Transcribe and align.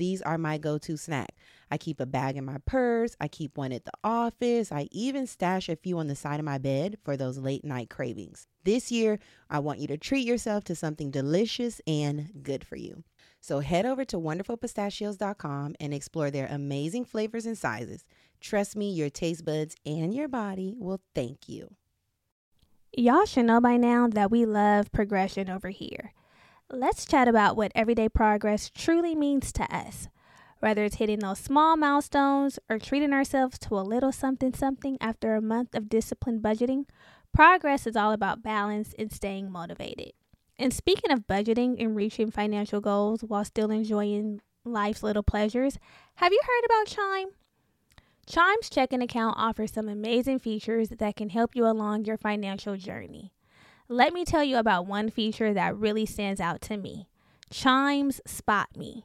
these 0.00 0.22
are 0.22 0.38
my 0.38 0.58
go 0.58 0.78
to 0.78 0.96
snack. 0.96 1.36
I 1.70 1.76
keep 1.78 2.00
a 2.00 2.06
bag 2.06 2.36
in 2.36 2.44
my 2.44 2.56
purse, 2.66 3.14
I 3.20 3.28
keep 3.28 3.56
one 3.56 3.70
at 3.70 3.84
the 3.84 3.92
office, 4.02 4.72
I 4.72 4.88
even 4.90 5.26
stash 5.26 5.68
a 5.68 5.76
few 5.76 5.98
on 5.98 6.08
the 6.08 6.16
side 6.16 6.40
of 6.40 6.46
my 6.46 6.58
bed 6.58 6.96
for 7.04 7.16
those 7.16 7.38
late 7.38 7.64
night 7.64 7.90
cravings. 7.90 8.48
This 8.64 8.90
year, 8.90 9.18
I 9.48 9.58
want 9.60 9.78
you 9.78 9.86
to 9.88 9.98
treat 9.98 10.26
yourself 10.26 10.64
to 10.64 10.74
something 10.74 11.10
delicious 11.10 11.80
and 11.86 12.30
good 12.42 12.66
for 12.66 12.76
you. 12.76 13.04
So 13.40 13.60
head 13.60 13.86
over 13.86 14.04
to 14.06 14.16
wonderfulpistachios.com 14.16 15.76
and 15.78 15.94
explore 15.94 16.30
their 16.30 16.46
amazing 16.46 17.04
flavors 17.04 17.46
and 17.46 17.56
sizes. 17.56 18.04
Trust 18.40 18.76
me, 18.76 18.90
your 18.90 19.10
taste 19.10 19.44
buds 19.44 19.76
and 19.84 20.14
your 20.14 20.28
body 20.28 20.74
will 20.78 21.00
thank 21.14 21.48
you. 21.48 21.74
Y'all 22.96 23.26
should 23.26 23.46
know 23.46 23.60
by 23.60 23.76
now 23.76 24.08
that 24.08 24.30
we 24.30 24.44
love 24.44 24.90
progression 24.92 25.48
over 25.48 25.68
here. 25.68 26.12
Let's 26.72 27.04
chat 27.04 27.26
about 27.26 27.56
what 27.56 27.72
everyday 27.74 28.08
progress 28.08 28.70
truly 28.72 29.16
means 29.16 29.52
to 29.54 29.64
us. 29.74 30.06
Whether 30.60 30.84
it's 30.84 30.96
hitting 30.96 31.18
those 31.18 31.40
small 31.40 31.76
milestones 31.76 32.60
or 32.68 32.78
treating 32.78 33.12
ourselves 33.12 33.58
to 33.60 33.74
a 33.74 33.82
little 33.82 34.12
something 34.12 34.54
something 34.54 34.96
after 35.00 35.34
a 35.34 35.42
month 35.42 35.74
of 35.74 35.88
disciplined 35.88 36.42
budgeting, 36.44 36.84
progress 37.34 37.88
is 37.88 37.96
all 37.96 38.12
about 38.12 38.44
balance 38.44 38.94
and 38.96 39.10
staying 39.10 39.50
motivated. 39.50 40.12
And 40.60 40.72
speaking 40.72 41.10
of 41.10 41.26
budgeting 41.26 41.82
and 41.82 41.96
reaching 41.96 42.30
financial 42.30 42.80
goals 42.80 43.24
while 43.24 43.44
still 43.44 43.72
enjoying 43.72 44.40
life's 44.64 45.02
little 45.02 45.24
pleasures, 45.24 45.76
have 46.16 46.32
you 46.32 46.40
heard 46.46 46.66
about 46.66 46.86
Chime? 46.86 47.30
Chime's 48.28 48.70
checking 48.70 49.02
account 49.02 49.34
offers 49.36 49.72
some 49.72 49.88
amazing 49.88 50.38
features 50.38 50.90
that 50.90 51.16
can 51.16 51.30
help 51.30 51.56
you 51.56 51.66
along 51.66 52.04
your 52.04 52.16
financial 52.16 52.76
journey. 52.76 53.32
Let 53.92 54.14
me 54.14 54.24
tell 54.24 54.44
you 54.44 54.56
about 54.56 54.86
one 54.86 55.10
feature 55.10 55.52
that 55.52 55.76
really 55.76 56.06
stands 56.06 56.40
out 56.40 56.60
to 56.60 56.76
me 56.76 57.08
Chime's 57.50 58.20
Spot 58.24 58.68
Me. 58.76 59.04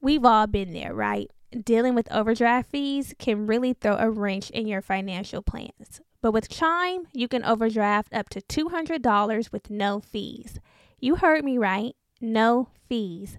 We've 0.00 0.24
all 0.24 0.46
been 0.46 0.72
there, 0.72 0.94
right? 0.94 1.32
Dealing 1.50 1.96
with 1.96 2.12
overdraft 2.12 2.70
fees 2.70 3.12
can 3.18 3.48
really 3.48 3.72
throw 3.72 3.96
a 3.96 4.08
wrench 4.08 4.50
in 4.50 4.68
your 4.68 4.82
financial 4.82 5.42
plans. 5.42 6.00
But 6.22 6.30
with 6.30 6.48
Chime, 6.48 7.08
you 7.12 7.26
can 7.26 7.44
overdraft 7.44 8.14
up 8.14 8.28
to 8.28 8.40
$200 8.40 9.50
with 9.50 9.68
no 9.68 9.98
fees. 9.98 10.60
You 11.00 11.16
heard 11.16 11.44
me 11.44 11.58
right, 11.58 11.96
no 12.20 12.68
fees. 12.88 13.36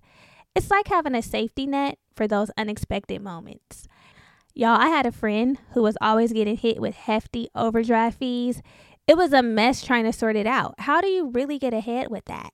It's 0.55 0.69
like 0.69 0.89
having 0.89 1.15
a 1.15 1.21
safety 1.21 1.65
net 1.65 1.99
for 2.13 2.27
those 2.27 2.51
unexpected 2.57 3.21
moments. 3.21 3.87
Y'all, 4.53 4.79
I 4.79 4.87
had 4.87 5.05
a 5.05 5.11
friend 5.11 5.57
who 5.71 5.81
was 5.81 5.97
always 6.01 6.33
getting 6.33 6.57
hit 6.57 6.81
with 6.81 6.95
hefty 6.95 7.47
overdraft 7.55 8.19
fees. 8.19 8.61
It 9.07 9.17
was 9.17 9.33
a 9.33 9.43
mess 9.43 9.83
trying 9.83 10.05
to 10.05 10.13
sort 10.13 10.35
it 10.35 10.47
out. 10.47 10.75
How 10.79 10.99
do 10.99 11.07
you 11.07 11.29
really 11.29 11.59
get 11.59 11.73
ahead 11.73 12.09
with 12.09 12.25
that? 12.25 12.51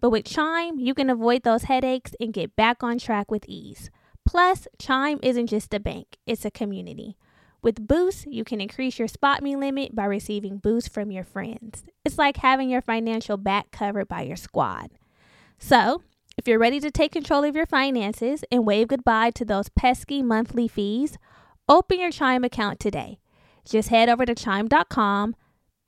But 0.00 0.10
with 0.10 0.24
Chime, 0.24 0.78
you 0.78 0.94
can 0.94 1.10
avoid 1.10 1.42
those 1.42 1.64
headaches 1.64 2.12
and 2.18 2.32
get 2.32 2.56
back 2.56 2.82
on 2.82 2.98
track 2.98 3.30
with 3.30 3.44
ease. 3.46 3.90
Plus, 4.26 4.66
Chime 4.78 5.18
isn't 5.22 5.48
just 5.48 5.74
a 5.74 5.80
bank, 5.80 6.16
it's 6.26 6.44
a 6.44 6.50
community. 6.50 7.16
With 7.62 7.86
Boost, 7.86 8.26
you 8.26 8.44
can 8.44 8.60
increase 8.60 8.98
your 8.98 9.08
Spot 9.08 9.42
Me 9.42 9.56
limit 9.56 9.94
by 9.94 10.04
receiving 10.04 10.58
boosts 10.58 10.88
from 10.88 11.10
your 11.10 11.24
friends. 11.24 11.84
It's 12.04 12.18
like 12.18 12.38
having 12.38 12.70
your 12.70 12.82
financial 12.82 13.36
back 13.36 13.70
covered 13.70 14.08
by 14.08 14.22
your 14.22 14.36
squad. 14.36 14.90
So, 15.58 16.02
if 16.38 16.46
you're 16.46 16.58
ready 16.58 16.80
to 16.80 16.90
take 16.90 17.12
control 17.12 17.44
of 17.44 17.56
your 17.56 17.66
finances 17.66 18.44
and 18.52 18.66
wave 18.66 18.88
goodbye 18.88 19.30
to 19.32 19.44
those 19.44 19.68
pesky 19.70 20.22
monthly 20.22 20.68
fees, 20.68 21.18
open 21.68 21.98
your 21.98 22.10
Chime 22.10 22.44
account 22.44 22.78
today. 22.78 23.18
Just 23.64 23.88
head 23.88 24.08
over 24.08 24.24
to 24.24 24.34
chime.com 24.34 25.34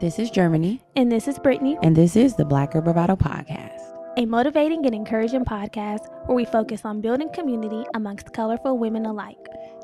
This 0.00 0.18
is 0.18 0.30
Germani, 0.30 0.80
And 0.96 1.12
this 1.12 1.28
is 1.28 1.38
Brittany, 1.38 1.76
and 1.82 1.94
this 1.94 2.16
is 2.16 2.34
the 2.34 2.44
Black 2.44 2.72
Girl 2.72 2.82
Bravado 2.82 3.16
Podcast. 3.16 3.78
a 4.16 4.24
motivating 4.26 4.84
and 4.86 4.94
encouraging 4.94 5.44
podcast 5.44 6.00
where 6.26 6.34
we 6.34 6.44
focus 6.44 6.84
on 6.84 7.00
building 7.00 7.28
community 7.32 7.84
amongst 7.94 8.32
colorful 8.32 8.76
women 8.76 9.06
alike. 9.06 9.38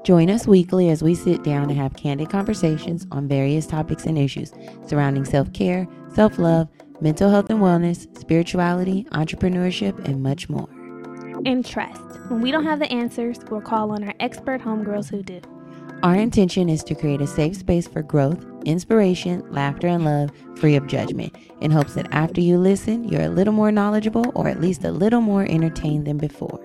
Join 0.05 0.29
us 0.31 0.47
weekly 0.47 0.89
as 0.91 1.03
we 1.03 1.15
sit 1.15 1.45
down 1.45 1.71
and 1.71 1.79
have 1.79 1.95
candid 1.95 2.29
conversations 2.31 3.07
on 3.13 3.29
various 3.29 3.67
topics 3.67 4.05
and 4.05 4.19
issues 4.19 4.53
surrounding 4.87 5.25
self 5.25 5.53
care, 5.53 5.87
self 6.15 6.39
love, 6.39 6.69
mental 7.01 7.31
health 7.31 7.51
and 7.51 7.61
wellness, 7.61 8.07
spirituality, 8.19 9.05
entrepreneurship, 9.13 10.03
and 10.09 10.23
much 10.23 10.49
more. 10.49 10.69
And 11.45 11.65
trust, 11.65 12.03
when 12.29 12.41
we 12.41 12.51
don't 12.51 12.65
have 12.65 12.79
the 12.81 12.91
answers, 12.91 13.39
we'll 13.51 13.61
call 13.61 13.93
on 13.93 14.03
our 14.03 14.15
expert 14.19 14.61
homegirls 14.61 15.11
who 15.11 15.23
do. 15.23 15.41
Our 16.03 16.15
intention 16.15 16.69
is 16.69 16.85
to 16.85 16.95
create 16.95 17.21
a 17.21 17.27
safe 17.27 17.57
space 17.57 17.89
for 17.89 18.03
growth, 18.03 18.45
inspiration, 18.65 19.43
laughter, 19.51 19.87
and 19.87 20.05
love, 20.05 20.31
free 20.57 20.77
of 20.77 20.87
judgment, 20.87 21.35
in 21.61 21.71
hopes 21.71 21.95
that 21.95 22.07
after 22.13 22.41
you 22.41 22.59
listen, 22.59 23.05
you're 23.05 23.23
a 23.23 23.29
little 23.29 23.55
more 23.55 23.73
knowledgeable 23.73 24.31
or 24.35 24.47
at 24.47 24.61
least 24.61 24.85
a 24.85 24.91
little 24.93 25.23
more 25.23 25.47
entertained 25.49 26.07
than 26.07 26.19
before. 26.19 26.63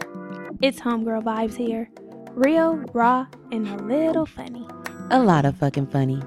It's 0.61 0.79
homegirl 0.79 1.23
vibes 1.23 1.55
here. 1.55 1.89
Real, 2.31 2.75
raw, 2.93 3.25
and 3.51 3.67
a 3.67 3.83
little 3.83 4.25
funny. 4.25 4.67
A 5.11 5.21
lot 5.21 5.45
of 5.45 5.57
fucking 5.57 5.87
funny. 5.87 6.21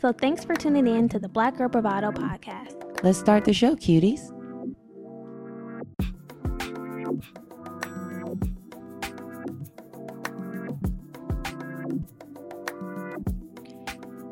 So 0.00 0.12
thanks 0.12 0.44
for 0.44 0.54
tuning 0.54 0.86
in 0.86 1.08
to 1.10 1.18
the 1.18 1.28
Black 1.28 1.56
Girl 1.56 1.68
Bravado 1.68 2.10
podcast. 2.10 3.02
Let's 3.02 3.18
start 3.18 3.44
the 3.44 3.52
show, 3.52 3.76
cuties. 3.76 4.32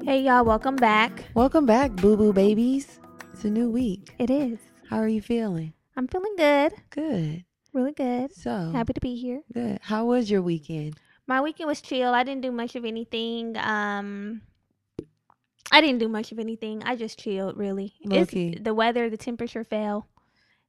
Hey 0.07 0.21
y'all, 0.23 0.45
welcome 0.45 0.77
back. 0.77 1.25
Welcome 1.35 1.67
back, 1.67 1.91
boo 1.97 2.17
boo 2.17 2.33
babies. 2.33 3.01
It's 3.33 3.45
a 3.45 3.51
new 3.51 3.69
week. 3.69 4.15
It 4.21 4.31
is. 4.31 4.61
How 4.89 4.99
are 4.99 5.09
you 5.09 5.21
feeling? 5.21 5.73
I'm 5.97 6.07
feeling 6.07 6.35
good. 6.37 6.73
Good. 6.91 7.45
Really 7.73 7.91
good. 7.91 8.33
So, 8.33 8.71
Happy 8.73 8.93
to 8.93 9.01
be 9.01 9.17
here. 9.17 9.43
good. 9.53 9.81
How 9.83 10.05
was 10.05 10.31
your 10.31 10.43
weekend? 10.43 10.95
My 11.27 11.41
weekend 11.41 11.67
was 11.67 11.81
chill. 11.81 12.15
I 12.15 12.23
didn't 12.23 12.43
do 12.43 12.53
much 12.53 12.77
of 12.77 12.85
anything. 12.85 13.57
Um 13.57 14.43
I 15.73 15.81
didn't 15.81 15.99
do 15.99 16.07
much 16.09 16.31
of 16.31 16.39
anything. 16.39 16.85
I 16.85 16.95
just 16.95 17.19
chilled 17.19 17.57
really. 17.57 17.95
It's, 18.01 18.13
Low-key. 18.13 18.59
the 18.61 18.75
weather, 18.75 19.11
the 19.11 19.17
temperature 19.17 19.65
fell. 19.65 20.07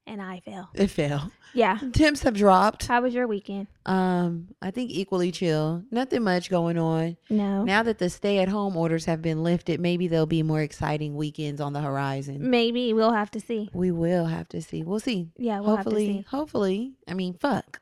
And 0.07 0.21
I 0.21 0.39
fell. 0.39 0.69
It 0.73 0.87
fell. 0.87 1.31
Yeah. 1.53 1.77
Temps 1.93 2.21
have 2.23 2.33
dropped. 2.35 2.87
How 2.87 3.01
was 3.01 3.13
your 3.13 3.27
weekend? 3.27 3.67
Um, 3.85 4.49
I 4.61 4.71
think 4.71 4.91
equally 4.91 5.31
chill. 5.31 5.83
Nothing 5.91 6.23
much 6.23 6.49
going 6.49 6.77
on. 6.77 7.17
No. 7.29 7.63
Now 7.63 7.83
that 7.83 7.97
the 7.99 8.09
stay 8.09 8.39
at 8.39 8.47
home 8.49 8.75
orders 8.77 9.05
have 9.05 9.21
been 9.21 9.43
lifted, 9.43 9.79
maybe 9.79 10.07
there'll 10.07 10.25
be 10.25 10.43
more 10.43 10.61
exciting 10.61 11.15
weekends 11.15 11.59
on 11.61 11.73
the 11.73 11.81
horizon. 11.81 12.49
Maybe 12.49 12.93
we'll 12.93 13.13
have 13.13 13.31
to 13.31 13.39
see. 13.39 13.69
We 13.73 13.91
will 13.91 14.25
have 14.25 14.47
to 14.49 14.61
see. 14.61 14.83
We'll 14.83 14.99
see. 14.99 15.29
Yeah, 15.37 15.59
we'll 15.59 15.75
hopefully, 15.77 16.07
have 16.07 16.15
to 16.15 16.29
see. 16.29 16.35
hopefully. 16.35 16.93
I 17.07 17.13
mean, 17.13 17.33
fuck. 17.33 17.79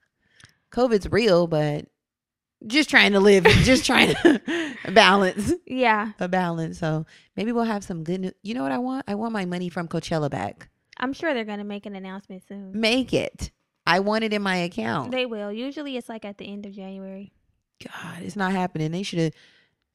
COVID's 0.72 1.12
real, 1.12 1.48
but 1.48 1.86
just 2.68 2.90
trying 2.90 3.12
to 3.14 3.20
live, 3.20 3.44
just 3.64 3.86
trying 3.86 4.14
to 4.16 4.42
balance 4.94 5.54
Yeah. 5.66 6.12
a 6.20 6.28
balance. 6.28 6.80
So 6.80 7.06
maybe 7.36 7.52
we'll 7.52 7.64
have 7.66 7.84
some 7.84 8.04
good 8.04 8.22
news. 8.22 8.34
You 8.44 8.54
know 8.54 8.64
what 8.64 8.72
I 8.72 8.78
want? 8.80 9.06
I 9.08 9.16
want 9.16 9.34
my 9.34 9.46
money 9.46 9.70
from 9.70 9.88
Coachella 9.88 10.30
back. 10.30 10.70
I'm 10.98 11.14
sure 11.14 11.34
they're 11.34 11.46
going 11.46 11.60
to 11.60 11.66
make 11.66 11.86
an 11.86 11.96
announcement 11.96 12.44
soon. 12.48 12.80
Make 12.80 13.14
it. 13.14 13.52
I 13.86 14.00
want 14.00 14.24
it 14.24 14.34
in 14.34 14.42
my 14.42 14.56
account. 14.58 15.12
They 15.12 15.26
will. 15.26 15.52
Usually 15.52 15.98
it's 15.98 16.10
like 16.10 16.26
at 16.26 16.38
the 16.38 16.46
end 16.46 16.66
of 16.66 16.74
January. 16.74 17.32
God, 17.84 18.22
it's 18.22 18.36
not 18.36 18.52
happening. 18.52 18.92
They 18.92 19.04
should 19.04 19.20
have 19.20 19.34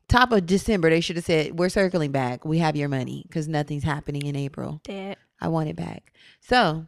top 0.08 0.32
of 0.32 0.46
December. 0.46 0.90
They 0.90 1.00
should 1.00 1.16
have 1.16 1.24
said, 1.24 1.58
"We're 1.58 1.70
circling 1.70 2.12
back. 2.12 2.44
We 2.44 2.58
have 2.58 2.76
your 2.76 2.88
money 2.88 3.24
because 3.26 3.48
nothing's 3.48 3.84
happening 3.84 4.26
in 4.26 4.36
April. 4.36 4.80
Dead. 4.84 5.16
I 5.40 5.48
want 5.48 5.70
it 5.70 5.76
back." 5.76 6.12
So, 6.40 6.86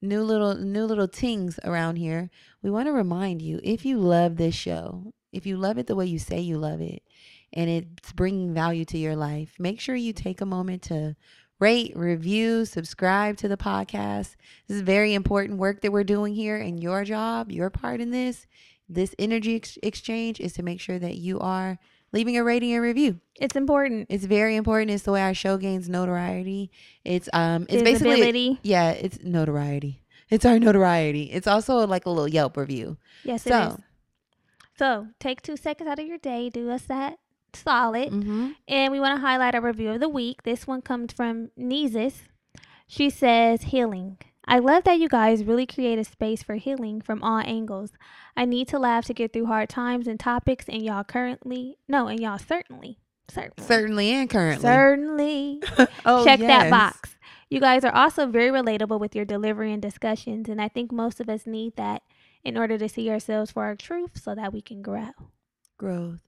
new 0.00 0.22
little 0.22 0.54
new 0.54 0.84
little 0.84 1.08
tings 1.08 1.58
around 1.64 1.96
here. 1.96 2.30
We 2.62 2.70
want 2.70 2.86
to 2.86 2.92
remind 2.92 3.42
you 3.42 3.60
if 3.62 3.84
you 3.84 3.98
love 3.98 4.36
this 4.36 4.54
show, 4.54 5.12
if 5.32 5.44
you 5.44 5.56
love 5.56 5.76
it 5.76 5.86
the 5.86 5.96
way 5.96 6.06
you 6.06 6.18
say 6.18 6.40
you 6.40 6.56
love 6.56 6.80
it, 6.80 7.02
and 7.52 7.68
it's 7.68 8.12
bringing 8.12 8.54
value 8.54 8.84
to 8.86 8.98
your 8.98 9.16
life, 9.16 9.56
make 9.58 9.80
sure 9.80 9.96
you 9.96 10.12
take 10.12 10.40
a 10.40 10.46
moment 10.46 10.82
to 10.82 11.16
rate, 11.60 11.92
review, 11.94 12.64
subscribe 12.64 13.36
to 13.38 13.48
the 13.48 13.56
podcast. 13.56 14.34
This 14.66 14.76
is 14.78 14.80
very 14.82 15.14
important 15.14 15.58
work 15.58 15.82
that 15.82 15.92
we're 15.92 16.02
doing 16.04 16.34
here, 16.34 16.56
and 16.56 16.82
your 16.82 17.04
job, 17.04 17.52
your 17.52 17.70
part 17.70 18.00
in 18.00 18.10
this, 18.10 18.46
this 18.88 19.14
energy 19.18 19.56
ex- 19.56 19.78
exchange 19.82 20.40
is 20.40 20.52
to 20.54 20.62
make 20.62 20.80
sure 20.80 20.98
that 20.98 21.16
you 21.16 21.38
are 21.38 21.78
leaving 22.12 22.36
a 22.36 22.42
rating 22.42 22.72
and 22.72 22.82
review. 22.82 23.20
It's 23.36 23.54
important. 23.54 24.06
It's 24.08 24.24
very 24.24 24.56
important. 24.56 24.90
It's 24.90 25.04
the 25.04 25.12
way 25.12 25.22
our 25.22 25.34
show 25.34 25.56
gains 25.58 25.88
notoriety. 25.88 26.70
It's 27.04 27.28
um, 27.32 27.66
it's 27.68 27.82
basically 27.84 28.58
yeah, 28.62 28.90
it's 28.90 29.18
notoriety. 29.22 30.02
It's 30.28 30.44
our 30.44 30.58
notoriety. 30.58 31.24
It's 31.24 31.46
also 31.46 31.86
like 31.86 32.06
a 32.06 32.10
little 32.10 32.28
Yelp 32.28 32.56
review. 32.56 32.96
Yes, 33.24 33.46
it 33.46 33.50
So- 33.50 33.60
is. 33.62 33.76
So 34.78 35.08
take 35.18 35.42
two 35.42 35.58
seconds 35.58 35.90
out 35.90 35.98
of 35.98 36.06
your 36.06 36.16
day. 36.16 36.48
Do 36.48 36.70
us 36.70 36.82
that 36.84 37.18
solid. 37.56 38.10
Mm-hmm. 38.12 38.50
And 38.68 38.92
we 38.92 39.00
want 39.00 39.16
to 39.16 39.20
highlight 39.20 39.54
our 39.54 39.60
review 39.60 39.90
of 39.90 40.00
the 40.00 40.08
week. 40.08 40.42
This 40.42 40.66
one 40.66 40.82
comes 40.82 41.12
from 41.12 41.50
Neezus. 41.58 42.14
She 42.86 43.10
says, 43.10 43.62
Healing. 43.64 44.18
I 44.46 44.58
love 44.58 44.84
that 44.84 44.98
you 44.98 45.08
guys 45.08 45.44
really 45.44 45.66
create 45.66 45.98
a 45.98 46.04
space 46.04 46.42
for 46.42 46.56
healing 46.56 47.00
from 47.00 47.22
all 47.22 47.38
angles. 47.38 47.92
I 48.36 48.46
need 48.46 48.66
to 48.68 48.78
laugh 48.80 49.04
to 49.06 49.14
get 49.14 49.32
through 49.32 49.46
hard 49.46 49.68
times 49.68 50.08
and 50.08 50.18
topics, 50.18 50.64
and 50.68 50.82
y'all 50.82 51.04
currently, 51.04 51.76
no, 51.86 52.08
and 52.08 52.18
y'all 52.18 52.38
certainly, 52.38 52.98
certainly, 53.28 53.68
Certainly 53.68 54.10
and 54.10 54.30
currently. 54.30 54.62
certainly 54.62 55.62
oh, 56.04 56.24
check 56.24 56.40
that 56.40 56.68
box. 56.68 57.16
You 57.48 57.60
guys 57.60 57.84
are 57.84 57.94
also 57.94 58.26
very 58.26 58.50
relatable 58.50 58.98
with 58.98 59.14
your 59.14 59.24
delivery 59.24 59.72
and 59.72 59.82
discussions, 59.82 60.48
and 60.48 60.60
I 60.60 60.68
think 60.68 60.90
most 60.90 61.20
of 61.20 61.28
us 61.28 61.46
need 61.46 61.76
that 61.76 62.02
in 62.42 62.56
order 62.56 62.78
to 62.78 62.88
see 62.88 63.10
ourselves 63.10 63.50
for 63.52 63.64
our 63.64 63.76
truth 63.76 64.20
so 64.20 64.34
that 64.34 64.52
we 64.52 64.62
can 64.62 64.82
grow. 64.82 65.10
Growth. 65.78 66.20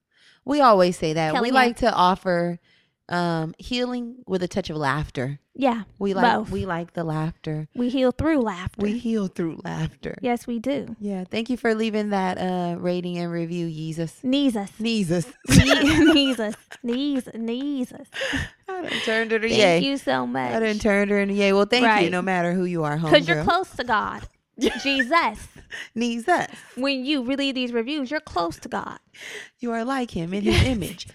We 0.45 0.61
always 0.61 0.97
say 0.97 1.13
that. 1.15 1.41
We 1.41 1.51
like 1.51 1.77
to 1.79 1.93
offer 1.93 2.59
um 3.09 3.55
healing 3.59 4.17
with 4.27 4.43
a 4.43 4.49
touch 4.49 4.71
of 4.71 4.77
laughter. 4.77 5.39
Yeah, 5.55 5.83
We 5.99 6.15
like 6.15 6.33
Both. 6.35 6.51
we 6.51 6.65
like 6.65 6.95
the 6.95 7.05
laughter. 7.05 7.69
we 7.75 7.91
heal 7.91 8.11
through 8.11 8.41
laughter. 8.41 8.81
We 8.81 8.97
heal 8.97 9.27
through 9.27 9.61
laughter. 9.65 10.17
yes, 10.23 10.47
we 10.47 10.59
do. 10.59 10.97
Yeah. 10.99 11.25
Thank 11.25 11.51
you 11.51 11.59
for 11.59 11.75
leaving 11.75 12.09
that 12.11 12.39
uh 12.39 12.77
rating 12.79 13.19
and 13.19 13.31
review, 13.31 13.69
Jesus. 13.69 14.23
Knees 14.25 14.57
us. 14.57 14.71
Sneezes. 14.79 15.27
knees 15.49 16.41
us. 16.41 16.55
Knees, 16.83 17.29
knees. 17.35 17.93
I 18.69 18.83
done 18.83 18.91
turned 19.05 19.31
her 19.33 19.39
to 19.41 19.49
Thank 19.49 19.61
yay. 19.61 19.79
you 19.81 19.99
so 19.99 20.27
much. 20.27 20.53
I 20.55 20.61
done 20.61 20.79
turned 20.79 21.11
her 21.11 21.19
into 21.19 21.35
yay. 21.35 21.53
Well, 21.53 21.67
thank 21.67 22.03
you, 22.05 22.09
no 22.09 22.23
matter 22.23 22.55
who 22.55 22.65
you 22.65 22.85
are, 22.85 22.97
home 22.97 23.11
Because 23.11 23.29
you're 23.29 23.45
close 23.45 23.69
to 23.73 23.85
God. 23.85 24.23
Jesus. 24.83 25.49
Needs 25.95 26.29
us. 26.29 26.51
When 26.77 27.05
you 27.07 27.23
read 27.23 27.55
these 27.55 27.73
reviews, 27.73 28.11
you're 28.11 28.21
close 28.21 28.59
to 28.59 28.69
God. 28.69 28.99
You 29.61 29.73
are 29.73 29.85
like 29.85 30.11
him 30.11 30.35
in 30.35 30.43
his 30.43 30.63
image. 30.65 31.09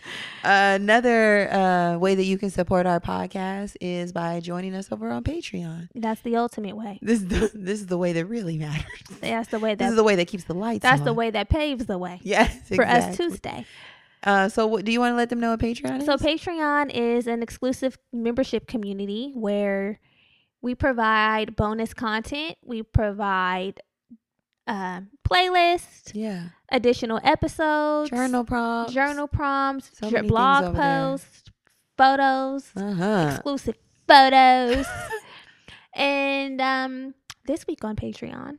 another 0.44 1.52
uh, 1.52 1.98
way 2.00 2.16
that 2.16 2.24
you 2.24 2.38
can 2.40 2.50
support 2.50 2.86
our 2.88 3.00
podcast 3.00 3.76
is 3.80 4.12
by 4.12 4.40
joining 4.40 4.74
us 4.74 4.92
over 4.92 5.12
on 5.12 5.24
Patreon. 5.24 5.90
That's 5.94 6.22
the 6.22 6.36
ultimate 6.38 6.76
way. 6.76 6.98
This 7.02 7.22
is 7.22 7.28
the, 7.28 7.52
this 7.54 7.80
is 7.82 7.86
the 7.88 7.98
way 7.98 8.14
that 8.14 8.26
really 8.26 8.58
matters. 8.58 8.86
That's 9.22 9.50
the 9.50 9.60
way 9.60 9.76
This 9.76 9.86
that 9.86 9.90
is 9.92 9.96
the 9.96 10.04
way 10.04 10.16
that 10.16 10.28
keeps 10.28 10.46
the 10.46 10.56
lights 10.56 10.82
that's 10.82 11.02
on. 11.02 11.06
the 11.06 11.14
way 11.14 11.30
that 11.30 11.50
paves 11.50 11.86
the 11.86 11.98
way 11.98 12.20
Yes, 12.24 12.56
for 12.74 12.86
us 12.86 13.06
exactly. 13.10 13.30
to 13.30 13.36
stay. 13.36 13.66
Uh, 14.24 14.50
so, 14.50 14.66
what 14.66 14.84
do 14.84 14.92
you 14.92 15.00
want 15.00 15.12
to 15.14 15.16
let 15.16 15.30
them 15.30 15.40
know 15.40 15.52
what 15.52 15.60
Patreon 15.60 16.00
is? 16.00 16.06
So 16.06 16.18
Patreon 16.18 16.90
is 16.94 17.28
an 17.28 17.44
exclusive 17.44 17.98
membership 18.12 18.68
community 18.68 19.32
where 19.36 20.00
we 20.62 20.76
provide 20.76 21.56
bonus 21.56 21.94
content. 21.94 22.56
We 22.64 22.84
provide 22.84 23.80
uh, 24.68 25.02
playlists, 25.30 26.12
yeah, 26.14 26.50
additional 26.72 27.20
episodes, 27.24 28.10
journal 28.10 28.44
prompts, 28.44 28.94
journal 28.94 29.28
prompts, 29.28 29.92
So 29.94 30.10
blog 30.24 30.64
over 30.66 30.78
there. 30.78 30.82
posts, 30.82 31.44
photos, 31.98 32.72
Uh 32.76 32.94
huh. 32.94 33.30
exclusive 33.32 33.76
photos. 34.08 34.86
and 35.94 36.60
um, 36.62 37.14
this 37.46 37.66
week 37.68 37.84
on 37.86 37.96
Patreon, 37.96 38.58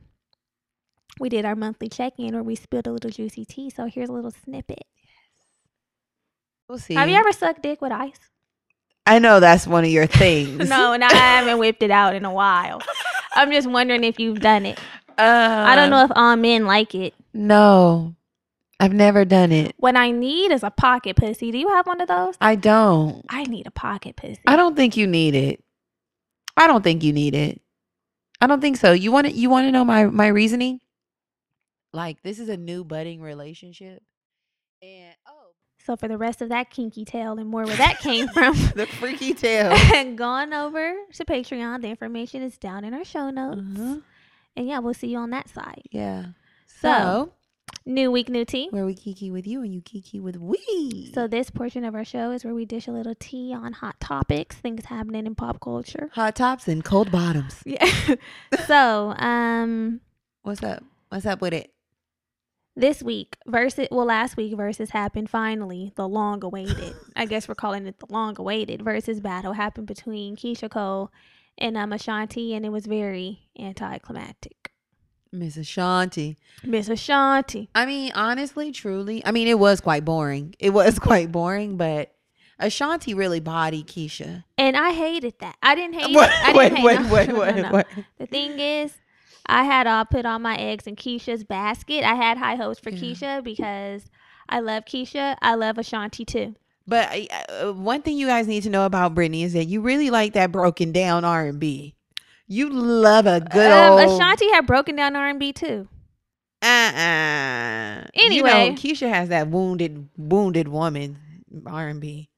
we 1.19 1.29
did 1.29 1.45
our 1.45 1.55
monthly 1.55 1.89
check-in 1.89 2.33
where 2.33 2.43
we 2.43 2.55
spilled 2.55 2.87
a 2.87 2.91
little 2.91 3.11
juicy 3.11 3.45
tea. 3.45 3.69
So 3.69 3.85
here's 3.85 4.09
a 4.09 4.13
little 4.13 4.31
snippet. 4.31 4.83
We'll 6.67 6.77
see. 6.79 6.93
Have 6.95 7.09
you 7.09 7.15
ever 7.15 7.31
sucked 7.33 7.61
dick 7.63 7.81
with 7.81 7.91
ice? 7.91 8.28
I 9.09 9.17
know 9.17 9.39
that's 9.39 9.65
one 9.65 9.83
of 9.83 9.89
your 9.89 10.05
things. 10.05 10.69
no, 10.69 10.93
and 10.93 11.03
I 11.03 11.11
haven't 11.11 11.57
whipped 11.57 11.81
it 11.81 11.89
out 11.89 12.13
in 12.13 12.25
a 12.25 12.31
while. 12.31 12.79
I'm 13.33 13.51
just 13.51 13.67
wondering 13.67 14.03
if 14.03 14.19
you've 14.19 14.39
done 14.39 14.67
it. 14.67 14.79
Uh, 15.17 15.63
I 15.67 15.75
don't 15.75 15.89
know 15.89 16.03
if 16.03 16.11
all 16.15 16.35
men 16.35 16.67
like 16.67 16.93
it. 16.93 17.15
No, 17.33 18.13
I've 18.79 18.93
never 18.93 19.25
done 19.25 19.51
it. 19.51 19.73
What 19.77 19.95
I 19.95 20.11
need 20.11 20.51
is 20.51 20.61
a 20.61 20.69
pocket 20.69 21.15
pussy. 21.15 21.51
Do 21.51 21.57
you 21.57 21.69
have 21.69 21.87
one 21.87 22.01
of 22.01 22.07
those? 22.07 22.35
I 22.39 22.55
don't. 22.55 23.25
I 23.29 23.45
need 23.45 23.65
a 23.65 23.71
pocket 23.71 24.15
pussy. 24.15 24.41
I 24.45 24.55
don't 24.55 24.75
think 24.75 24.95
you 24.95 25.07
need 25.07 25.33
it. 25.33 25.63
I 26.55 26.67
don't 26.67 26.83
think 26.83 27.03
you 27.03 27.11
need 27.11 27.33
it. 27.33 27.61
I 28.39 28.45
don't 28.45 28.61
think 28.61 28.77
so. 28.77 28.91
You 28.91 29.11
want 29.11 29.25
to 29.25 29.33
you 29.33 29.49
want 29.49 29.65
to 29.65 29.71
know 29.71 29.83
my 29.83 30.05
my 30.05 30.27
reasoning? 30.27 30.81
Like 31.93 32.21
this 32.21 32.37
is 32.37 32.47
a 32.47 32.57
new 32.57 32.83
budding 32.83 33.21
relationship. 33.21 34.03
And 34.83 35.15
oh, 35.27 35.38
So 35.89 35.95
for 35.95 36.07
the 36.07 36.19
rest 36.19 36.43
of 36.43 36.49
that 36.49 36.69
kinky 36.69 37.03
tale 37.03 37.39
and 37.39 37.49
more 37.49 37.65
where 37.65 37.75
that 37.77 37.97
came 37.97 38.27
from, 38.35 38.53
the 38.75 38.85
freaky 38.99 39.33
tale. 39.33 39.75
gone 40.15 40.53
over 40.53 40.93
to 41.13 41.25
Patreon. 41.25 41.81
The 41.81 41.87
information 41.87 42.43
is 42.43 42.59
down 42.59 42.85
in 42.85 42.93
our 42.93 43.03
show 43.03 43.31
notes. 43.31 43.61
uh-huh. 43.75 43.95
And 44.55 44.67
yeah, 44.67 44.77
we'll 44.77 44.93
see 44.93 45.07
you 45.07 45.17
on 45.17 45.31
that 45.31 45.49
side. 45.49 45.81
Yeah. 45.89 46.25
So- 46.67 46.89
So, 46.91 47.33
New 47.87 48.11
week, 48.11 48.29
new 48.29 48.45
tea. 48.45 48.67
where 48.69 48.85
we 48.85 48.93
kiki 48.93 49.31
with 49.31 49.47
you 49.47 49.63
and 49.63 49.73
you 49.73 49.81
kiki 49.81 50.19
with 50.19 50.37
we. 50.37 51.11
So 51.15 51.27
this 51.27 51.49
portion 51.49 51.83
of 51.83 51.95
our 51.95 52.05
show 52.05 52.29
is 52.29 52.45
where 52.45 52.53
we 52.53 52.65
dish 52.65 52.87
a 52.87 52.91
little 52.91 53.15
tea 53.19 53.51
on 53.51 53.73
hot 53.73 53.99
topics, 53.99 54.57
things 54.57 54.85
happening 54.85 55.25
in 55.25 55.33
pop 55.33 55.59
culture. 55.59 56.11
hot 56.13 56.35
tops 56.35 56.67
and 56.67 56.83
cold 56.85 57.11
bottoms. 57.11 57.55
Yeah. 57.65 57.89
so, 58.67 59.15
um, 59.17 60.01
What's 60.43 60.61
up? 60.61 60.83
What's 61.09 61.25
up 61.25 61.41
with 61.41 61.53
it? 61.53 61.71
This 62.75 63.03
week 63.03 63.35
versus 63.45 63.87
well 63.91 64.05
last 64.05 64.37
week 64.37 64.55
versus 64.55 64.91
happened 64.91 65.29
finally 65.29 65.91
the 65.95 66.07
long 66.07 66.41
awaited 66.43 66.93
i 67.15 67.25
guess 67.25 67.47
we're 67.47 67.55
calling 67.55 67.85
it 67.85 67.99
the 67.99 68.05
long 68.09 68.35
awaited 68.39 68.81
versus 68.81 69.19
battle 69.19 69.51
happened 69.53 69.85
between 69.87 70.37
keyshia 70.37 70.69
cole 70.69 71.11
and 71.57 71.75
um 71.75 71.91
ashanti 71.91 72.53
and 72.53 72.65
it 72.65 72.69
was 72.69 72.85
very 72.85 73.49
anticlimactic 73.59 74.71
Miss 75.31 75.57
Ashanti. 75.57 76.37
miss 76.63 76.87
ashanti 76.89 77.69
I 77.75 77.85
mean, 77.85 78.11
honestly, 78.15 78.71
truly, 78.71 79.23
I 79.25 79.31
mean, 79.31 79.47
it 79.47 79.59
was 79.59 79.79
quite 79.79 80.03
boring. 80.03 80.55
It 80.57 80.71
was 80.71 80.97
quite 81.09 81.31
boring, 81.31 81.77
but 81.77 82.15
Ashanti 82.59 83.13
really 83.13 83.39
bodied 83.39 83.87
Keyshia. 83.87 84.43
and 84.57 84.75
i 84.75 84.91
hated 84.91 85.33
that 85.39 85.55
i 85.63 85.75
didn't 85.75 85.93
hate 85.95 86.15
Wait, 86.15 86.25
it 86.29 86.31
i 86.45 86.53
wait, 86.53 86.69
didn't 86.69 86.77
hate 86.77 86.85
wait, 86.85 86.99
no, 87.01 87.13
wait, 87.13 87.27
no, 87.29 87.33
no, 87.35 87.39
wait, 87.41 87.55
no. 87.55 87.71
wait. 87.71 87.85
the 88.17 88.25
thing 88.25 88.59
is 88.59 88.93
i 89.49 89.63
had 89.63 89.87
all 89.87 90.05
put 90.05 90.25
all 90.25 90.39
my 90.39 90.55
eggs 90.57 90.87
in 90.87 90.95
keyshia's 90.95 91.43
basket 91.43 92.03
i 92.03 92.15
had 92.15 92.37
high 92.37 92.55
hopes 92.55 92.79
for 92.79 92.91
Yeah. 92.91 92.97
keyshia 92.99 93.43
because 93.43 94.03
i 94.47 94.59
love 94.59 94.85
keyshia 94.85 95.35
i 95.41 95.55
love 95.55 95.77
ashanti 95.77 96.23
too 96.25 96.55
But 96.87 97.09
uh, 97.49 97.73
one 97.73 98.01
thing 98.01 98.17
you 98.17 98.27
guys 98.27 98.47
need 98.47 98.63
to 98.63 98.69
know 98.69 98.85
about 98.85 99.13
Britney 99.13 99.43
is 99.43 99.53
that 99.53 99.65
you 99.65 99.81
really 99.81 100.09
like 100.09 100.33
that 100.33 100.51
broken 100.51 100.91
down 100.91 101.23
R 101.23 101.45
and 101.45 101.59
B. 101.59 101.95
You 102.47 102.69
love 102.69 103.27
a 103.27 103.39
good 103.41 103.71
um, 103.71 103.99
old 103.99 104.09
ashanti 104.09 104.49
had 104.49 104.65
broken 104.65 104.95
down 104.95 105.15
r&b 105.15 105.53
too 105.53 105.87
Uh-uh. 106.63 108.05
you 108.15 108.25
Anyway. 108.25 108.49
know, 108.49 108.71
Keyshia 108.73 109.09
has 109.09 109.29
that 109.29 109.49
wounded, 109.49 110.09
wounded 110.17 110.67
woman 110.67 111.17
R 111.67 111.87
and 111.89 112.01
B. 112.01 112.29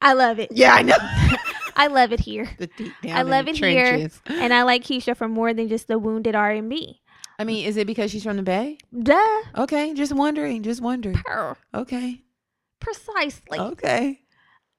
i 0.00 0.12
love 0.14 0.38
it 0.38 0.48
Yeah, 0.52 0.74
I 0.74 0.82
know. 0.82 0.96
I 1.76 1.88
love 1.88 2.12
it 2.12 2.20
here. 2.20 2.48
The 2.58 2.66
deep 2.68 2.92
down 3.02 3.16
I 3.16 3.22
love 3.22 3.48
it 3.48 3.56
here. 3.56 3.84
trenches. 3.84 4.20
And 4.26 4.52
I 4.54 4.62
like 4.62 4.84
Keyshia 4.84 5.16
for 5.16 5.28
more 5.28 5.52
than 5.54 5.68
just 5.68 5.88
the 5.88 5.98
wounded 5.98 6.34
R&B. 6.34 7.00
I 7.38 7.44
mean, 7.44 7.66
is 7.66 7.76
it 7.76 7.86
because 7.86 8.10
she's 8.12 8.22
from 8.22 8.36
the 8.36 8.42
Bay? 8.44 8.78
Duh. 8.96 9.42
Okay, 9.56 9.92
just 9.94 10.12
wondering, 10.12 10.62
just 10.62 10.80
wondering. 10.80 11.20
Okay, 11.74 12.22
Precisely. 12.80 13.58
okay. 13.58 14.20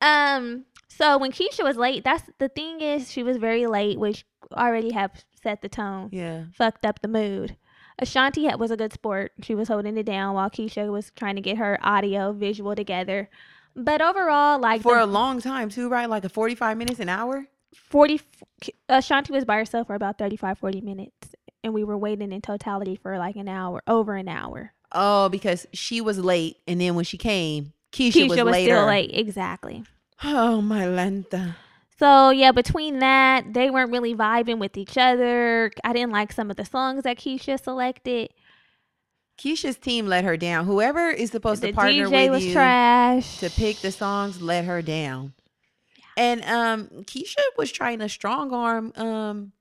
Um. 0.01 0.65
So 0.87 1.17
when 1.17 1.31
Keyshia 1.31 1.63
was 1.63 1.75
late, 1.75 2.03
that's 2.05 2.29
the 2.39 2.47
thing 2.47 2.79
is 2.79 3.11
she 3.11 3.23
was 3.23 3.35
very 3.37 3.65
late, 3.67 3.99
which 3.99 4.25
already 4.53 4.93
have 4.93 5.11
set 5.43 5.61
the 5.61 5.67
tone, 5.69 6.09
Yeah. 6.13 6.45
fucked 6.53 6.85
up 6.85 7.01
the 7.01 7.07
mood. 7.09 7.57
Ashanti 7.99 8.47
was 8.55 8.71
a 8.71 8.77
good 8.77 8.93
sport. 8.93 9.31
She 9.41 9.55
was 9.55 9.67
holding 9.67 9.97
it 9.97 10.05
down 10.05 10.35
while 10.35 10.49
Keyshia 10.49 10.89
was 10.91 11.11
trying 11.15 11.35
to 11.35 11.41
get 11.41 11.57
her 11.57 11.77
audio 11.81 12.31
visual 12.33 12.75
together. 12.75 13.29
But 13.75 14.01
overall, 14.01 14.59
like 14.59 14.81
For 14.81 14.95
the 14.95 15.03
a 15.03 15.05
long 15.05 15.41
time 15.41 15.69
too, 15.69 15.89
right? 15.89 16.09
Like 16.09 16.25
a 16.25 16.29
forty-five 16.29 16.77
minutes 16.77 16.99
an 16.99 17.09
hour. 17.09 17.47
40 17.73 18.21
Ashanti 18.87 19.33
was 19.33 19.43
by 19.43 19.57
herself 19.57 19.87
for 19.87 19.95
about 19.95 20.17
35 20.17 20.57
40 20.57 20.79
minutes 20.79 21.35
and 21.65 21.73
we 21.73 21.83
were 21.83 21.97
waiting 21.97 22.31
in 22.31 22.41
totality 22.41 22.95
for 22.95 23.17
like 23.17 23.35
an 23.35 23.49
hour, 23.49 23.81
over 23.87 24.15
an 24.15 24.29
hour. 24.29 24.71
Oh, 24.91 25.29
because 25.29 25.65
she 25.73 25.99
was 25.99 26.19
late, 26.19 26.57
and 26.67 26.79
then 26.79 26.93
when 26.93 27.05
she 27.05 27.17
came, 27.17 27.73
Keyshia, 27.91 28.11
Keyshia 28.11 28.29
was, 28.29 28.43
was, 28.43 28.51
later. 28.53 28.75
still 28.75 28.85
late, 28.85 29.09
exactly. 29.13 29.83
Oh 30.23 30.61
my 30.61 30.85
lenta. 30.85 31.55
So 31.97 32.29
yeah, 32.29 32.51
between 32.51 32.99
that, 32.99 33.53
they 33.53 33.71
weren't 33.71 33.91
really 33.91 34.13
vibing 34.13 34.59
with 34.59 34.77
each 34.77 34.97
other. 34.97 35.71
I 35.83 35.91
didn't 35.91 36.11
like 36.11 36.31
some 36.31 36.51
of 36.51 36.57
the 36.57 36.65
songs 36.65 37.03
that 37.03 37.17
Keyshia 37.17 37.61
selected. 37.61 38.29
Keyshia's 39.37 39.77
team 39.77 40.07
let 40.07 40.23
her 40.23 40.37
down. 40.37 40.65
Whoever 40.65 41.09
is 41.09 41.31
supposed 41.31 41.61
The 41.61 41.67
to 41.67 41.73
partner 41.73 42.07
DJ 42.07 42.11
with 42.23 42.31
was 42.31 42.45
you 42.45 42.53
trash. 42.53 43.37
to 43.39 43.49
pick 43.49 43.77
the 43.77 43.91
songs 43.91 44.41
let 44.41 44.65
her 44.65 44.81
down. 44.81 45.33
And 46.17 46.43
um 46.45 46.87
Keyshia 47.03 47.43
was 47.57 47.71
trying 47.71 47.99
to 47.99 48.07
strong 48.09 48.53
arm 48.53 48.93
um 48.95 49.51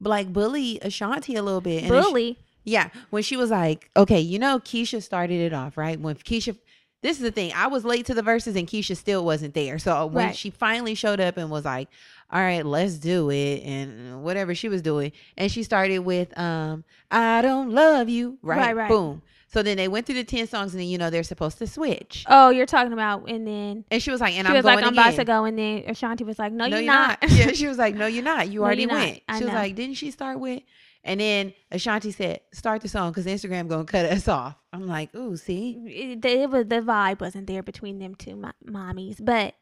like 0.00 0.32
bully 0.32 0.78
Ashanti 0.80 1.36
a 1.36 1.42
little 1.42 1.60
bit. 1.60 1.84
And 1.84 1.92
she- 1.92 2.10
bully. 2.10 2.38
yeah, 2.64 2.88
when 3.10 3.22
she 3.22 3.36
was 3.36 3.50
like, 3.50 3.90
okay, 3.96 4.20
you 4.20 4.38
know, 4.38 4.58
Keyshia 4.58 5.02
started 5.02 5.40
it 5.40 5.52
off, 5.52 5.76
right? 5.76 6.00
When 6.00 6.14
Keyshia, 6.16 6.56
this 7.02 7.18
is 7.18 7.22
the 7.22 7.30
thing, 7.30 7.52
I 7.54 7.66
was 7.66 7.84
late 7.84 8.06
to 8.06 8.14
the 8.14 8.22
verses 8.22 8.56
and 8.56 8.66
Keyshia 8.66 8.96
still 8.96 9.24
wasn't 9.24 9.52
there. 9.52 9.78
So 9.78 10.06
when 10.06 10.28
Right. 10.28 10.36
she 10.36 10.48
finally 10.50 10.94
showed 10.94 11.20
up 11.20 11.36
and 11.36 11.50
was 11.50 11.66
like, 11.66 11.88
all 12.32 12.40
right, 12.40 12.64
let's 12.64 12.94
do 12.94 13.30
it, 13.30 13.62
and 13.64 14.22
whatever 14.22 14.54
she 14.54 14.68
was 14.68 14.82
doing, 14.82 15.12
and 15.36 15.50
she 15.50 15.62
started 15.62 16.00
with, 16.00 16.36
um, 16.38 16.84
I 17.10 17.42
don't 17.42 17.70
love 17.70 18.08
you, 18.08 18.38
right? 18.42 18.58
Right, 18.58 18.76
right. 18.76 18.88
Boom. 18.88 19.22
So 19.52 19.64
then 19.64 19.76
they 19.78 19.88
went 19.88 20.06
through 20.06 20.14
the 20.14 20.22
10 20.22 20.46
songs 20.46 20.74
and 20.74 20.80
then, 20.80 20.88
you 20.88 20.96
know, 20.96 21.10
they're 21.10 21.24
supposed 21.24 21.58
to 21.58 21.66
switch. 21.66 22.24
Oh, 22.28 22.50
you're 22.50 22.66
talking 22.66 22.92
about 22.92 23.28
and 23.28 23.44
then 23.44 23.84
And 23.90 24.00
she 24.00 24.12
was 24.12 24.20
like, 24.20 24.34
and 24.34 24.46
she 24.46 24.50
I'm 24.50 24.54
was 24.56 24.62
going 24.62 24.76
like, 24.76 24.84
I'm 24.84 24.92
again. 24.92 25.04
about 25.08 25.16
to 25.18 25.24
go, 25.24 25.44
and 25.44 25.58
then 25.58 25.82
Ashanti 25.88 26.22
was 26.22 26.38
like, 26.38 26.52
No, 26.52 26.66
no, 26.68 26.76
you're, 26.76 26.84
you're 26.84 26.92
not. 26.92 27.20
not. 27.20 27.30
yeah, 27.32 27.50
she 27.50 27.66
was 27.66 27.76
like, 27.76 27.96
no, 27.96 28.06
you're 28.06 28.22
not. 28.22 28.48
You 28.48 28.60
No, 28.60 28.66
already 28.66 28.86
went. 28.86 29.22
I 29.28 29.38
She 29.38 29.44
was 29.44 29.52
know. 29.52 29.58
like, 29.58 29.74
didn't 29.74 29.96
she 29.96 30.12
start 30.12 30.38
with? 30.38 30.62
And 31.02 31.18
then 31.18 31.52
Ashanti 31.72 32.12
said, 32.12 32.42
start 32.52 32.82
the 32.82 32.88
song 32.88 33.10
because 33.10 33.26
Instagram 33.26 33.66
gonna 33.66 33.84
cut 33.84 34.06
us 34.06 34.28
off. 34.28 34.54
I'm 34.72 34.86
like, 34.86 35.12
ooh, 35.16 35.36
see, 35.36 35.72
it, 35.84 36.24
it 36.24 36.48
was 36.48 36.66
the 36.68 36.80
vibe 36.82 37.20
wasn't 37.20 37.48
there 37.48 37.64
between 37.64 37.98
them 37.98 38.14
two 38.14 38.36
mo- 38.36 38.52
mommies, 38.64 39.16
but 39.18 39.54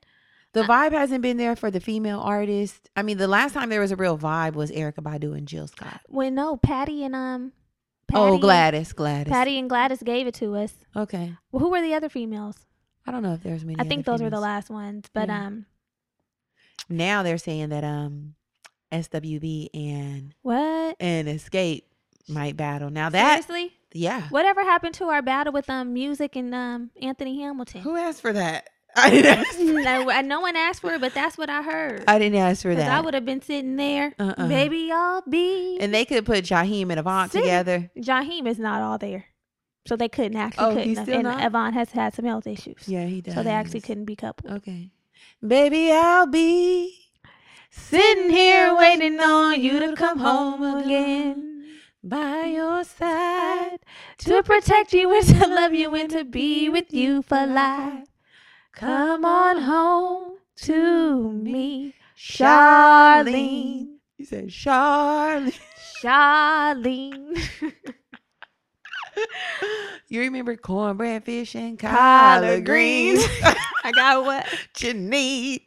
the 0.54 0.62
vibe 0.62 0.92
hasn't 0.92 1.22
been 1.22 1.36
there 1.36 1.54
for 1.56 1.70
the 1.70 1.80
female 1.80 2.20
artist. 2.20 2.88
I 2.96 3.02
mean, 3.02 3.18
the 3.18 3.28
last 3.28 3.52
time 3.52 3.68
there 3.68 3.80
was 3.80 3.92
a 3.92 3.96
real 3.96 4.16
vibe 4.18 4.54
was 4.54 4.70
Erykah 4.70 5.02
Badu 5.02 5.36
and 5.36 5.46
Jill 5.46 5.66
Scott. 5.68 6.00
when 6.08 6.34
no 6.34 6.56
Patty 6.56 7.04
and 7.04 7.14
um, 7.14 7.52
Patty, 8.08 8.20
oh, 8.22 8.38
Gladys, 8.38 8.92
Gladys. 8.92 9.30
Patty 9.32 9.58
and 9.58 9.68
Gladys 9.68 10.02
gave 10.02 10.26
it 10.26 10.34
to 10.34 10.56
us. 10.56 10.72
Okay, 10.96 11.34
Well, 11.52 11.60
who 11.60 11.70
were 11.70 11.82
the 11.82 11.94
other 11.94 12.08
females? 12.08 12.56
I 13.06 13.10
don't 13.10 13.22
know 13.22 13.34
if 13.34 13.42
there's 13.42 13.64
many. 13.64 13.78
I 13.80 13.84
think 13.84 14.04
those 14.06 14.20
were 14.22 14.30
the 14.30 14.40
last 14.40 14.70
ones, 14.70 15.06
but 15.12 15.28
Yeah. 15.28 15.46
um, 15.46 15.66
Now 16.88 17.22
they're 17.22 17.38
saying 17.38 17.68
that 17.70 17.84
um, 17.84 18.34
SWV 18.92 19.68
and 19.74 20.34
what? 20.42 20.96
and 21.00 21.28
Xscape 21.28 21.82
might 22.28 22.56
battle. 22.56 22.90
Now 22.90 23.10
that 23.10 23.44
Seriously, 23.44 23.74
yeah, 23.92 24.28
whatever 24.30 24.62
happened 24.62 24.94
to 24.96 25.04
our 25.04 25.22
battle 25.22 25.52
with 25.52 25.68
um 25.70 25.94
Musiq 25.94 26.36
and 26.36 26.54
um 26.54 26.90
Anthony 27.00 27.40
Hamilton? 27.42 27.80
who 27.82 27.96
asked 27.96 28.20
for 28.22 28.32
that? 28.32 28.68
I 28.98 29.10
didn't 29.10 29.38
ask. 29.38 29.58
no, 29.58 30.06
mm, 30.06 30.26
no 30.26 30.40
one 30.40 30.56
asked 30.56 30.80
for 30.80 30.92
it, 30.94 31.00
but 31.00 31.14
that's 31.14 31.36
what 31.38 31.48
I 31.50 31.62
heard. 31.62 32.04
I 32.08 32.18
didn't 32.18 32.38
ask 32.38 32.62
for 32.62 32.74
that. 32.74 32.90
I 32.90 33.00
would 33.00 33.14
have 33.14 33.24
been 33.24 33.40
sitting 33.42 33.76
there, 33.76 34.14
Uh-uh. 34.18 34.48
baby, 34.48 34.90
I'll 34.92 35.22
be. 35.22 35.78
And 35.80 35.92
they 35.94 36.04
could 36.04 36.26
put 36.26 36.44
Jaheim 36.44 36.90
and 36.90 36.98
Avant 37.00 37.32
See? 37.32 37.40
together. 37.40 37.90
Jaheim 37.96 38.46
is 38.46 38.58
not 38.58 38.82
all 38.82 38.98
there, 38.98 39.26
so 39.86 39.96
they 39.96 40.08
couldn't 40.08 40.36
actually. 40.36 40.64
Oh, 40.64 40.68
couldn't 40.70 40.88
he's 40.88 40.98
have. 40.98 41.06
still 41.06 41.16
and 41.16 41.24
not? 41.24 41.44
Yvonne 41.44 41.72
has 41.74 41.90
had 41.92 42.14
some 42.14 42.24
health 42.24 42.46
issues, 42.46 42.88
Yeah, 42.88 43.06
he 43.06 43.20
does. 43.20 43.34
so 43.34 43.42
they 43.42 43.50
actually 43.50 43.80
couldn't 43.82 44.04
be 44.06 44.16
coupled. 44.16 44.52
Okay. 44.52 44.90
Baby, 45.46 45.92
I'll 45.92 46.26
be 46.26 46.94
sitting 47.70 48.30
here 48.30 48.74
waiting 48.76 49.18
on 49.20 49.60
you 49.60 49.78
to 49.80 49.94
come 49.94 50.18
home 50.18 50.62
again. 50.82 51.44
By 52.02 52.44
your 52.44 52.84
side 52.84 53.78
to 54.18 54.42
protect 54.44 54.92
you 54.92 55.12
and 55.14 55.26
to 55.26 55.46
love 55.48 55.74
you 55.74 55.92
and 55.96 56.08
to 56.10 56.24
be 56.24 56.68
with 56.68 56.94
you 56.94 57.22
for 57.22 57.44
life. 57.44 58.06
Come 58.78 59.24
on 59.24 59.58
home 59.62 60.34
to 60.58 61.32
me, 61.32 61.94
Charlene. 62.16 63.96
You 64.18 64.24
said 64.24 64.48
Charlene. 64.48 65.58
Charlene. 66.02 67.36
You 70.10 70.20
remember 70.20 70.56
cornbread 70.56 71.24
fish 71.24 71.54
and 71.56 71.78
Collard 71.78 71.96
collard 71.98 72.64
greens? 72.64 73.22
I 73.84 73.90
got 73.92 74.24
what? 74.24 74.46
you 74.78 74.94
need. 74.94 75.62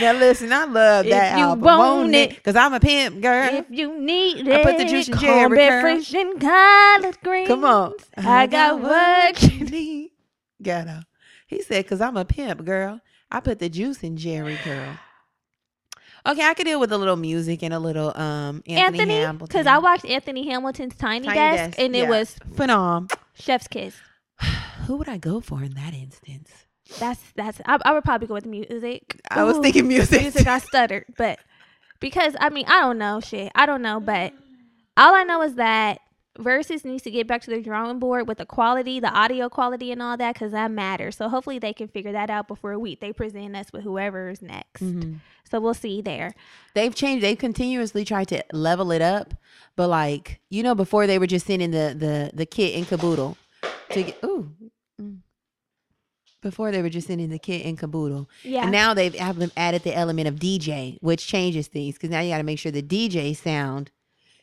Now 0.00 0.12
listen, 0.12 0.52
I 0.52 0.64
love 0.64 1.04
If 1.04 1.10
that 1.10 1.36
you 1.36 1.44
album. 1.44 1.64
want 1.64 2.14
it. 2.14 2.32
it? 2.32 2.42
Cause 2.44 2.56
I'm 2.56 2.72
a 2.72 2.80
pimp 2.80 3.20
girl. 3.20 3.52
If 3.52 3.66
you 3.70 4.00
need 4.00 4.46
it, 4.46 4.54
I 4.54 4.62
put 4.62 4.78
the 4.78 4.84
juice 4.84 5.08
in 5.08 5.14
cornbread 5.18 5.82
fresh 5.82 6.14
and 6.14 6.40
collard 6.40 7.18
greens. 7.22 7.48
Come 7.48 7.64
on. 7.64 7.94
I 8.16 8.46
got 8.46 8.80
what 8.80 9.42
you 9.42 9.64
need. 9.66 10.10
Ghetto. 10.62 11.00
He 11.52 11.62
said, 11.62 11.86
cause 11.86 12.00
I'm 12.00 12.16
a 12.16 12.24
pimp 12.24 12.64
girl. 12.64 13.00
I 13.30 13.40
put 13.40 13.58
the 13.58 13.68
juice 13.68 14.02
in 14.02 14.16
Jerry 14.16 14.56
curl. 14.56 14.98
Okay, 16.24 16.44
I 16.46 16.54
could 16.54 16.66
deal 16.66 16.78
with 16.78 16.92
a 16.92 16.98
little 16.98 17.16
Musiq 17.16 17.62
and 17.62 17.74
a 17.74 17.78
little 17.78 18.16
um 18.16 18.62
Anthony, 18.66 18.76
Anthony, 18.76 19.14
Hamilton. 19.16 19.46
because 19.46 19.66
I 19.66 19.78
watched 19.78 20.04
Anthony 20.04 20.46
Hamilton's 20.46 20.94
Tiny, 20.96 21.26
Tiny 21.26 21.38
Desk, 21.38 21.64
Desk, 21.70 21.78
and 21.80 21.96
it 21.96 22.08
was 22.08 22.36
Phenom. 22.54 23.12
Chef's 23.34 23.66
Kiss. 23.66 23.96
Who 24.86 24.96
would 24.96 25.08
I 25.08 25.18
go 25.18 25.40
for 25.40 25.62
in 25.62 25.74
that 25.74 25.94
instance? 25.94 26.50
That's 26.98 27.20
that's. 27.34 27.60
I, 27.66 27.78
I 27.84 27.92
would 27.92 28.04
probably 28.04 28.28
go 28.28 28.34
with 28.34 28.46
Musiq. 28.46 29.18
I 29.30 29.42
was 29.44 29.58
thinking 29.58 29.88
Musiq. 29.88 30.30
Musiq. 30.30 30.46
I 30.46 30.58
stuttered, 30.58 31.06
but 31.16 31.40
because 31.98 32.36
I 32.38 32.50
mean 32.50 32.66
I 32.68 32.82
don't 32.82 32.98
know 32.98 33.20
shit. 33.20 33.50
I 33.54 33.66
don't 33.66 33.82
know, 33.82 33.98
but 33.98 34.32
all 34.96 35.14
I 35.14 35.24
know 35.24 35.42
is 35.42 35.54
that 35.56 36.01
Versus 36.38 36.82
needs 36.82 37.02
to 37.02 37.10
get 37.10 37.26
back 37.26 37.42
to 37.42 37.50
the 37.50 37.60
drawing 37.60 37.98
board 37.98 38.26
with 38.26 38.38
the 38.38 38.46
quality, 38.46 38.98
the 39.00 39.12
audio 39.12 39.50
quality, 39.50 39.92
and 39.92 40.00
all 40.02 40.16
that, 40.16 40.32
because 40.34 40.52
that 40.52 40.70
matters. 40.70 41.16
So 41.16 41.28
hopefully 41.28 41.58
they 41.58 41.74
can 41.74 41.88
figure 41.88 42.12
that 42.12 42.30
out 42.30 42.48
before 42.48 42.72
a 42.72 42.78
week 42.78 43.00
they 43.00 43.12
present 43.12 43.54
us 43.54 43.70
with 43.70 43.82
whoever's 43.84 44.40
next. 44.40 44.82
Mhm. 44.82 45.20
So 45.50 45.60
we'll 45.60 45.74
see 45.74 46.00
there. 46.00 46.34
They've 46.74 46.94
changed. 46.94 47.22
They've 47.22 47.36
continuously 47.36 48.06
tried 48.06 48.28
to 48.28 48.42
level 48.54 48.92
it 48.92 49.02
up, 49.02 49.34
but 49.76 49.88
like 49.88 50.40
you 50.48 50.62
know, 50.62 50.74
before 50.74 51.06
they 51.06 51.18
were 51.18 51.26
just 51.26 51.46
sending 51.46 51.70
the 51.70 51.94
the 51.98 52.30
the 52.32 52.46
kit 52.46 52.76
and 52.76 52.88
caboodle 52.88 53.36
to 53.90 54.02
get. 54.02 54.18
Ooh. 54.24 54.48
mm. 54.98 55.18
Before 56.40 56.72
they 56.72 56.80
were 56.82 56.88
just 56.88 57.06
sending 57.06 57.28
the 57.28 57.38
kit 57.38 57.64
and 57.66 57.78
caboodle, 57.78 58.28
Yeah. 58.42 58.62
and 58.62 58.72
now 58.72 58.94
they've 58.94 59.14
add- 59.16 59.52
added 59.56 59.82
the 59.84 59.94
element 59.94 60.26
of 60.26 60.36
DJ, 60.40 60.96
which 61.00 61.26
changes 61.26 61.68
things 61.68 61.94
because 61.94 62.10
now 62.10 62.20
you 62.20 62.30
got 62.30 62.38
to 62.38 62.42
make 62.44 62.58
sure 62.58 62.72
the 62.72 62.82
DJ 62.82 63.32
sound. 63.36 63.90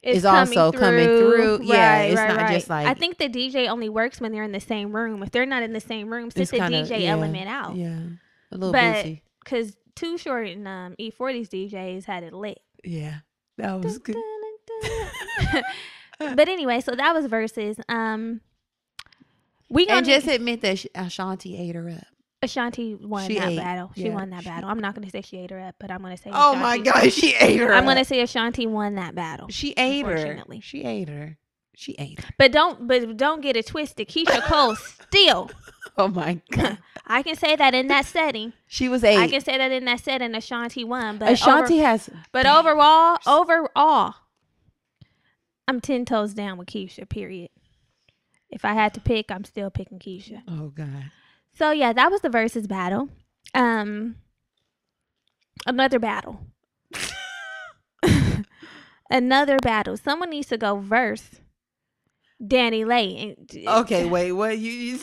It's 0.01 0.19
is 0.19 0.25
also 0.25 0.71
coming 0.71 1.05
through. 1.05 1.59
Yeah, 1.63 2.01
it's 2.03 2.17
right, 2.17 2.27
not 2.29 2.37
right. 2.37 2.53
just 2.53 2.69
like- 2.69 2.87
I 2.87 2.93
think 2.93 3.17
the 3.17 3.27
DJ 3.27 3.67
only 3.67 3.89
works 3.89 4.21
when 4.21 4.31
they're 4.31 4.43
in 4.45 4.53
the 4.53 4.59
same 4.61 4.95
room. 4.95 5.21
If 5.23 5.31
they're 5.31 5.45
not 5.45 5.61
in 5.61 5.73
the 5.73 5.81
same 5.81 6.09
room, 6.11 6.31
sit 6.31 6.49
the 6.49 6.57
kinda- 6.57 6.83
DJ 6.83 7.01
yeah, 7.03 7.11
element 7.11 7.49
out. 7.49 7.75
Yeah, 7.75 7.99
a 8.51 8.55
little 8.57 8.71
But 8.71 8.93
busy. 9.03 9.23
because 9.43 9.75
Too 9.95 10.17
Short 10.17 10.47
and 10.47 10.65
um, 10.67 10.95
E40's 10.99 11.49
DJs 11.49 12.05
had 12.05 12.23
it 12.23 12.31
lit. 12.33 12.59
Yeah, 12.85 13.17
that 13.57 13.83
was 13.83 13.97
good. 13.97 14.15
but 16.19 16.47
anyway, 16.47 16.79
so 16.79 16.95
that 16.95 17.13
was 17.13 17.25
versus. 17.25 17.77
Um, 17.89 18.39
we 19.69 19.85
gonna 19.85 19.97
And 19.97 20.05
just 20.05 20.27
admit 20.27 20.61
that 20.61 20.85
Ashanti 20.95 21.57
ate 21.57 21.75
her 21.75 21.89
up. 21.89 22.07
Ashanti 22.41 22.95
won 22.95 23.27
She 23.27 23.35
that 23.37 23.49
ate, 23.49 23.57
battle. 23.57 23.91
She 23.95 24.03
yeah, 24.03 24.13
won 24.15 24.29
that 24.29 24.43
she- 24.43 24.49
battle. 24.49 24.69
I'm 24.69 24.79
not 24.79 24.95
gonna 24.95 25.09
say 25.09 25.21
she 25.21 25.37
ate 25.37 25.51
her 25.51 25.59
up, 25.59 25.75
but 25.79 25.91
I'm 25.91 26.01
gonna 26.01 26.15
say. 26.17 26.29
Oh 26.33 26.55
my 26.55 26.77
God, 26.77 27.11
she 27.13 27.35
ate 27.35 27.59
her. 27.59 27.73
I'm 27.73 27.85
gonna 27.85 28.05
say 28.05 28.21
Ashanti 28.21 28.65
won 28.65 28.95
that 28.95 29.13
battle. 29.15 29.47
She 29.49 29.73
ate 29.75 30.05
her. 30.05 30.41
She 30.61 30.83
ate 30.85 31.09
her. 31.09 31.37
She 31.75 31.95
ate 31.99 32.21
her. 32.21 32.29
But 32.37 32.51
don't, 32.51 32.87
but 32.87 33.15
don't 33.17 33.41
get 33.41 33.55
it 33.57 33.67
twisted. 33.67 34.07
Keyshia 34.07 34.41
Cole 34.43 34.75
still. 35.07 35.49
Oh 35.97 36.07
my 36.07 36.39
god. 36.51 36.77
I 37.05 37.23
can 37.23 37.35
say 37.35 37.55
that 37.55 37.73
in 37.73 37.87
that 37.87 38.05
setting. 38.05 38.53
She 38.67 38.87
was 38.87 39.03
eight. 39.03 39.17
I 39.17 39.27
can 39.27 39.41
say 39.41 39.57
that 39.57 39.71
in 39.71 39.83
that 39.85 39.99
setting. 40.01 40.33
Ashanti 40.35 40.83
won, 40.83 41.17
but 41.17 41.31
Ashanti 41.31 41.75
over- 41.75 41.83
has 41.83 42.09
but 42.31 42.45
overall, 42.45 43.17
overall, 43.27 44.15
I'm 45.67 45.81
ten 45.81 46.05
toes 46.05 46.33
down 46.33 46.57
with 46.57 46.67
Keyshia. 46.69 47.07
Period. 47.09 47.49
If 48.49 48.65
I 48.65 48.73
had 48.73 48.93
to 48.95 48.99
pick, 49.01 49.29
I'm 49.31 49.43
still 49.43 49.69
picking 49.69 49.99
Keyshia. 49.99 50.41
Oh 50.47 50.69
god. 50.69 51.11
So 51.59 51.71
yeah, 51.71 51.91
that 51.93 52.09
was 52.09 52.21
the 52.21 52.29
versus 52.29 52.65
battle. 52.67 53.09
Um, 53.53 54.15
Another 55.67 55.99
battle. 55.99 56.39
Another 59.09 59.57
battle. 59.61 59.97
Someone 59.97 60.29
needs 60.29 60.47
to 60.47 60.57
go 60.57 60.77
verse 60.79 61.41
DaniLeigh. 62.41 63.67
Okay, 63.67 64.05
wait, 64.09 64.31
what 64.31 64.57
you? 64.57 64.71
you 64.71 64.99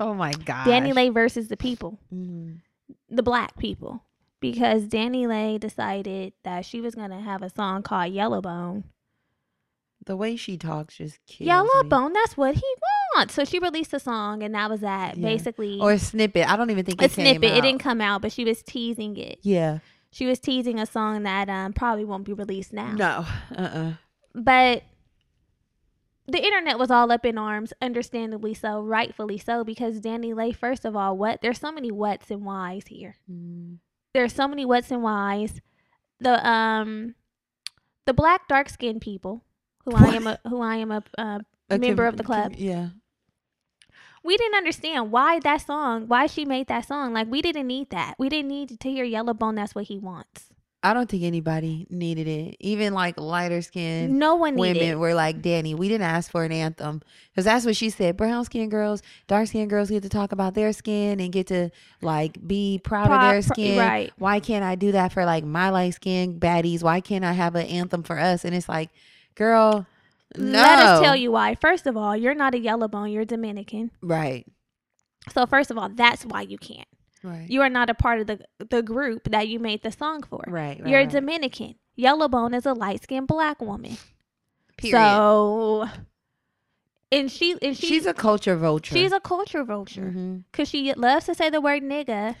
oh 0.00 0.12
my 0.12 0.32
god. 0.32 0.66
DaniLeigh 0.66 1.14
versus 1.14 1.46
the 1.48 1.56
people, 1.56 2.00
Mhm. 2.12 2.60
the 3.08 3.22
black 3.22 3.56
people. 3.58 4.02
Because 4.40 4.88
DaniLeigh 4.88 5.60
decided 5.60 6.32
that 6.42 6.64
she 6.64 6.80
was 6.80 6.96
to 7.10 7.20
have 7.20 7.42
a 7.42 7.50
song 7.50 7.82
called 7.84 8.12
Yellowbone. 8.12 8.82
The 10.04 10.16
way 10.16 10.34
she 10.34 10.56
talks 10.56 10.96
just 10.96 11.20
kills 11.28 11.46
me. 11.46 11.46
Yellowbone, 11.46 12.12
that's 12.12 12.36
what 12.36 12.56
he 12.56 12.62
So 13.28 13.44
she 13.44 13.58
released 13.58 13.92
a 13.92 14.00
song, 14.00 14.42
and 14.42 14.54
that 14.54 14.68
was 14.70 14.80
that. 14.80 15.16
Yeah. 15.16 15.28
Basically, 15.28 15.78
Or 15.80 15.92
a 15.92 15.98
snippet. 15.98 16.48
I 16.48 16.56
don't 16.56 16.70
even 16.70 16.84
think 16.84 17.00
a 17.00 17.04
it 17.04 17.12
came 17.12 17.26
snippet. 17.26 17.56
It 17.56 17.62
didn't 17.62 17.80
come 17.80 18.00
out, 18.00 18.22
but 18.22 18.32
she 18.32 18.44
was 18.44 18.62
teasing 18.62 19.16
it. 19.16 19.38
Yeah. 19.42 19.78
She 20.10 20.26
was 20.26 20.38
teasing 20.38 20.78
a 20.78 20.86
song 20.86 21.22
that 21.22 21.48
um, 21.48 21.72
probably 21.72 22.04
won't 22.04 22.24
be 22.24 22.32
released 22.32 22.72
now. 22.72 22.92
No. 22.92 23.26
Uh. 23.56 23.62
uh 23.62 23.92
But 24.34 24.82
the 26.26 26.42
internet 26.44 26.78
was 26.78 26.90
all 26.90 27.10
up 27.10 27.24
in 27.26 27.36
arms, 27.38 27.72
understandably 27.82 28.54
so, 28.54 28.80
rightfully 28.80 29.38
so, 29.38 29.64
because 29.64 30.00
DaniLeigh, 30.00 30.54
first 30.56 30.84
of 30.84 30.94
all, 30.96 31.16
what 31.16 31.40
there's 31.42 31.58
so 31.58 31.72
many 31.72 31.90
whats 31.90 32.30
and 32.30 32.44
whys 32.44 32.86
here. 32.88 33.16
Mm. 33.30 33.78
There's 34.14 34.32
so 34.32 34.46
many 34.46 34.64
whats 34.64 34.90
and 34.90 35.02
whys. 35.02 35.60
The 36.20 36.46
um 36.48 37.14
the 38.06 38.14
black 38.14 38.46
dark 38.48 38.68
skinned 38.68 39.00
people 39.00 39.44
who 39.84 39.92
I 39.96 40.14
am 40.14 40.26
a 40.26 40.38
who 40.48 40.60
I 40.60 40.76
am 40.76 40.92
a 40.92 41.02
uh, 41.18 41.40
A 41.70 41.78
member 41.78 42.04
com- 42.04 42.08
of 42.08 42.16
the 42.18 42.22
club. 42.24 42.52
com- 42.52 42.60
yeah. 42.62 42.88
We 44.24 44.36
didn't 44.36 44.56
understand 44.56 45.10
why 45.10 45.40
that 45.40 45.62
song, 45.62 46.08
why 46.08 46.26
she 46.26 46.44
made 46.44 46.68
that 46.68 46.86
song. 46.86 47.12
Like 47.12 47.28
we 47.30 47.42
didn't 47.42 47.66
need 47.66 47.90
that. 47.90 48.14
We 48.18 48.28
didn't 48.28 48.48
need 48.48 48.80
to 48.80 48.90
hear 48.90 49.04
Yellow 49.04 49.34
Bone. 49.34 49.54
That's 49.56 49.74
what 49.74 49.84
he 49.84 49.98
wants. 49.98 50.46
I 50.84 50.94
don't 50.94 51.08
think 51.08 51.22
anybody 51.22 51.86
needed 51.90 52.26
it. 52.26 52.56
Even 52.58 52.92
like 52.92 53.16
lighter 53.16 53.62
skinned 53.62 54.18
No 54.18 54.34
one 54.34 54.56
needed. 54.56 54.76
women 54.78 54.90
it. 54.94 54.98
were 54.98 55.14
like, 55.14 55.40
Danny, 55.40 55.76
we 55.76 55.88
didn't 55.88 56.08
ask 56.08 56.28
for 56.28 56.42
an 56.42 56.50
anthem. 56.50 57.02
Because 57.30 57.44
that's 57.44 57.64
what 57.64 57.76
she 57.76 57.88
said. 57.88 58.16
Brown 58.16 58.44
skinned 58.44 58.72
girls, 58.72 59.00
dark 59.28 59.46
skinned 59.46 59.70
girls 59.70 59.90
get 59.90 60.02
to 60.02 60.08
talk 60.08 60.32
about 60.32 60.54
their 60.54 60.72
skin 60.72 61.20
and 61.20 61.32
get 61.32 61.46
to 61.48 61.70
like 62.00 62.36
be 62.44 62.80
proud 62.82 63.06
Pro- 63.06 63.16
of 63.16 63.22
their 63.30 63.42
skin. 63.42 63.78
right. 63.78 64.12
Why 64.18 64.40
can't 64.40 64.64
I 64.64 64.74
do 64.74 64.90
that 64.90 65.12
for 65.12 65.24
like 65.24 65.44
my 65.44 65.70
light 65.70 65.94
skinned 65.94 66.40
baddies? 66.40 66.82
Why 66.82 67.00
can't 67.00 67.24
I 67.24 67.32
have 67.32 67.54
an 67.54 67.66
anthem 67.68 68.02
for 68.02 68.18
us? 68.18 68.44
And 68.44 68.52
it's 68.52 68.68
like, 68.68 68.90
girl, 69.36 69.86
no. 70.36 70.52
Let 70.52 70.78
us 70.78 71.00
tell 71.00 71.16
you 71.16 71.32
why. 71.32 71.54
First 71.54 71.86
of 71.86 71.96
all, 71.96 72.16
you're 72.16 72.34
not 72.34 72.54
a 72.54 72.58
Yellowbone. 72.58 73.12
You're 73.12 73.24
Dominican. 73.24 73.90
Right. 74.00 74.46
So 75.32 75.46
first 75.46 75.70
of 75.70 75.78
all, 75.78 75.88
that's 75.88 76.24
why 76.24 76.42
you 76.42 76.58
can't. 76.58 76.88
Right. 77.22 77.48
You 77.48 77.62
are 77.62 77.68
not 77.68 77.88
a 77.88 77.94
part 77.94 78.20
of 78.20 78.26
the 78.26 78.40
the 78.68 78.82
group 78.82 79.30
that 79.30 79.48
you 79.48 79.58
made 79.58 79.82
the 79.82 79.92
song 79.92 80.22
for. 80.22 80.44
right. 80.48 80.80
right, 80.80 80.88
You're 80.88 81.00
right. 81.00 81.10
Dominican. 81.10 81.76
Yellowbone 81.96 82.54
is 82.54 82.66
a 82.66 82.72
light 82.72 83.02
skinned 83.02 83.28
black 83.28 83.60
woman. 83.60 83.96
Period. 84.76 84.96
So, 84.96 85.88
and 87.12 87.30
she 87.30 87.56
and 87.62 87.76
she, 87.76 87.86
she's 87.86 88.06
a 88.06 88.14
culture 88.14 88.56
vulture. 88.56 88.94
she's 88.94 89.12
a 89.12 89.20
culture 89.20 89.62
vulture 89.62 90.02
mm-hmm. 90.02 90.38
because 90.50 90.68
she 90.68 90.92
loves 90.94 91.26
to 91.26 91.34
say 91.34 91.50
the 91.50 91.60
word 91.60 91.82
nigga. 91.82 92.34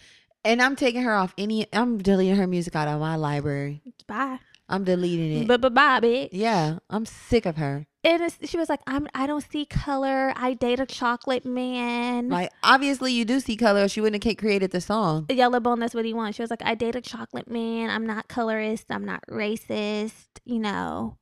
And 0.44 0.60
I'm 0.60 0.74
taking 0.74 1.02
her 1.02 1.14
off 1.14 1.34
any. 1.38 1.66
I'm 1.72 1.98
deleting 1.98 2.34
her 2.36 2.48
music 2.48 2.74
out 2.74 2.88
of 2.88 2.98
my 2.98 3.14
library. 3.14 3.82
Bye, 4.08 4.40
I'm 4.72 4.84
deleting 4.84 5.42
it. 5.42 5.46
but 5.48 5.60
but 5.60 5.74
bitch. 5.74 6.30
yeah, 6.32 6.78
I'm 6.90 7.06
sick 7.06 7.46
of 7.46 7.56
her. 7.58 7.86
And 8.04 8.20
it's, 8.22 8.36
she 8.50 8.56
was 8.56 8.68
like, 8.68 8.80
I'm 8.86 9.06
I 9.14 9.28
don't 9.28 9.44
see 9.48 9.64
color. 9.64 10.32
I 10.34 10.54
date 10.54 10.80
a 10.80 10.86
chocolate 10.86 11.44
man. 11.44 12.28
Like, 12.30 12.50
obviously, 12.64 13.12
you 13.12 13.24
do 13.24 13.38
see 13.38 13.56
color. 13.56 13.86
She 13.86 14.00
wouldn't 14.00 14.24
have 14.24 14.36
created 14.38 14.72
the 14.72 14.80
song. 14.80 15.26
Yellow 15.30 15.60
bone. 15.60 15.78
that's 15.78 15.94
what 15.94 16.04
he 16.04 16.12
wants. 16.14 16.36
She 16.36 16.42
was 16.42 16.50
like, 16.50 16.62
I 16.64 16.74
date 16.74 16.96
a 16.96 17.00
chocolate 17.00 17.48
man. 17.48 17.90
I'm 17.90 18.04
not 18.06 18.26
colorist. 18.26 18.86
I'm 18.90 19.04
not 19.04 19.22
racist. 19.30 20.14
You 20.44 20.58
know, 20.58 21.16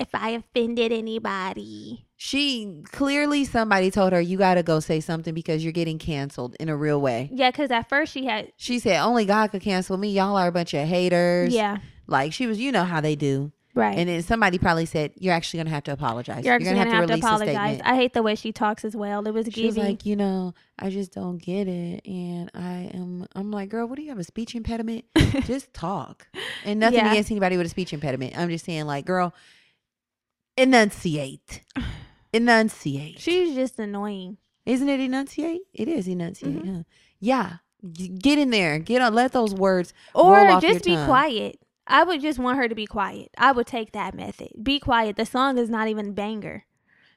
if 0.00 0.08
I 0.12 0.30
offended 0.30 0.90
anybody, 0.90 2.06
She 2.16 2.82
clearly 2.90 3.44
somebody 3.44 3.90
told 3.92 4.12
her 4.12 4.20
you 4.20 4.36
got 4.38 4.54
to 4.54 4.64
go 4.64 4.80
say 4.80 4.98
something 4.98 5.32
because 5.34 5.62
you're 5.62 5.72
getting 5.72 5.98
canceled 5.98 6.56
in 6.58 6.68
a 6.68 6.76
real 6.76 7.00
way. 7.00 7.30
yeah, 7.32 7.50
because 7.52 7.70
at 7.70 7.88
first 7.88 8.12
she 8.12 8.24
had, 8.26 8.52
She 8.56 8.80
said 8.80 9.00
only 9.00 9.24
God 9.24 9.52
could 9.52 9.62
cancel 9.62 9.96
me. 9.96 10.10
Y'all 10.10 10.36
are 10.36 10.48
a 10.48 10.52
bunch 10.52 10.74
of 10.74 10.88
haters. 10.88 11.54
yeah, 11.54 11.78
like 12.06 12.32
she 12.32 12.46
was. 12.46 12.58
You 12.58 12.72
know 12.72 12.84
how 12.84 13.00
they 13.00 13.14
do. 13.16 13.52
right. 13.74 13.96
And 13.96 14.08
then 14.08 14.22
somebody 14.22 14.58
probably 14.58 14.84
said 14.86 15.12
you're 15.16 15.32
actually 15.34 15.58
gonna 15.58 15.70
have 15.70 15.84
to 15.84 15.92
apologize. 15.92 16.44
You're 16.44 16.54
actually 16.54 16.74
gonna, 16.74 16.90
have, 16.90 17.06
to 17.06 17.12
release 17.12 17.24
a 17.24 17.26
apologize. 17.26 17.54
statement." 17.54 17.82
I 17.86 17.96
hate 17.96 18.12
the 18.12 18.22
way 18.22 18.34
she 18.34 18.52
talks 18.52 18.84
as 18.84 18.94
well. 18.94 19.26
It 19.26 19.32
was 19.32 19.46
She 19.52 19.64
was 19.66 19.74
giving. 19.76 19.90
like, 19.90 20.04
you 20.06 20.14
know, 20.16 20.54
I 20.78 20.90
just 20.90 21.12
don't 21.12 21.38
get 21.38 21.68
it, 21.68 22.06
and 22.06 22.50
I 22.54 22.90
am. 22.94 23.26
I'm 23.34 23.50
like, 23.50 23.68
girl, 23.70 23.86
what 23.86 23.96
do 23.96 24.02
you 24.02 24.10
have 24.10 24.18
a 24.18 24.24
speech 24.24 24.54
impediment? 24.54 25.04
just 25.46 25.72
talk, 25.72 26.26
and 26.64 26.80
nothing 26.80 26.98
Yeah. 26.98 27.10
against 27.12 27.30
anybody 27.30 27.56
with 27.56 27.66
a 27.66 27.70
speech 27.70 27.92
impediment. 27.92 28.36
I'm 28.36 28.50
just 28.50 28.64
saying, 28.66 28.84
like, 28.86 29.06
girl, 29.06 29.32
enunciate, 30.56 31.62
enunciate. 32.32 33.18
She's 33.20 33.54
just 33.54 33.78
annoying. 33.78 34.38
Isn't 34.66 34.88
it 34.88 35.00
enunciate? 35.00 35.62
It 35.74 35.88
is 35.88 36.06
enunciate. 36.06 36.62
Mhm. 36.62 36.76
huh? 36.76 36.82
Yeah, 37.20 37.52
G- 37.90 38.08
get 38.08 38.38
in 38.38 38.50
there, 38.50 38.78
get 38.78 39.02
on. 39.02 39.14
Let 39.14 39.32
those 39.32 39.54
words 39.54 39.92
Or 40.14 40.36
roll 40.36 40.52
off 40.52 40.62
just 40.62 40.84
be 40.84 40.94
tongue. 40.94 41.06
quiet. 41.06 41.58
I 41.86 42.04
would 42.04 42.20
just 42.20 42.38
want 42.38 42.58
her 42.58 42.68
to 42.68 42.74
be 42.74 42.86
quiet. 42.86 43.30
I 43.36 43.52
would 43.52 43.66
take 43.66 43.92
that 43.92 44.14
method. 44.14 44.50
Be 44.62 44.78
quiet. 44.78 45.16
The 45.16 45.26
song 45.26 45.58
is 45.58 45.68
not 45.68 45.88
even 45.88 46.12
banger. 46.12 46.64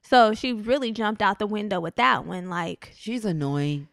So 0.02 0.34
she 0.34 0.54
really 0.54 0.92
jumped 0.92 1.22
out 1.22 1.40
the 1.40 1.48
window 1.48 1.80
with 1.80 1.96
that 1.96 2.26
one. 2.26 2.50
Like, 2.50 2.92
She's 2.96 3.26
annoying. 3.26 3.88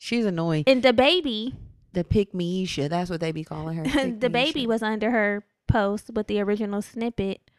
She's 0.00 0.24
annoying. 0.24 0.64
and 0.66 0.82
DaBaby, 0.82 1.54
The 1.92 2.04
pick 2.04 2.32
me 2.34 2.62
Isha. 2.62 2.88
That's 2.88 3.10
what 3.10 3.20
they 3.20 3.32
be 3.32 3.44
calling 3.44 3.76
her. 3.78 3.84
DaBaby 3.84 4.66
was 4.66 4.82
under 4.82 5.10
her 5.10 5.44
post 5.66 6.10
with 6.14 6.26
the 6.28 6.40
original 6.40 6.82
snippet, 6.82 7.50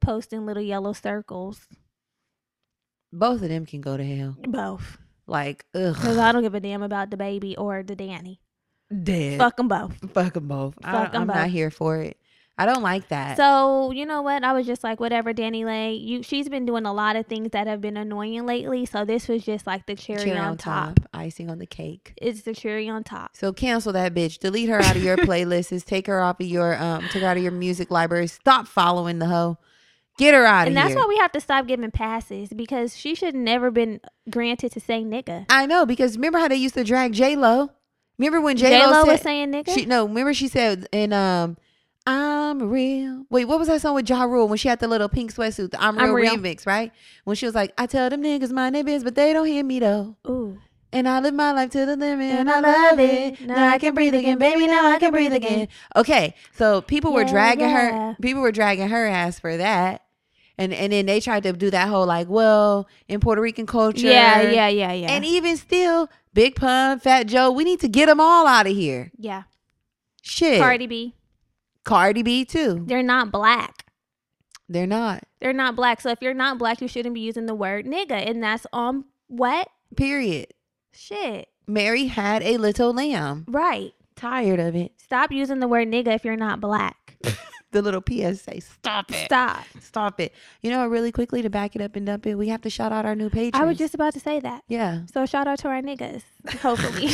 posting 0.00 0.46
little 0.46 0.62
yellow 0.62 0.92
circles. 0.92 1.66
Both 3.12 3.42
of 3.42 3.48
them 3.48 3.66
can 3.66 3.80
go 3.80 3.96
to 3.96 4.04
hell. 4.04 4.36
Both. 4.46 4.98
Like, 5.26 5.64
ugh. 5.74 5.94
Because 5.94 6.18
I 6.18 6.32
don't 6.32 6.42
give 6.42 6.54
a 6.54 6.60
damn 6.60 6.82
about 6.82 7.10
DaBaby 7.10 7.54
or 7.58 7.82
the 7.82 7.96
Danny. 7.96 8.40
Dead. 8.90 9.38
Fuck 9.38 9.56
them 9.56 9.68
both. 9.68 9.94
Fuck 10.12 10.34
them 10.34 10.48
both. 10.48 10.74
I, 10.82 11.10
I'm 11.12 11.26
both. 11.26 11.36
not 11.36 11.48
here 11.48 11.70
for 11.70 11.98
it. 11.98 12.16
I 12.60 12.66
don't 12.66 12.82
like 12.82 13.08
that. 13.08 13.36
So 13.36 13.92
you 13.92 14.04
know 14.04 14.20
what? 14.22 14.42
I 14.42 14.52
was 14.52 14.66
just 14.66 14.82
like, 14.82 14.98
whatever, 14.98 15.32
DaniLeigh. 15.32 16.04
You, 16.04 16.22
she's 16.24 16.48
been 16.48 16.66
doing 16.66 16.86
a 16.86 16.92
lot 16.92 17.14
of 17.14 17.26
things 17.26 17.50
that 17.52 17.68
have 17.68 17.80
been 17.80 17.96
annoying 17.96 18.46
lately. 18.46 18.84
So 18.84 19.04
this 19.04 19.28
was 19.28 19.44
just 19.44 19.64
like 19.64 19.86
the 19.86 19.94
cherry, 19.94 20.36
on, 20.36 20.56
top. 20.56 20.98
icing 21.14 21.50
on 21.50 21.58
the 21.58 21.66
cake. 21.66 22.14
It's 22.16 22.42
the 22.42 22.54
cherry 22.54 22.88
on 22.88 23.04
top. 23.04 23.36
So 23.36 23.52
cancel 23.52 23.92
that 23.92 24.12
bitch. 24.12 24.40
Delete 24.40 24.68
her 24.70 24.80
out 24.80 24.96
of 24.96 25.04
your 25.04 25.16
playlists. 25.18 25.84
Take 25.84 26.08
her 26.08 26.20
off 26.20 26.40
of 26.40 26.46
your 26.46 26.76
um. 26.82 27.04
Take 27.10 27.22
her 27.22 27.28
out 27.28 27.36
of 27.36 27.44
your 27.44 27.52
music 27.52 27.92
library. 27.92 28.26
Stop 28.26 28.66
following 28.66 29.20
the 29.20 29.26
hoe. 29.26 29.56
Get 30.18 30.34
her 30.34 30.44
out 30.44 30.66
of 30.66 30.72
here. 30.72 30.78
And 30.78 30.88
here. 30.88 30.96
that's 30.96 31.06
why 31.06 31.08
we 31.08 31.16
have 31.18 31.30
to 31.32 31.40
stop 31.40 31.68
giving 31.68 31.92
passes 31.92 32.48
because 32.48 32.96
she 32.96 33.14
should 33.14 33.36
never 33.36 33.70
been 33.70 34.00
granted 34.28 34.72
to 34.72 34.80
say 34.80 35.04
nigga. 35.04 35.46
I 35.48 35.66
know 35.66 35.86
because 35.86 36.16
remember 36.16 36.40
how 36.40 36.48
they 36.48 36.56
used 36.56 36.74
to 36.74 36.82
drag 36.82 37.12
J 37.12 37.36
Lo. 37.36 37.70
Remember 38.18 38.40
when 38.40 38.56
J 38.56 38.84
Lo 38.86 39.04
was 39.04 39.20
saying 39.22 39.52
nigga. 39.52 39.70
she 39.74 39.86
no. 39.86 40.06
Remember 40.06 40.34
she 40.34 40.48
said 40.48 40.88
in 40.92 41.12
um. 41.12 41.56
I'm 42.06 42.70
real. 42.70 43.26
Wait, 43.28 43.44
what 43.44 43.58
was 43.58 43.68
that 43.68 43.82
song 43.82 43.94
with 43.94 44.08
Ja 44.08 44.22
Rule 44.22 44.48
when 44.48 44.56
she 44.56 44.68
had 44.68 44.78
the 44.80 44.88
little 44.88 45.10
pink 45.10 45.30
sweatsuit? 45.34 45.72
The 45.72 45.82
I'm 45.82 45.96
real, 45.98 46.06
I'm 46.06 46.14
Real. 46.14 46.36
remix, 46.36 46.66
right? 46.66 46.90
When 47.24 47.36
she 47.36 47.44
was 47.44 47.54
like, 47.54 47.74
I 47.76 47.84
tell 47.84 48.08
them 48.08 48.22
niggas 48.22 48.50
my 48.50 48.70
name 48.70 48.88
is, 48.88 49.04
but 49.04 49.14
they 49.14 49.34
don't 49.34 49.44
hear 49.46 49.62
me 49.62 49.78
though. 49.78 50.16
Ooh. 50.26 50.58
And 50.90 51.06
I 51.06 51.20
live 51.20 51.34
my 51.34 51.52
life 51.52 51.68
to 51.72 51.84
the 51.84 51.96
limit 51.96 52.32
and 52.32 52.50
I 52.50 52.60
love 52.60 52.98
it. 52.98 53.42
Now 53.42 53.68
I 53.68 53.76
can 53.76 53.94
breathe 53.94 54.14
again, 54.14 54.38
baby. 54.38 54.66
Now 54.66 54.90
I 54.90 54.98
can 54.98 55.10
breathe 55.10 55.34
again. 55.34 55.68
Okay. 55.96 56.34
So 56.56 56.80
people 56.80 57.12
were 57.12 57.24
Yeah, 57.24 57.30
dragging 57.30 57.68
yeah. 57.68 58.12
her 58.12 58.16
people 58.22 58.40
were 58.40 58.52
dragging 58.52 58.88
her 58.88 59.06
ass 59.06 59.38
for 59.38 59.58
that. 59.58 60.02
And 60.56 60.72
and 60.72 60.90
then 60.94 61.04
they 61.04 61.20
tried 61.20 61.42
to 61.42 61.52
do 61.52 61.70
that 61.72 61.88
whole 61.88 62.06
like, 62.06 62.26
well, 62.30 62.88
in 63.06 63.20
Puerto 63.20 63.42
Rican 63.42 63.66
culture. 63.66 64.06
Yeah, 64.06 64.40
yeah, 64.40 64.68
yeah, 64.68 64.92
yeah. 64.94 65.10
And 65.10 65.26
even 65.26 65.58
still, 65.58 66.08
Big 66.38 66.54
Pun, 66.54 67.00
Fat 67.00 67.26
Joe, 67.26 67.50
we 67.50 67.64
need 67.64 67.80
to 67.80 67.88
get 67.88 68.06
them 68.06 68.20
all 68.20 68.46
out 68.46 68.68
of 68.68 68.72
here. 68.72 69.10
yeah. 69.18 69.42
Shit. 70.22 70.60
Cardi 70.60 70.86
B. 70.86 71.16
Cardi 71.82 72.22
B 72.22 72.44
too. 72.44 72.84
They're 72.86 73.02
not 73.02 73.32
black. 73.32 73.86
They're 74.68 74.86
not. 74.86 75.24
They're 75.40 75.52
not 75.52 75.74
black. 75.74 76.00
So 76.00 76.10
if 76.10 76.22
you're 76.22 76.34
not 76.34 76.56
black, 76.56 76.80
you 76.80 76.86
shouldn't 76.86 77.16
be 77.16 77.22
using 77.22 77.46
the 77.46 77.56
word 77.56 77.86
nigga. 77.86 78.30
And 78.30 78.40
that's 78.40 78.68
on 78.72 79.06
what? 79.26 79.68
Period. 79.96 80.54
Shit. 80.92 81.48
Mary 81.66 82.06
had 82.06 82.44
a 82.44 82.56
little 82.56 82.92
lamb. 82.92 83.44
Right. 83.48 83.94
Tired 84.14 84.60
of 84.60 84.76
it. 84.76 84.92
Stop 84.96 85.32
using 85.32 85.58
the 85.58 85.66
word 85.66 85.88
nigga 85.88 86.14
if 86.14 86.24
you're 86.24 86.36
not 86.36 86.60
black. 86.60 87.07
The 87.70 87.82
little 87.82 88.02
PSA. 88.06 88.62
Stop 88.62 89.10
it. 89.12 89.26
Stop. 89.26 89.64
Stop 89.80 90.20
it. 90.20 90.32
You 90.62 90.70
know, 90.70 90.86
really 90.86 91.12
quickly 91.12 91.42
to 91.42 91.50
back 91.50 91.76
it 91.76 91.82
up 91.82 91.96
and 91.96 92.06
dump 92.06 92.26
it, 92.26 92.34
we 92.36 92.48
have 92.48 92.62
to 92.62 92.70
shout 92.70 92.92
out 92.92 93.04
our 93.04 93.14
new 93.14 93.28
patrons. 93.28 93.60
I 93.62 93.66
was 93.66 93.76
just 93.76 93.94
about 93.94 94.14
to 94.14 94.20
say 94.20 94.40
that. 94.40 94.62
Yeah. 94.68 95.02
So 95.12 95.26
shout 95.26 95.46
out 95.46 95.58
to 95.60 95.68
our 95.68 95.82
niggas, 95.82 96.22
hopefully. 96.60 97.10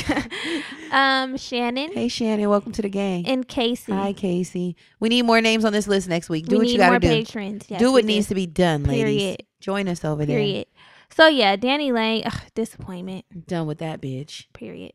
um, 0.93 1.37
Shannon 1.37 1.93
Hey 1.93 2.07
Shannon, 2.07 2.49
welcome 2.49 2.71
to 2.73 2.83
the 2.83 2.89
gang. 2.89 3.27
and 3.27 3.47
Casey. 3.49 3.91
Hi 3.93 4.13
Casey. 4.13 4.77
We 5.01 5.09
need 5.09 5.23
more 5.23 5.41
names 5.41 5.65
on 5.65 5.73
this 5.73 5.89
list 5.89 6.09
next 6.09 6.29
week. 6.29 6.47
Do 6.47 6.57
we 6.57 6.59
what 6.59 6.67
need 6.67 6.73
you 6.73 6.79
gotta 6.79 6.91
more 6.93 6.99
do. 7.01 7.09
patrons. 7.09 7.65
Yes, 7.69 7.81
do 7.81 7.91
what 7.91 8.05
needs 8.05 8.29
to 8.29 8.35
be 8.37 8.47
done, 8.47 8.85
ladies. 8.85 9.03
Period. 9.23 9.43
Join 9.61 9.89
us 9.89 10.05
over 10.05 10.25
there. 10.25 10.39
Period. 10.39 10.67
So 11.11 11.27
yeah, 11.27 11.57
Danny 11.57 11.91
Lane, 11.91 12.23
ugh, 12.27 12.41
disappointment. 12.55 13.25
Done 13.47 13.67
with 13.67 13.79
that 13.79 14.01
bitch. 14.01 14.47
Period. 14.53 14.93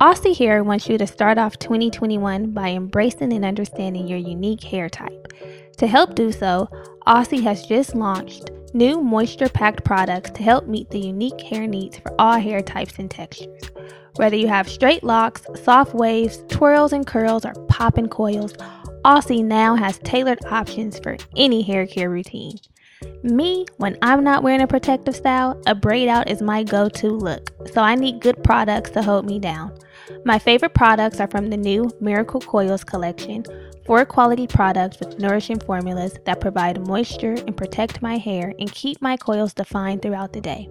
Aussie 0.00 0.36
Hair 0.36 0.64
wants 0.64 0.88
you 0.88 0.98
to 0.98 1.06
start 1.06 1.38
off 1.38 1.58
2021 1.60 2.50
by 2.50 2.70
embracing 2.70 3.32
and 3.32 3.44
understanding 3.44 4.08
your 4.08 4.18
unique 4.18 4.64
hair 4.64 4.88
type. 4.88 5.32
To 5.76 5.86
help 5.86 6.16
do 6.16 6.32
so, 6.32 6.68
Aussie 7.06 7.42
has 7.44 7.64
just 7.64 7.94
launched 7.94 8.50
new 8.72 9.00
moisture 9.00 9.48
packed 9.48 9.84
products 9.84 10.30
to 10.32 10.42
help 10.42 10.66
meet 10.66 10.90
the 10.90 10.98
unique 10.98 11.40
hair 11.40 11.68
needs 11.68 11.98
for 11.98 12.12
all 12.18 12.40
hair 12.40 12.60
types 12.60 12.98
and 12.98 13.08
textures. 13.08 13.70
Whether 14.16 14.36
you 14.36 14.48
have 14.48 14.68
straight 14.68 15.04
locks, 15.04 15.42
soft 15.62 15.94
waves, 15.94 16.42
twirls 16.48 16.92
and 16.92 17.06
curls, 17.06 17.44
or 17.44 17.54
popping 17.68 18.08
coils, 18.08 18.52
Aussie 19.04 19.44
now 19.44 19.76
has 19.76 19.98
tailored 19.98 20.44
options 20.46 20.98
for 20.98 21.16
any 21.36 21.62
hair 21.62 21.86
care 21.86 22.10
routine. 22.10 22.58
Me, 23.22 23.64
when 23.78 23.96
I'm 24.02 24.22
not 24.22 24.42
wearing 24.42 24.60
a 24.60 24.66
protective 24.66 25.16
style, 25.16 25.60
a 25.66 25.74
braid 25.74 26.08
out 26.08 26.30
is 26.30 26.42
my 26.42 26.62
go 26.62 26.88
to 26.88 27.08
look, 27.08 27.50
so 27.72 27.80
I 27.80 27.94
need 27.94 28.20
good 28.20 28.42
products 28.44 28.90
to 28.90 29.02
hold 29.02 29.26
me 29.26 29.38
down. 29.38 29.76
My 30.24 30.38
favorite 30.38 30.74
products 30.74 31.20
are 31.20 31.28
from 31.28 31.50
the 31.50 31.56
new 31.56 31.90
Miracle 32.00 32.40
Coils 32.40 32.84
collection, 32.84 33.44
four 33.86 34.04
quality 34.04 34.46
products 34.46 34.98
with 35.00 35.18
nourishing 35.18 35.60
formulas 35.60 36.14
that 36.24 36.40
provide 36.40 36.86
moisture 36.86 37.34
and 37.46 37.56
protect 37.56 38.02
my 38.02 38.16
hair 38.16 38.52
and 38.58 38.70
keep 38.72 39.00
my 39.00 39.16
coils 39.16 39.54
defined 39.54 40.02
throughout 40.02 40.32
the 40.32 40.40
day. 40.40 40.68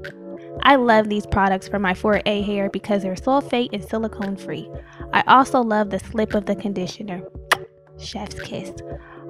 I 0.61 0.75
love 0.75 1.09
these 1.09 1.25
products 1.25 1.67
for 1.67 1.79
my 1.79 1.93
4A 1.93 2.45
hair 2.45 2.69
because 2.69 3.01
they're 3.03 3.15
sulfate 3.15 3.69
and 3.73 3.83
silicone 3.83 4.37
free. 4.37 4.69
I 5.11 5.23
also 5.27 5.61
love 5.61 5.89
the 5.89 5.99
slip 5.99 6.33
of 6.33 6.45
the 6.45 6.55
conditioner. 6.55 7.23
Chef's 7.99 8.39
kiss. 8.39 8.71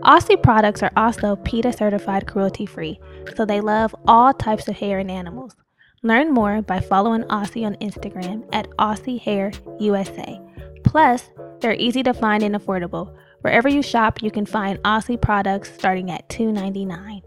Aussie 0.03 0.41
products 0.41 0.83
are 0.83 0.91
also 0.97 1.37
PETA 1.37 1.71
certified 1.71 2.27
cruelty 2.27 2.65
free, 2.65 2.99
so 3.35 3.45
they 3.45 3.61
love 3.61 3.95
all 4.05 4.33
types 4.33 4.67
of 4.67 4.75
hair 4.75 4.99
and 4.99 5.09
animals. 5.09 5.55
Learn 6.01 6.33
more 6.33 6.61
by 6.61 6.81
following 6.81 7.23
Aussie 7.23 7.65
on 7.65 7.75
Instagram 7.75 8.45
at 8.51 8.69
Aussie 8.71 9.21
Hair 9.21 9.53
USA. 9.79 10.41
Plus, 10.83 11.29
they're 11.61 11.75
easy 11.75 12.03
to 12.03 12.13
find 12.13 12.43
and 12.43 12.53
affordable. 12.53 13.15
Wherever 13.41 13.69
you 13.69 13.81
shop, 13.81 14.21
you 14.21 14.29
can 14.29 14.45
find 14.45 14.77
Aussie 14.83 15.19
products 15.21 15.73
starting 15.73 16.11
at 16.11 16.27
$2.99. 16.27 17.21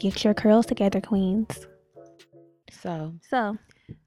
Get 0.00 0.24
your 0.24 0.34
curls 0.34 0.66
together, 0.66 1.00
queens. 1.00 1.68
So, 2.72 3.14
So, 3.30 3.56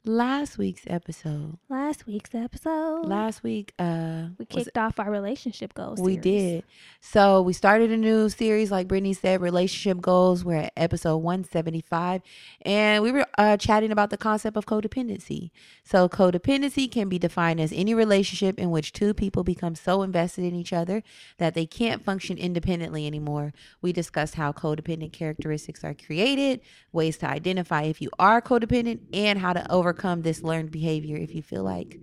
last 0.05 0.57
week's 0.57 0.83
episode, 0.87 1.57
last 1.69 2.07
week's 2.07 2.33
episode, 2.33 3.05
last 3.05 3.43
week, 3.43 3.73
uh, 3.77 4.27
we 4.37 4.45
kicked 4.45 4.77
off 4.77 4.99
our 4.99 5.11
relationship 5.11 5.73
goals. 5.73 5.99
We 5.99 6.13
series. 6.13 6.23
did. 6.23 6.63
So 7.01 7.41
we 7.41 7.53
started 7.53 7.91
a 7.91 7.97
new 7.97 8.29
series, 8.29 8.71
like 8.71 8.87
Brittany 8.87 9.13
said, 9.13 9.41
relationship 9.41 10.01
goals. 10.01 10.43
We're 10.43 10.55
at 10.55 10.73
episode 10.75 11.17
175, 11.17 12.21
and 12.63 13.03
we 13.03 13.11
were 13.11 13.25
uh, 13.37 13.57
chatting 13.57 13.91
about 13.91 14.09
the 14.09 14.17
concept 14.17 14.57
of 14.57 14.65
codependency. 14.65 15.51
So 15.83 16.09
codependency 16.09 16.91
can 16.91 17.09
be 17.09 17.19
defined 17.19 17.59
as 17.59 17.71
any 17.73 17.93
relationship 17.93 18.57
in 18.57 18.71
which 18.71 18.93
two 18.93 19.13
people 19.13 19.43
become 19.43 19.75
so 19.75 20.01
invested 20.01 20.43
in 20.45 20.55
each 20.55 20.73
other 20.73 21.03
that 21.37 21.53
they 21.53 21.65
can't 21.65 22.03
function 22.03 22.37
independently 22.37 23.05
anymore. 23.05 23.53
We 23.81 23.93
discussed 23.93 24.35
how 24.35 24.53
codependent 24.53 25.13
characteristics 25.13 25.83
are 25.83 25.93
created, 25.93 26.61
ways 26.91 27.17
to 27.17 27.29
identify 27.29 27.83
if 27.83 28.01
you 28.01 28.09
are 28.17 28.41
codependent, 28.41 28.99
and 29.13 29.39
how 29.39 29.53
to 29.53 29.69
overcome 29.71 29.98
this 30.21 30.43
learned 30.43 30.71
behavior 30.71 31.17
if 31.17 31.33
you 31.35 31.41
feel 31.41 31.63
like 31.63 31.99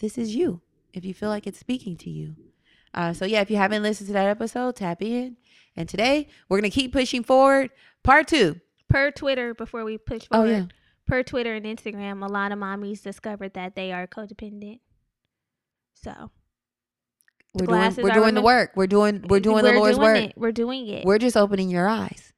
this 0.00 0.18
is 0.18 0.34
you, 0.34 0.60
if 0.92 1.04
you 1.04 1.14
feel 1.14 1.28
like 1.28 1.46
it's 1.46 1.58
speaking 1.58 1.96
to 1.98 2.10
you. 2.10 2.36
Uh, 2.94 3.12
so 3.12 3.24
yeah, 3.24 3.40
if 3.40 3.50
you 3.50 3.56
haven't 3.56 3.82
listened 3.82 4.06
to 4.08 4.12
that 4.12 4.26
episode, 4.26 4.76
tap 4.76 5.02
in. 5.02 5.36
And 5.76 5.88
today 5.88 6.28
we're 6.48 6.58
gonna 6.58 6.70
keep 6.70 6.92
pushing 6.92 7.22
forward. 7.22 7.70
Part 8.02 8.28
two. 8.28 8.60
Per 8.88 9.10
Twitter, 9.10 9.54
before 9.54 9.84
we 9.84 9.98
push 9.98 10.26
Oh 10.30 10.38
forward, 10.38 10.50
yeah. 10.50 10.64
per 11.06 11.22
Twitter 11.22 11.54
and 11.54 11.66
Instagram, 11.66 12.24
a 12.24 12.28
lot 12.30 12.52
of 12.52 12.58
mommies 12.58 13.02
discovered 13.02 13.54
that 13.54 13.74
they 13.74 13.92
are 13.92 14.06
codependent. 14.06 14.80
So 15.94 16.30
We're 17.54 17.66
doing 17.66 17.94
we're 17.98 18.10
doing 18.10 18.34
the 18.34 18.42
work. 18.42 18.72
We're 18.76 18.86
doing 18.86 19.24
we're 19.28 19.40
doing 19.40 19.64
the 19.64 19.72
Lord's 19.72 19.98
doing 19.98 20.08
work. 20.08 20.18
It. 20.18 20.34
We're 20.36 20.52
doing 20.52 20.86
it. 20.88 21.04
We're 21.04 21.18
just 21.18 21.36
opening 21.36 21.70
your 21.70 21.88
eyes. 21.88 22.32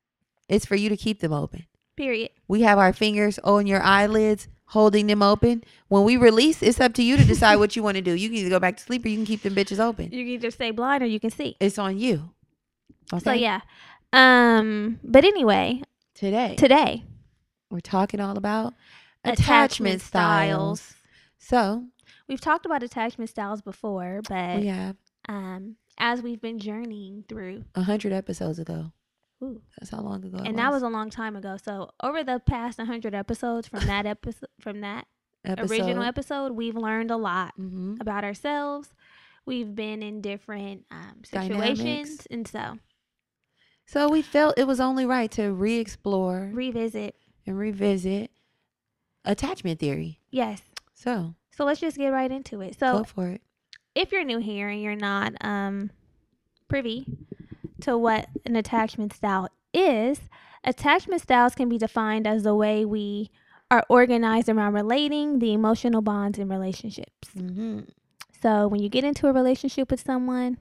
It's 0.49 0.67
for 0.67 0.75
you 0.77 0.89
to 0.89 0.97
keep 0.97 1.21
them 1.21 1.33
open. 1.33 1.67
Period. 1.97 2.31
We 2.49 2.63
have 2.63 2.79
our 2.79 2.93
fingers 2.93 3.39
on 3.45 3.67
your 3.67 3.83
eyelids, 3.83 4.49
holding 4.71 5.07
them 5.09 5.23
open. 5.23 5.63
When 5.89 6.05
we 6.05 6.17
release, 6.17 6.63
it's 6.63 6.81
up 6.81 6.95
to 6.95 7.03
you 7.03 7.17
to 7.17 7.25
decide 7.25 7.57
what 7.57 7.75
you 7.77 7.83
want 7.83 7.97
to 7.97 8.03
do. 8.03 8.13
You 8.13 8.29
can 8.29 8.39
either 8.39 8.51
go 8.51 8.61
back 8.61 8.77
to 8.77 8.83
sleep 8.83 9.05
or 9.05 9.09
you 9.09 9.17
can 9.17 9.27
keep 9.27 9.43
them 9.43 9.55
bitches 9.55 9.79
open. 9.79 10.05
You 10.07 10.25
can 10.25 10.29
either 10.29 10.51
stay 10.51 10.71
blind 10.71 11.03
or 11.03 11.07
you 11.07 11.19
can 11.21 11.31
see. 11.31 11.57
It's 11.61 11.79
on 11.79 11.99
you. 11.99 12.31
Okay. 13.13 13.23
So 13.25 13.33
yeah. 13.33 13.61
Um. 14.13 14.99
But 15.05 15.25
anyway, 15.25 15.83
Today 16.15 16.55
today 16.57 17.05
we're 17.71 17.81
talking 17.81 18.21
all 18.21 18.37
about 18.37 18.75
Attachment 19.25 19.41
attachment, 19.41 20.03
styles. 20.03 20.81
styles. 20.81 20.95
So 21.39 21.85
we've 22.29 22.41
talked 22.41 22.67
about 22.67 22.83
attachment 22.83 23.31
styles 23.31 23.61
before, 23.63 24.21
but 24.29 24.61
we 24.61 24.67
have 24.69 24.97
um, 25.29 25.77
as 25.99 26.23
we've 26.23 26.41
been 26.41 26.59
journeying 26.59 27.25
through, 27.29 27.65
a 27.75 27.83
hundred 27.83 28.13
episodes 28.13 28.59
ago. 28.59 28.93
Ooh, 29.43 29.63
That's 29.79 29.91
how 29.91 30.01
long 30.01 30.25
ago. 30.25 30.39
and 30.45 30.59
that 30.59 30.71
was 30.71 30.83
a 30.83 30.89
long 30.89 31.11
time 31.11 31.37
ago. 31.37 31.57
So 31.63 31.91
over 32.03 32.23
the 32.25 32.41
past 32.41 32.79
100 32.79 33.15
episodes 33.15 33.69
from 33.69 33.81
that 33.87 34.07
episode, 34.07 34.49
from 34.61 34.81
that 34.81 35.07
original 35.59 36.03
episode, 36.03 36.53
we've 36.53 36.77
learned 36.77 37.11
a 37.11 37.17
lot 37.17 37.55
hmm 37.57 37.97
about 38.01 38.25
ourselves. 38.25 38.91
We've 39.47 39.75
been 39.75 40.03
in 40.03 40.21
different 40.21 40.85
um, 40.91 41.23
Dynamics. 41.31 41.81
situations, 41.81 42.27
and 42.31 42.47
so 42.47 42.79
So 43.87 44.09
we 44.09 44.23
felt 44.23 44.59
it 44.59 44.67
was 44.67 44.81
only 44.81 45.07
right 45.07 45.31
to 45.33 45.53
re-explore 45.53 46.51
revisit. 46.53 47.17
and 47.47 47.59
revisit 47.59 48.31
attachment 49.25 49.81
theory. 49.81 50.21
Yes. 50.31 50.61
So 50.95 51.35
So 51.51 51.65
let's 51.65 51.81
just 51.81 51.97
get 51.97 52.09
right 52.11 52.31
into 52.31 52.61
it. 52.61 52.79
go 52.79 52.99
So 52.99 53.05
for 53.05 53.29
it. 53.29 53.41
if 53.95 54.13
you're 54.13 54.25
new 54.25 54.39
here 54.39 54.69
and 54.69 54.81
you're 54.83 54.95
not 54.95 55.33
um, 55.41 55.91
privy 56.69 57.07
to 57.81 57.97
what 57.99 58.29
an 58.45 58.57
attachment 58.57 59.13
style 59.13 59.49
is, 59.73 60.21
attachment 60.65 61.23
styles 61.23 61.55
can 61.55 61.69
be 61.69 61.79
defined 61.79 62.27
as 62.27 62.43
the 62.43 62.55
way 62.55 62.85
we 62.85 63.31
are 63.71 63.85
organized 63.89 64.49
around 64.49 64.73
relating, 64.75 65.39
the 65.39 65.53
emotional 65.53 66.03
bonds 66.03 66.39
in 66.39 66.49
relationships. 66.49 67.29
Mm-hmm. 67.37 67.81
So 68.43 68.67
when 68.69 68.83
you 68.83 68.89
get 68.89 69.05
into 69.05 69.29
a 69.29 69.33
relationship 69.33 69.91
with 69.91 70.01
someone, 70.01 70.59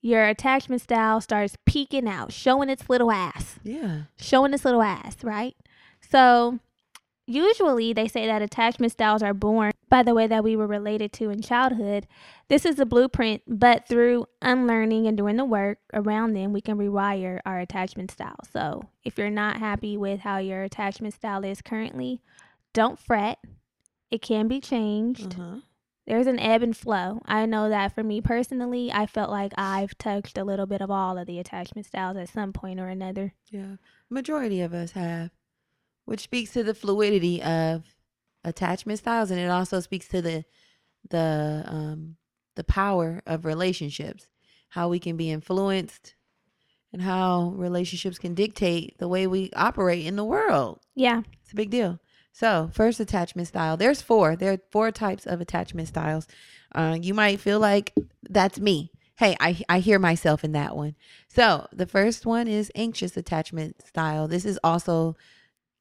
your 0.00 0.26
attachment 0.26 0.80
style 0.82 1.20
starts 1.20 1.56
peeking 1.66 2.08
out, 2.08 2.32
showing 2.32 2.68
its 2.68 2.88
little 2.88 3.10
ass 3.10 3.58
Yeah. 3.64 4.02
showing 4.16 4.54
its 4.54 4.64
little 4.64 4.82
ass, 4.82 5.16
right? 5.22 5.54
So, 6.00 6.60
usually 7.28 7.92
they 7.92 8.08
say 8.08 8.26
that 8.26 8.42
attachment 8.42 8.92
styles 8.92 9.22
are 9.22 9.34
born 9.34 9.72
by 9.88 10.02
the 10.02 10.14
way 10.14 10.26
that 10.26 10.42
we 10.44 10.56
were 10.56 10.66
related 10.66 11.12
to 11.14 11.30
in 11.30 11.40
childhood. 11.42 12.06
This 12.48 12.64
is 12.64 12.76
the 12.76 12.86
blueprint, 12.86 13.42
but 13.46 13.86
through 13.86 14.26
unlearning 14.42 15.06
and 15.06 15.16
doing 15.16 15.36
the 15.36 15.44
work 15.44 15.78
around 15.92 16.32
them, 16.32 16.52
we 16.52 16.60
can 16.60 16.76
rewire 16.78 17.40
our 17.46 17.58
attachment 17.60 18.10
style. 18.10 18.38
So, 18.50 18.82
if 19.04 19.16
you're 19.18 19.30
not 19.30 19.58
happy 19.58 19.96
with 19.96 20.20
how 20.20 20.38
your 20.38 20.62
attachment 20.62 21.14
style 21.14 21.44
is 21.44 21.62
currently, 21.62 22.20
don't 22.72 22.98
fret. 22.98 23.38
It 24.10 24.22
can 24.22 24.48
be 24.48 24.60
changed 24.60 25.34
Uh-huh. 25.38 25.60
there's 26.06 26.26
an 26.26 26.38
ebb 26.38 26.62
and 26.62 26.74
flow. 26.76 27.20
I 27.26 27.44
know 27.44 27.68
that 27.68 27.94
for 27.94 28.02
me 28.02 28.20
personally, 28.22 28.90
I 28.90 29.04
felt 29.06 29.30
like 29.30 29.52
I've 29.58 29.96
touched 29.98 30.38
a 30.38 30.44
little 30.44 30.64
bit 30.66 30.80
of 30.80 30.90
all 30.90 31.18
of 31.18 31.26
the 31.26 31.38
attachment 31.38 31.86
styles 31.86 32.16
at 32.16 32.30
some 32.30 32.52
point 32.54 32.80
or 32.80 32.88
another. 32.88 33.34
Yeah. 33.50 33.76
Majority 34.08 34.62
of 34.62 34.72
us 34.72 34.92
have, 34.92 35.30
which 36.08 36.20
speaks 36.20 36.52
to 36.54 36.64
the 36.64 36.72
fluidity 36.72 37.42
of 37.42 37.84
attachment 38.42 38.98
styles, 38.98 39.30
and 39.30 39.38
it 39.38 39.50
also 39.50 39.78
speaks 39.78 40.08
to 40.08 40.22
the 40.22 40.42
the 41.10 41.62
um 41.66 42.16
the 42.56 42.64
power 42.64 43.22
of 43.26 43.44
relationships, 43.44 44.26
how 44.70 44.88
we 44.88 44.98
can 44.98 45.18
be 45.18 45.30
influenced, 45.30 46.14
and 46.94 47.02
how 47.02 47.52
relationships 47.56 48.18
can 48.18 48.34
dictate 48.34 48.96
the 48.98 49.06
way 49.06 49.26
we 49.26 49.50
operate 49.54 50.06
in 50.06 50.16
the 50.16 50.24
world. 50.24 50.80
Yeah. 50.94 51.20
It's 51.42 51.52
a 51.52 51.56
big 51.56 51.68
deal. 51.68 52.00
So, 52.32 52.70
first 52.72 53.00
attachment 53.00 53.48
style. 53.48 53.76
There's 53.76 54.00
four. 54.00 54.34
There 54.34 54.54
are 54.54 54.60
four 54.70 54.90
types 54.90 55.26
of 55.26 55.42
attachment 55.42 55.88
styles. 55.88 56.26
Uh, 56.74 56.96
you 56.98 57.12
might 57.12 57.38
feel 57.38 57.60
like 57.60 57.92
that's 58.22 58.58
me. 58.58 58.92
Hey, 59.16 59.36
I 59.40 59.60
I 59.68 59.80
hear 59.80 59.98
myself 59.98 60.42
in 60.42 60.52
that 60.52 60.74
one. 60.74 60.94
So, 61.28 61.66
the 61.70 61.86
first 61.86 62.24
one 62.24 62.48
is 62.48 62.72
anxious 62.74 63.14
attachment 63.14 63.86
style. 63.86 64.26
This 64.26 64.46
is 64.46 64.58
also 64.64 65.16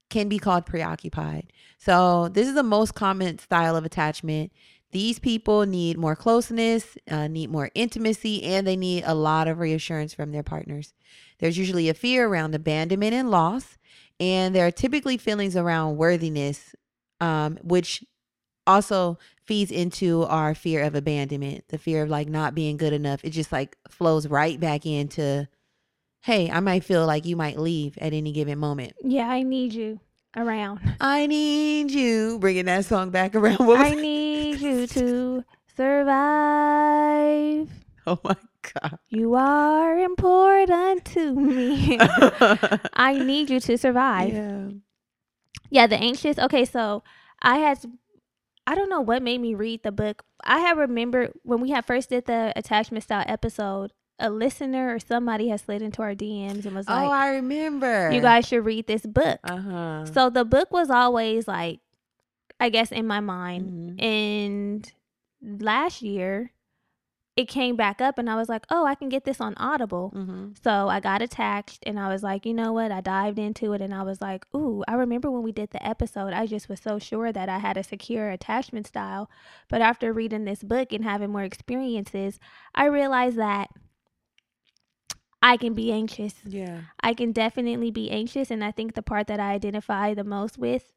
can 0.10 0.30
be 0.30 0.40
called 0.40 0.66
preoccupied. 0.66 1.52
So, 1.78 2.30
this 2.30 2.48
is 2.48 2.56
the 2.56 2.64
most 2.64 2.96
common 2.96 3.40
style 3.40 3.76
of 3.76 3.86
attachment. 3.86 4.52
These 4.92 5.20
people 5.20 5.66
need 5.66 5.98
more 5.98 6.16
closeness, 6.16 6.98
uh, 7.10 7.28
need 7.28 7.50
more 7.50 7.70
intimacy, 7.76 8.44
and 8.44 8.66
they 8.66 8.78
need 8.78 9.04
a 9.06 9.14
lot 9.14 9.48
of 9.48 9.60
reassurance 9.60 10.14
from 10.14 10.32
their 10.32 10.44
partners. 10.44 10.94
There's 11.40 11.58
usually 11.58 11.90
a 11.90 11.94
fear 11.94 12.28
around 12.28 12.56
abandonment 12.56 13.14
and 13.14 13.30
loss 13.30 13.78
and 14.20 14.56
there 14.56 14.66
are 14.66 14.72
typically 14.72 15.18
feelings 15.18 15.56
around 15.56 15.98
worthiness 15.98 16.76
um, 17.20 17.58
which 17.64 18.04
also 18.66 19.18
feeds 19.46 19.72
into 19.72 20.24
our 20.24 20.54
fear 20.54 20.84
of 20.84 20.96
abandonment 20.96 21.64
the 21.70 21.78
fear 21.78 22.04
of 22.04 22.10
like 22.10 22.28
not 22.28 22.54
being 22.54 22.78
good 22.78 22.94
enough 22.94 23.24
it 23.24 23.30
just 23.30 23.52
like 23.52 23.78
flows 23.90 24.28
right 24.28 24.60
back 24.60 24.86
into 24.86 25.48
hey 26.28 26.50
i 26.52 26.60
might 26.60 26.84
feel 26.84 27.06
like 27.08 27.26
you 27.26 27.36
might 27.36 27.58
leave 27.58 27.98
at 28.00 28.12
any 28.14 28.32
given 28.34 28.60
moment 28.60 28.94
Yeah, 29.02 29.28
I 29.30 29.44
need 29.44 29.72
you 29.74 30.00
around. 30.36 30.80
i 31.02 31.26
need 31.26 31.90
you 31.92 32.38
bringing 32.40 32.66
that 32.66 32.84
song 32.86 33.10
back 33.12 33.34
around 33.36 33.62
I 33.62 33.96
need 33.96 34.60
you 34.60 34.86
to 34.88 35.44
survive. 35.76 37.70
Oh 38.10 38.18
my 38.24 38.38
god. 38.74 39.00
You 39.10 39.34
are 39.36 40.00
important 40.00 41.04
to 41.12 41.36
me. 41.36 41.98
I 42.94 43.20
need 43.22 43.50
you 43.50 43.60
to 43.60 43.78
survive. 43.78 44.32
Yeah. 44.34 44.70
Yeah, 45.70 45.88
the 45.88 45.98
anxious. 45.98 46.40
Okay, 46.40 46.64
so 46.64 47.04
I 47.42 47.58
had 47.58 47.80
I 48.66 48.76
don't 48.76 48.90
know 48.90 49.02
what 49.02 49.22
made 49.22 49.42
me 49.42 49.56
read 49.56 49.84
the 49.84 49.92
book. 49.92 50.24
I 50.42 50.60
have 50.60 50.78
remembered 50.78 51.34
when 51.44 51.60
we 51.60 51.72
had 51.72 51.84
first 51.84 52.08
did 52.12 52.28
the 52.28 52.54
attachment 52.56 53.04
style 53.04 53.26
episode, 53.28 53.92
a 54.20 54.30
listener 54.30 54.96
or 54.96 55.00
somebody 55.00 55.50
has 55.50 55.62
slid 55.62 55.82
into 55.82 56.02
our 56.02 56.16
DMs 56.16 56.66
and 56.66 56.76
was 56.76 56.88
like, 56.88 57.08
oh, 57.08 57.12
I 57.12 57.30
remember. 57.36 58.10
"You 58.12 58.22
guys 58.22 58.48
should 58.48 58.66
read 58.66 58.88
this 58.88 59.06
book." 59.06 59.40
Uh 59.44 59.58
huh. 59.58 60.06
So 60.06 60.30
the 60.30 60.46
book 60.46 60.72
was 60.72 60.90
always 60.90 61.48
like 61.48 61.80
I 62.60 62.70
guess 62.70 62.92
in 62.92 63.06
my 63.06 63.20
mind. 63.20 64.00
Mhm. 64.00 64.04
And 64.04 64.94
last 65.62 66.02
year 66.02 66.52
it 67.36 67.48
came 67.48 67.76
back 67.76 68.02
up 68.02 68.18
and 68.18 68.28
I 68.28 68.36
was 68.36 68.50
like, 68.50 68.66
"Oh, 68.72 68.84
I 68.88 68.96
can 68.96 69.10
get 69.10 69.24
this 69.24 69.40
on 69.40 69.54
Audible." 69.58 70.12
Mm-hmm. 70.16 70.54
So 70.64 70.90
I 70.90 71.00
got 71.00 71.22
attached 71.22 71.84
and 71.86 72.00
I 72.00 72.08
was 72.08 72.24
like, 72.24 72.48
you 72.48 72.54
know 72.56 72.74
what? 72.74 72.92
I 72.92 73.00
dived 73.02 73.38
into 73.38 73.74
it 73.74 73.82
and 73.84 73.94
I 73.94 74.02
was 74.02 74.20
like, 74.22 74.48
ooh, 74.56 74.84
I 74.88 74.96
remember 74.96 75.30
when 75.30 75.44
we 75.44 75.52
did 75.52 75.70
the 75.70 75.86
episode, 75.86 76.34
I 76.34 76.48
just 76.48 76.68
was 76.68 76.80
so 76.80 76.98
sure 76.98 77.32
that 77.32 77.48
I 77.48 77.60
had 77.60 77.78
a 77.78 77.84
secure 77.84 78.32
attachment 78.32 78.88
style. 78.88 79.30
But 79.70 79.82
after 79.82 80.12
reading 80.12 80.46
this 80.46 80.64
book 80.64 80.92
and 80.92 81.04
having 81.04 81.30
more 81.30 81.44
experiences, 81.44 82.40
I 82.74 82.86
realized 82.86 83.38
that 83.38 83.70
I 85.42 85.58
can 85.58 85.74
be 85.74 85.92
anxious. 85.92 86.34
Yeah. 86.46 86.82
I 87.02 87.14
can 87.14 87.32
definitely 87.32 87.92
be 87.92 88.10
anxious. 88.10 88.50
And 88.52 88.64
I 88.64 88.72
think 88.72 88.94
the 88.96 89.02
part 89.02 89.28
that 89.28 89.40
I 89.40 89.54
identify 89.54 90.14
the 90.14 90.24
most 90.24 90.58
with 90.58 90.92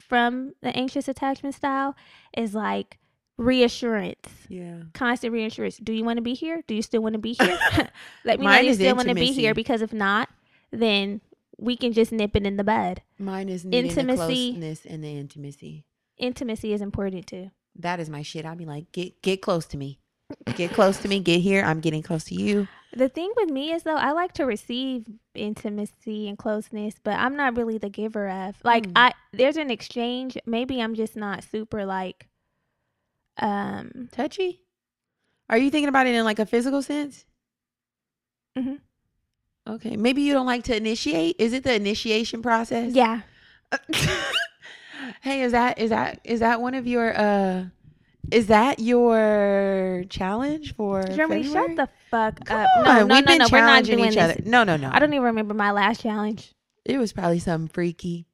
from 0.00 0.54
the 0.62 0.74
anxious 0.76 1.08
attachment 1.08 1.54
style 1.54 1.94
is 2.36 2.54
like 2.54 2.98
reassurance 3.36 4.28
Yeah. 4.48 4.82
constant 4.92 5.32
reassurance. 5.32 5.76
Do 5.78 5.92
you 5.92 6.04
want 6.04 6.18
to 6.18 6.22
be 6.22 6.34
here? 6.34 6.62
Do 6.66 6.74
you 6.74 6.82
still 6.82 7.02
want 7.02 7.14
to 7.14 7.18
be 7.18 7.32
here? 7.34 7.58
Let 8.24 8.40
me 8.40 8.46
know 8.46 8.58
you 8.58 8.74
still 8.74 8.96
want 8.96 9.08
to 9.08 9.14
be 9.14 9.32
here 9.32 9.54
because 9.54 9.82
if 9.82 9.92
not, 9.92 10.28
then 10.70 11.20
we 11.58 11.76
can 11.76 11.92
just 11.92 12.12
nip 12.12 12.34
it 12.36 12.46
in 12.46 12.56
the 12.56 12.64
bud. 12.64 13.02
Mine 13.18 13.48
is 13.48 13.64
Intimacy. 13.64 14.06
the 14.06 14.16
closeness 14.16 14.86
and 14.86 15.04
the 15.04 15.16
intimacy. 15.16 15.84
Intimacy 16.18 16.72
is 16.72 16.80
important 16.80 17.26
too. 17.26 17.50
That 17.76 18.00
is 18.00 18.08
my 18.08 18.22
shit. 18.22 18.44
I'd 18.46 18.58
be 18.58 18.66
like, 18.66 18.90
get 18.92 19.20
get 19.22 19.42
close 19.42 19.66
to 19.66 19.76
me. 19.76 19.98
Get 20.56 20.72
close 20.72 20.96
to 20.98 21.08
me. 21.08 21.20
Get 21.20 21.40
here. 21.40 21.62
I'm 21.64 21.80
getting 21.80 22.02
close 22.02 22.24
to 22.24 22.34
you. 22.34 22.66
The 22.96 23.08
thing 23.08 23.32
with 23.36 23.50
me 23.50 23.72
is 23.72 23.82
though, 23.82 23.96
I 23.96 24.12
like 24.12 24.32
to 24.34 24.44
receive 24.44 25.06
intimacy 25.34 26.28
and 26.28 26.38
closeness, 26.38 26.94
but 27.02 27.18
I'm 27.18 27.36
not 27.36 27.56
really 27.56 27.78
the 27.78 27.88
giver 27.90 28.28
of. 28.28 28.56
Like 28.62 28.86
Mm. 28.86 28.92
I 28.96 29.12
there's 29.32 29.56
an 29.56 29.70
exchange. 29.70 30.38
Maybe 30.46 30.80
I'm 30.80 30.94
just 30.94 31.16
not 31.16 31.44
super 31.44 31.84
like 31.84 32.28
um 33.38 34.08
Touchy? 34.12 34.60
Are 35.50 35.58
you 35.58 35.70
thinking 35.70 35.88
about 35.88 36.06
it 36.06 36.14
in 36.14 36.24
like 36.24 36.38
a 36.38 36.46
physical 36.46 36.82
sense? 36.82 37.26
Mhm. 38.56 38.78
Okay. 39.66 39.96
Maybe 39.96 40.22
you 40.22 40.32
don't 40.32 40.46
like 40.46 40.64
to 40.64 40.76
initiate. 40.76 41.36
Is 41.38 41.52
it 41.52 41.64
the 41.64 41.74
initiation 41.74 42.42
process? 42.42 42.94
yeah. 42.94 43.22
hey, 45.22 45.42
is 45.42 45.52
that 45.52 45.78
is 45.78 45.90
that 45.90 46.20
is 46.22 46.40
that 46.40 46.60
one 46.60 46.74
of 46.74 46.86
your 46.86 47.16
uh 47.18 47.64
is 48.30 48.46
that 48.48 48.80
your 48.80 50.04
challenge 50.08 50.74
for 50.74 51.02
Germani, 51.02 51.16
February? 51.16 51.42
shut 51.44 51.76
the 51.76 51.88
fuck 52.10 52.44
Come 52.44 52.58
up. 52.60 52.68
on, 52.76 52.84
No, 52.84 52.92
no, 53.06 53.14
we've 53.16 53.24
no, 53.24 53.30
been 53.32 53.38
no. 53.38 53.46
We're 53.50 53.60
not 53.60 53.66
challenging 53.68 53.96
doing 53.98 54.08
each 54.10 54.14
this. 54.16 54.22
other. 54.24 54.36
No, 54.44 54.64
no, 54.64 54.76
no. 54.76 54.90
I 54.92 54.98
don't 54.98 55.12
even 55.12 55.24
remember 55.24 55.54
my 55.54 55.70
last 55.72 56.00
challenge. 56.02 56.52
It 56.84 56.98
was 56.98 57.12
probably 57.12 57.38
something 57.38 57.68
freaky. 57.68 58.26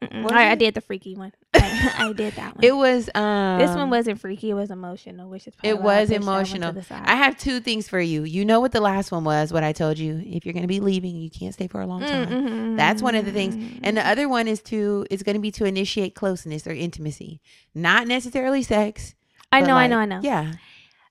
I, 0.00 0.52
I 0.52 0.54
did 0.54 0.74
the 0.74 0.80
freaky 0.80 1.16
one. 1.16 1.32
I, 1.54 1.92
I 1.98 2.12
did 2.12 2.34
that 2.34 2.54
one. 2.56 2.64
It 2.64 2.70
was 2.70 3.10
um 3.16 3.58
this 3.58 3.74
one 3.74 3.90
wasn't 3.90 4.20
freaky. 4.20 4.50
It 4.50 4.54
was 4.54 4.70
emotional, 4.70 5.28
which 5.28 5.48
is 5.48 5.54
It 5.64 5.80
was 5.80 6.08
pushed 6.08 6.10
that 6.20 6.24
one 6.24 6.44
to 6.46 6.56
emotional. 6.68 6.84
I 7.04 7.16
have 7.16 7.36
two 7.36 7.58
things 7.58 7.88
for 7.88 7.98
you. 7.98 8.22
You 8.22 8.44
know 8.44 8.60
what 8.60 8.70
the 8.70 8.80
last 8.80 9.10
one 9.10 9.24
was, 9.24 9.52
what 9.52 9.64
I 9.64 9.72
told 9.72 9.98
you. 9.98 10.22
If 10.24 10.46
you're 10.46 10.52
gonna 10.52 10.68
be 10.68 10.78
leaving, 10.78 11.16
you 11.16 11.30
can't 11.30 11.52
stay 11.52 11.66
for 11.66 11.80
a 11.80 11.86
long 11.86 12.02
time. 12.02 12.28
Mm-mm. 12.28 12.76
That's 12.76 13.02
one 13.02 13.16
of 13.16 13.24
the 13.24 13.32
things. 13.32 13.80
And 13.82 13.96
the 13.96 14.06
other 14.06 14.28
one 14.28 14.46
is 14.46 14.62
to 14.64 15.04
it's 15.10 15.24
gonna 15.24 15.40
be 15.40 15.50
to 15.52 15.64
initiate 15.64 16.14
closeness 16.14 16.64
or 16.68 16.70
intimacy. 16.72 17.40
Not 17.74 18.06
necessarily 18.06 18.62
sex. 18.62 19.16
I 19.50 19.60
know, 19.60 19.74
I 19.74 19.86
know, 19.86 19.98
I 19.98 20.04
know. 20.04 20.20
Yeah. 20.22 20.54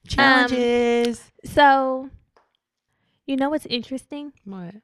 Challenges. 0.06 1.30
So, 1.44 2.10
you 3.26 3.36
know 3.36 3.50
what's 3.50 3.66
interesting? 3.66 4.32
what? 4.44 4.76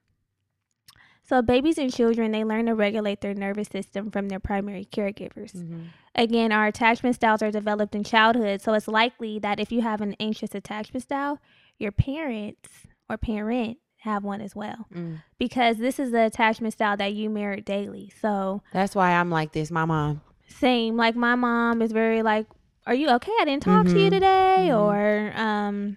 So, 1.27 1.41
babies 1.41 1.79
and 1.79 1.93
children 1.93 2.33
they 2.33 2.45
learn 2.45 2.67
to 2.67 2.75
regulate 2.75 3.23
their 3.23 3.33
nervous 3.33 3.69
system 3.69 4.11
from 4.11 4.29
their 4.29 4.41
primary 4.41 4.85
caregivers. 4.85 5.57
Mm-hmm. 5.57 5.85
Again, 6.15 6.53
our 6.53 6.67
attachment 6.67 7.15
styles 7.15 7.43
are 7.43 7.51
developed 7.51 7.95
in 7.95 8.05
childhood, 8.05 8.61
so 8.61 8.75
it's 8.75 8.87
likely 8.87 9.39
that 9.39 9.59
if 9.59 9.73
you 9.73 9.81
have 9.81 10.03
an 10.03 10.15
anxious 10.21 10.55
attachment 10.55 11.03
style, 11.03 11.41
your 11.79 11.93
parents 11.93 12.69
or 13.09 13.17
parent 13.17 13.79
have 14.01 14.23
one 14.23 14.43
as 14.43 14.55
well. 14.55 14.87
Mm. 14.95 15.23
Because 15.39 15.79
this 15.79 15.99
is 15.99 16.11
the 16.13 16.27
attachment 16.27 16.75
style 16.75 16.97
that 16.99 17.15
you 17.15 17.31
mirror 17.31 17.57
daily. 17.57 18.13
So, 18.21 18.63
That's 18.73 18.95
why 18.95 19.13
I'm 19.13 19.31
like 19.31 19.53
this. 19.53 19.71
My 19.71 19.87
mom. 19.87 20.21
same 20.47 20.97
like 20.97 21.17
my 21.17 21.35
mom 21.35 21.81
is 21.81 21.91
very 21.91 22.23
like 22.23 22.47
are 22.87 22.95
you 22.95 23.09
okay 23.11 23.33
i 23.41 23.45
didn't 23.45 23.63
talk 23.63 23.87
to 23.87 23.99
you 23.99 24.09
Mhm. 24.09 24.13
today 24.13 24.69
Mhm. 24.71 24.79
or 24.79 25.33
um 25.41 25.97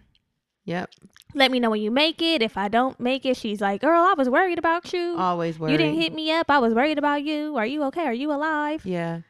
Yep. 0.65 0.89
let 1.33 1.51
me 1.51 1.59
know 1.59 1.69
when 1.69 1.81
you 1.81 1.91
make 1.91 2.21
it 2.21 2.41
if 2.41 2.57
i 2.57 2.67
don't 2.67 2.99
make 2.99 3.25
it 3.25 3.37
she's 3.37 3.61
like 3.61 3.81
girl 3.81 4.03
i 4.03 4.13
was 4.17 4.29
worried 4.29 4.57
about 4.59 4.91
you 4.93 5.15
Always 5.17 5.57
worried. 5.59 5.73
you 5.73 5.77
didn't 5.77 5.99
hit 6.01 6.13
me 6.13 6.31
up 6.31 6.49
i 6.49 6.59
was 6.59 6.73
worried 6.73 6.97
about 6.97 7.23
you 7.23 7.55
are 7.57 7.65
you 7.65 7.83
okay 7.83 8.05
are 8.05 8.13
you 8.13 8.31
alive 8.31 8.81
Yeah. 8.85 9.21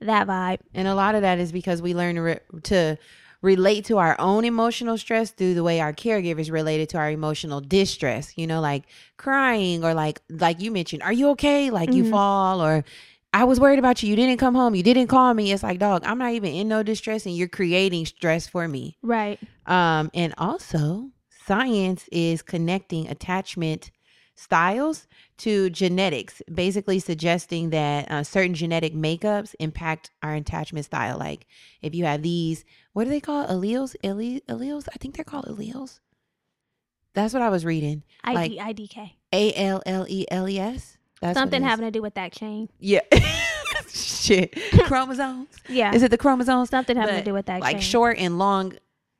that 0.00 0.26
vibe 0.26 0.58
And 0.74 0.88
a 0.88 0.94
lot 0.94 1.14
of 1.14 1.22
that 1.22 1.38
is 1.38 1.52
because 1.52 1.80
we 1.82 1.94
learn 1.94 2.16
to, 2.16 2.22
re- 2.22 2.40
to 2.64 2.96
relate 3.42 3.84
to 3.86 3.98
our 3.98 4.16
own 4.18 4.44
emotional 4.44 4.96
stress 4.98 5.30
through 5.30 5.54
the 5.54 5.62
way 5.62 5.80
our 5.80 5.92
caregivers 5.92 6.50
related 6.50 6.88
to 6.90 6.98
our 6.98 7.10
emotional 7.10 7.60
distress. 7.60 8.32
You 8.36 8.46
know, 8.46 8.60
like 8.60 8.84
crying 9.18 9.84
or 9.84 9.94
like 9.94 10.20
like 10.30 10.60
you 10.60 10.70
mentioned, 10.70 11.02
"Are 11.02 11.12
you 11.12 11.28
okay?" 11.30 11.70
Like 11.70 11.94
you 11.94 12.02
Mhm. 12.04 12.10
fall 12.10 12.62
or 12.62 12.84
I 13.32 13.44
was 13.44 13.60
worried 13.60 13.78
about 13.78 14.02
you. 14.02 14.08
You 14.08 14.16
didn't 14.16 14.38
come 14.38 14.54
home. 14.54 14.74
You 14.74 14.82
didn't 14.82 15.08
call 15.08 15.34
me. 15.34 15.52
It's 15.52 15.62
like, 15.62 15.78
dog, 15.78 16.02
I'm 16.06 16.18
not 16.18 16.32
even 16.32 16.52
in 16.54 16.68
no 16.68 16.82
distress, 16.82 17.26
and 17.26 17.36
you're 17.36 17.48
creating 17.48 18.06
stress 18.06 18.46
for 18.46 18.66
me. 18.66 18.96
right 19.02 19.38
Um, 19.66 20.10
and 20.14 20.32
also, 20.38 21.10
science 21.44 22.08
is 22.10 22.40
connecting 22.42 23.08
attachment 23.08 23.90
styles 24.36 25.06
to 25.38 25.70
genetics, 25.70 26.42
basically 26.52 26.98
suggesting 26.98 27.70
that 27.70 28.10
uh, 28.10 28.22
certain 28.22 28.54
genetic 28.54 28.94
makeups 28.94 29.54
impact 29.60 30.10
our 30.22 30.34
attachment 30.34 30.84
style. 30.86 31.18
Like 31.18 31.46
if 31.82 31.94
you 31.94 32.04
have 32.04 32.22
these, 32.22 32.64
what 32.92 33.04
do 33.04 33.10
they 33.10 33.20
call 33.20 33.46
alleles? 33.46 33.96
Alle- 34.04 34.40
Alleles? 34.48 34.88
I 34.94 34.96
think 34.98 35.14
they're 35.16 35.24
called 35.24 35.46
alleles. 35.46 36.00
That's 37.14 37.32
what 37.32 37.42
I 37.42 37.48
was 37.48 37.64
reading. 37.64 38.02
Like- 38.26 38.52
idk 38.52 39.10
A 39.32 39.54
L 39.54 39.82
L 39.86 40.06
E 40.08 40.26
L 40.30 40.48
E 40.48 40.58
S. 40.58 40.95
That's 41.20 41.38
something 41.38 41.62
having 41.62 41.84
to 41.86 41.90
do 41.90 42.02
with 42.02 42.14
that 42.14 42.32
chain 42.32 42.68
Yeah. 42.78 43.00
Shit. 43.88 44.54
Chromosomes. 44.84 45.48
yeah 45.68 45.94
Is 45.94 46.02
it 46.02 46.10
the 46.10 46.18
chromosomes? 46.18 46.70
something 46.70 46.96
having 46.96 47.16
to 47.16 47.24
do 47.24 47.32
with 47.32 47.46
that 47.46 47.60
like 47.60 47.76
chain. 47.76 47.80
short 47.82 48.18
and 48.18 48.38
long 48.38 48.74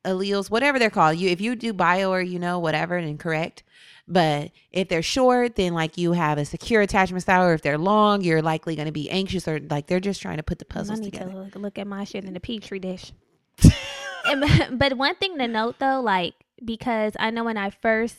alleles, 0.04 0.50
whatever 0.50 0.78
they're 0.78 0.90
called. 0.90 1.16
You 1.16 1.30
if 1.30 1.40
you 1.40 1.56
do 1.56 1.72
bio 1.72 2.10
or 2.10 2.20
you 2.20 2.38
know 2.38 2.58
whatever 2.58 2.96
and 2.96 3.18
correct. 3.18 3.62
But 4.08 4.52
if 4.70 4.88
they're 4.88 5.02
short, 5.02 5.56
then 5.56 5.74
like 5.74 5.98
you 5.98 6.12
have 6.12 6.38
a 6.38 6.44
secure 6.44 6.80
attachment 6.80 7.22
style, 7.22 7.44
or 7.44 7.54
if 7.54 7.62
they're 7.62 7.76
long, 7.78 8.22
you're 8.22 8.40
likely 8.42 8.76
going 8.76 8.86
to 8.86 8.92
be 8.92 9.10
anxious, 9.10 9.48
or 9.48 9.58
like 9.68 9.88
they're 9.88 9.98
just 9.98 10.22
trying 10.22 10.36
to 10.36 10.44
put 10.44 10.60
the 10.60 10.66
I 10.70 10.74
puzzles 10.74 11.00
need 11.00 11.12
together. 11.12 11.32
to 11.32 11.36
look, 11.38 11.54
look 11.56 11.78
at 11.78 11.88
my 11.88 12.04
shit 12.04 12.24
in 12.24 12.32
the 12.32 12.38
petri 12.40 12.78
dish. 12.78 13.12
And- 14.28 14.78
but 14.78 14.96
one 14.96 15.14
thing 15.16 15.38
to 15.38 15.46
note 15.48 15.78
though, 15.78 16.00
like 16.00 16.34
because 16.64 17.12
I 17.18 17.30
know 17.30 17.44
when 17.44 17.56
I 17.56 17.70
first 17.70 18.16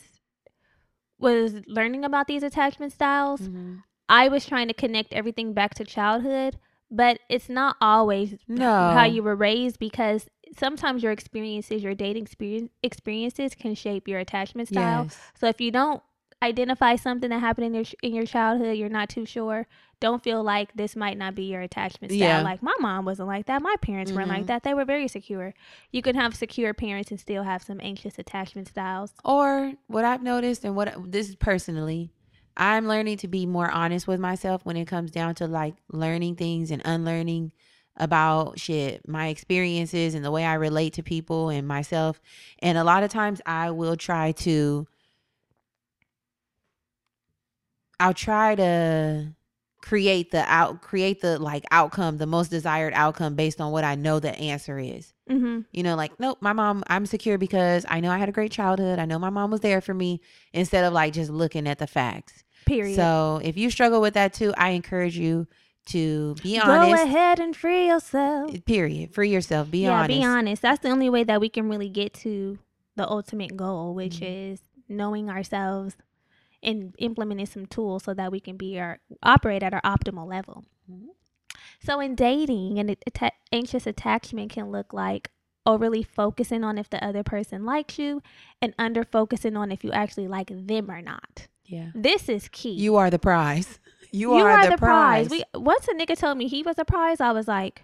was 1.18 1.54
learning 1.66 2.04
about 2.04 2.26
these 2.26 2.42
attachment 2.42 2.92
styles, 2.92 3.40
Mhm. 3.42 3.82
I 4.08 4.28
was 4.28 4.46
trying 4.46 4.68
to 4.68 4.74
connect 4.74 5.12
everything 5.12 5.52
back 5.52 5.74
to 5.74 5.84
childhood, 5.84 6.58
but 6.90 7.20
it's 7.28 7.48
not 7.48 7.76
always 7.80 8.36
No. 8.46 8.90
how 8.94 9.04
you 9.04 9.22
were 9.22 9.36
raised 9.36 9.78
because 9.78 10.28
sometimes 10.56 11.02
your 11.02 11.12
experiences, 11.12 11.82
your 11.82 11.94
dating 11.94 12.22
experience, 12.22 12.70
experiences 12.82 13.54
can 13.54 13.74
shape 13.74 14.08
your 14.08 14.18
attachment 14.18 14.68
style. 14.68 15.02
Yes. 15.04 15.18
So 15.38 15.46
if 15.46 15.60
you 15.60 15.70
don't 15.70 16.02
identify 16.42 16.96
something 16.96 17.30
that 17.30 17.40
happened 17.40 17.66
in 17.66 17.74
your 17.74 17.84
in 18.02 18.14
your 18.14 18.26
childhood, 18.26 18.76
you're 18.76 18.88
not 18.88 19.08
too 19.08 19.26
sure. 19.26 19.66
Don't 20.00 20.22
feel 20.22 20.42
like 20.44 20.72
this 20.74 20.94
might 20.94 21.18
not 21.18 21.34
be 21.34 21.44
your 21.44 21.60
attachment 21.60 22.12
style. 22.12 22.20
Yeah. 22.20 22.42
Like 22.42 22.62
my 22.62 22.74
mom 22.78 23.04
wasn't 23.04 23.26
like 23.28 23.46
that. 23.46 23.60
My 23.62 23.74
parents 23.82 24.12
weren't 24.12 24.28
like 24.28 24.44
Mhm. 24.44 24.48
that. 24.48 24.62
They 24.62 24.74
were 24.74 24.84
very 24.84 25.08
secure. 25.08 25.54
You 25.90 26.02
can 26.02 26.14
have 26.14 26.36
secure 26.36 26.72
parents 26.72 27.10
and 27.10 27.18
still 27.18 27.42
have 27.42 27.62
some 27.62 27.80
anxious 27.82 28.18
attachment 28.18 28.68
styles. 28.68 29.12
Or 29.24 29.72
what 29.88 30.04
I've 30.04 30.22
noticed, 30.22 30.64
and 30.64 30.76
what 30.76 30.94
this 31.10 31.28
is 31.28 31.34
personally, 31.36 32.12
I'm 32.56 32.86
learning 32.86 33.16
to 33.18 33.28
be 33.28 33.44
more 33.46 33.70
honest 33.70 34.06
with 34.06 34.20
myself 34.20 34.64
when 34.64 34.76
it 34.76 34.86
comes 34.86 35.10
down 35.10 35.34
to 35.36 35.46
like 35.48 35.74
learning 35.90 36.36
things 36.36 36.70
and 36.70 36.82
unlearning 36.84 37.50
about 37.96 38.60
shit, 38.60 39.06
my 39.08 39.26
experiences 39.26 40.14
and 40.14 40.24
the 40.24 40.30
way 40.30 40.44
I 40.44 40.54
relate 40.54 40.92
to 40.94 41.02
people 41.02 41.48
and 41.48 41.66
myself. 41.66 42.20
And 42.60 42.78
a 42.78 42.84
lot 42.84 43.02
of 43.02 43.10
times 43.10 43.40
I 43.44 43.72
will 43.72 43.96
try 43.96 44.30
to, 44.32 44.86
I'll 48.00 48.14
try 48.14 48.54
to 48.54 49.34
create 49.80 50.32
the 50.32 50.44
out 50.46 50.82
create 50.82 51.20
the 51.20 51.38
like 51.38 51.64
outcome, 51.70 52.18
the 52.18 52.26
most 52.26 52.50
desired 52.50 52.92
outcome 52.94 53.34
based 53.34 53.60
on 53.60 53.72
what 53.72 53.84
I 53.84 53.94
know 53.94 54.20
the 54.20 54.36
answer 54.38 54.78
is. 54.78 55.12
Mm-hmm. 55.30 55.60
You 55.72 55.82
know, 55.82 55.94
like, 55.94 56.18
nope, 56.18 56.38
my 56.40 56.52
mom, 56.52 56.82
I'm 56.88 57.06
secure 57.06 57.38
because 57.38 57.84
I 57.88 58.00
know 58.00 58.10
I 58.10 58.18
had 58.18 58.28
a 58.28 58.32
great 58.32 58.52
childhood. 58.52 58.98
I 58.98 59.04
know 59.04 59.18
my 59.18 59.30
mom 59.30 59.50
was 59.50 59.60
there 59.60 59.80
for 59.80 59.94
me 59.94 60.20
instead 60.52 60.84
of 60.84 60.92
like 60.92 61.12
just 61.12 61.30
looking 61.30 61.66
at 61.66 61.78
the 61.78 61.86
facts. 61.86 62.44
Period. 62.66 62.96
So 62.96 63.40
if 63.42 63.56
you 63.56 63.70
struggle 63.70 64.00
with 64.00 64.14
that 64.14 64.34
too, 64.34 64.52
I 64.56 64.70
encourage 64.70 65.16
you 65.16 65.46
to 65.86 66.34
be 66.42 66.58
honest 66.58 66.96
Go 66.96 67.02
ahead 67.04 67.40
and 67.40 67.56
free 67.56 67.86
yourself. 67.86 68.52
Period. 68.66 69.14
Free 69.14 69.30
yourself. 69.30 69.70
Be 69.70 69.80
yeah, 69.84 69.92
honest. 70.02 70.18
be 70.20 70.24
honest. 70.24 70.62
That's 70.62 70.80
the 70.80 70.90
only 70.90 71.08
way 71.08 71.24
that 71.24 71.40
we 71.40 71.48
can 71.48 71.68
really 71.70 71.88
get 71.88 72.12
to 72.14 72.58
the 72.96 73.08
ultimate 73.08 73.56
goal, 73.56 73.94
which 73.94 74.16
Mhm. 74.20 74.52
is 74.52 74.60
knowing 74.88 75.30
ourselves 75.30 75.96
and 76.62 76.94
implementing 76.98 77.46
some 77.46 77.66
tools 77.66 78.04
so 78.04 78.14
that 78.14 78.32
we 78.32 78.40
can 78.40 78.56
be 78.56 78.78
our 78.78 79.00
operate 79.22 79.62
at 79.62 79.74
our 79.74 79.82
optimal 79.82 80.28
level. 80.28 80.64
Mhm. 80.90 81.08
So 81.80 82.00
in 82.00 82.14
dating, 82.14 82.78
an 82.78 82.96
atta- 83.06 83.32
anxious 83.52 83.86
attachment 83.86 84.50
can 84.50 84.70
look 84.70 84.92
like 84.92 85.30
overly 85.64 86.02
focusing 86.02 86.64
on 86.64 86.78
if 86.78 86.88
the 86.88 87.02
other 87.04 87.22
person 87.22 87.64
likes 87.64 87.98
you 87.98 88.22
and 88.60 88.74
under 88.78 89.04
focusing 89.04 89.56
on 89.56 89.70
if 89.70 89.84
you 89.84 89.92
actually 89.92 90.26
like 90.26 90.48
them 90.50 90.90
or 90.90 91.02
not. 91.02 91.46
Yeah. 91.66 91.90
This 91.94 92.28
is 92.28 92.48
key. 92.48 92.72
You 92.72 92.96
are 92.96 93.10
the 93.10 93.18
prize. 93.18 93.78
You, 94.10 94.32
are, 94.32 94.70
the, 94.70 94.78
prize. 94.78 95.28
We 95.28 95.44
once 95.52 95.86
a 95.86 95.92
nigga 95.92 96.16
told 96.16 96.38
me 96.38 96.48
he 96.48 96.62
was 96.62 96.78
a 96.78 96.84
prize, 96.86 97.20
I 97.20 97.32
was 97.32 97.46
like, 97.46 97.82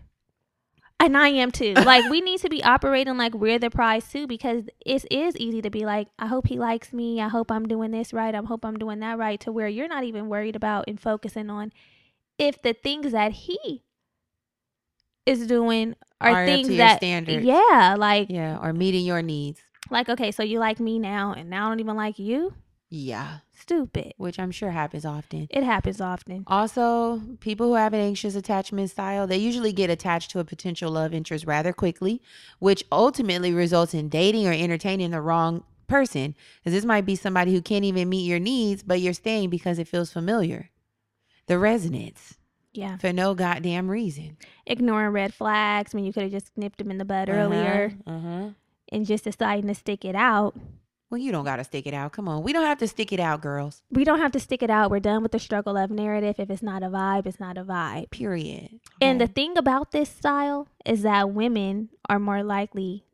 and 1.00 1.16
I 1.16 1.28
am 1.28 1.50
too. 1.50 1.74
like 1.74 2.08
we 2.10 2.20
need 2.20 2.40
to 2.40 2.48
be 2.48 2.62
operating 2.64 3.16
like 3.16 3.34
we're 3.34 3.58
the 3.58 3.70
prize 3.70 4.10
too, 4.10 4.26
because 4.26 4.64
it 4.84 5.04
is 5.10 5.36
easy 5.36 5.60
to 5.62 5.70
be 5.70 5.84
like, 5.84 6.08
I 6.18 6.26
hope 6.26 6.46
he 6.46 6.58
likes 6.58 6.92
me. 6.92 7.20
I 7.20 7.28
hope 7.28 7.50
I'm 7.50 7.66
doing 7.66 7.90
this 7.90 8.12
right. 8.12 8.34
I 8.34 8.38
hope 8.42 8.64
I'm 8.64 8.76
doing 8.78 9.00
that 9.00 9.18
right. 9.18 9.38
To 9.40 9.52
where 9.52 9.68
you're 9.68 9.88
not 9.88 10.04
even 10.04 10.28
worried 10.28 10.56
about 10.56 10.84
and 10.88 11.00
focusing 11.00 11.50
on 11.50 11.72
if 12.38 12.60
the 12.62 12.72
things 12.72 13.12
that 13.12 13.32
he 13.32 13.82
is 15.26 15.46
doing 15.46 15.94
are, 16.20 16.30
Are 16.30 16.42
up 16.42 16.46
things 16.48 16.68
to 16.68 16.74
your 16.74 16.86
that 16.86 16.96
standards. 16.98 17.44
yeah, 17.44 17.96
like 17.98 18.28
yeah. 18.30 18.58
Or 18.62 18.72
meeting 18.72 19.04
your 19.04 19.22
needs. 19.22 19.60
like 19.90 20.08
okay, 20.08 20.30
so 20.32 20.42
you 20.42 20.58
like 20.58 20.80
me 20.80 20.98
now, 20.98 21.32
and 21.36 21.48
now 21.50 21.66
I 21.66 21.68
don't 21.70 21.80
even 21.80 21.96
like 21.96 22.18
you. 22.18 22.54
Yeah. 22.90 23.38
Stupid. 23.56 24.14
Which 24.16 24.38
I'm 24.38 24.50
sure 24.50 24.70
happens 24.70 25.04
often. 25.04 25.46
It 25.50 25.62
happens 25.62 26.00
often. 26.00 26.44
Also, 26.46 27.20
people 27.40 27.68
who 27.68 27.74
have 27.74 27.94
an 27.94 28.00
anxious 28.00 28.34
attachment 28.34 28.90
style, 28.90 29.26
they 29.26 29.36
usually 29.38 29.72
get 29.72 29.90
attached 29.90 30.30
to 30.32 30.40
a 30.40 30.44
potential 30.44 30.90
love 30.90 31.14
interest 31.14 31.46
rather 31.46 31.72
quickly, 31.72 32.20
which 32.58 32.84
ultimately 32.90 33.52
results 33.52 33.94
in 33.94 34.08
dating 34.08 34.46
or 34.46 34.52
entertaining 34.52 35.10
the 35.12 35.20
wrong 35.20 35.62
person. 35.86 36.34
Because 36.60 36.72
this 36.72 36.84
might 36.84 37.06
be 37.06 37.14
somebody 37.16 37.52
who 37.52 37.62
can't 37.62 37.84
even 37.84 38.08
meet 38.08 38.26
your 38.26 38.40
needs, 38.40 38.82
but 38.82 39.00
you're 39.00 39.12
staying 39.12 39.50
because 39.50 39.78
it 39.78 39.88
feels 39.88 40.12
familiar. 40.12 40.70
The 41.46 41.58
resonance 41.58 42.36
Yeah. 42.72 42.96
for 42.96 43.12
no 43.12 43.34
goddamn 43.34 43.88
reason. 43.90 44.36
ignoring 44.66 45.10
red 45.12 45.32
flags 45.34 45.94
when 45.94 46.04
you 46.04 46.12
could 46.12 46.22
have 46.24 46.32
just 46.32 46.50
nipped 46.56 46.78
them 46.78 46.90
in 46.90 46.98
the 46.98 47.04
bud 47.04 47.28
earlier 47.28 47.92
Uh 48.06 48.18
huh. 48.18 48.48
and 48.90 49.04
just 49.06 49.24
deciding 49.24 49.68
to 49.68 49.74
stick 49.74 50.04
it 50.04 50.14
out. 50.16 50.54
Well, 51.14 51.22
you 51.22 51.30
don't 51.30 51.44
got 51.44 51.56
to 51.56 51.64
stick 51.64 51.86
it 51.86 51.94
out. 51.94 52.10
Come 52.10 52.26
on. 52.26 52.42
We 52.42 52.52
don't 52.52 52.64
have 52.64 52.78
to 52.78 52.88
stick 52.88 53.12
it 53.12 53.20
out, 53.20 53.40
girls. 53.40 53.82
We 53.88 54.02
don't 54.02 54.18
have 54.18 54.32
to 54.32 54.40
stick 54.40 54.64
it 54.64 54.68
out. 54.68 54.90
We're 54.90 54.98
done 54.98 55.22
with 55.22 55.30
the 55.30 55.38
struggle 55.38 55.76
of 55.76 55.88
narrative. 55.88 56.40
If 56.40 56.50
it's 56.50 56.60
not 56.60 56.82
a 56.82 56.86
vibe, 56.86 57.26
it's 57.26 57.38
not 57.38 57.56
a 57.56 57.62
vibe. 57.62 58.10
Period. 58.10 58.80
And 59.00 59.20
the 59.20 59.28
thing 59.28 59.56
about 59.56 59.92
this 59.92 60.08
style 60.08 60.66
is 60.84 61.02
that 61.02 61.30
women 61.30 61.90
are 62.08 62.18
more 62.18 62.42
likely 62.42 63.04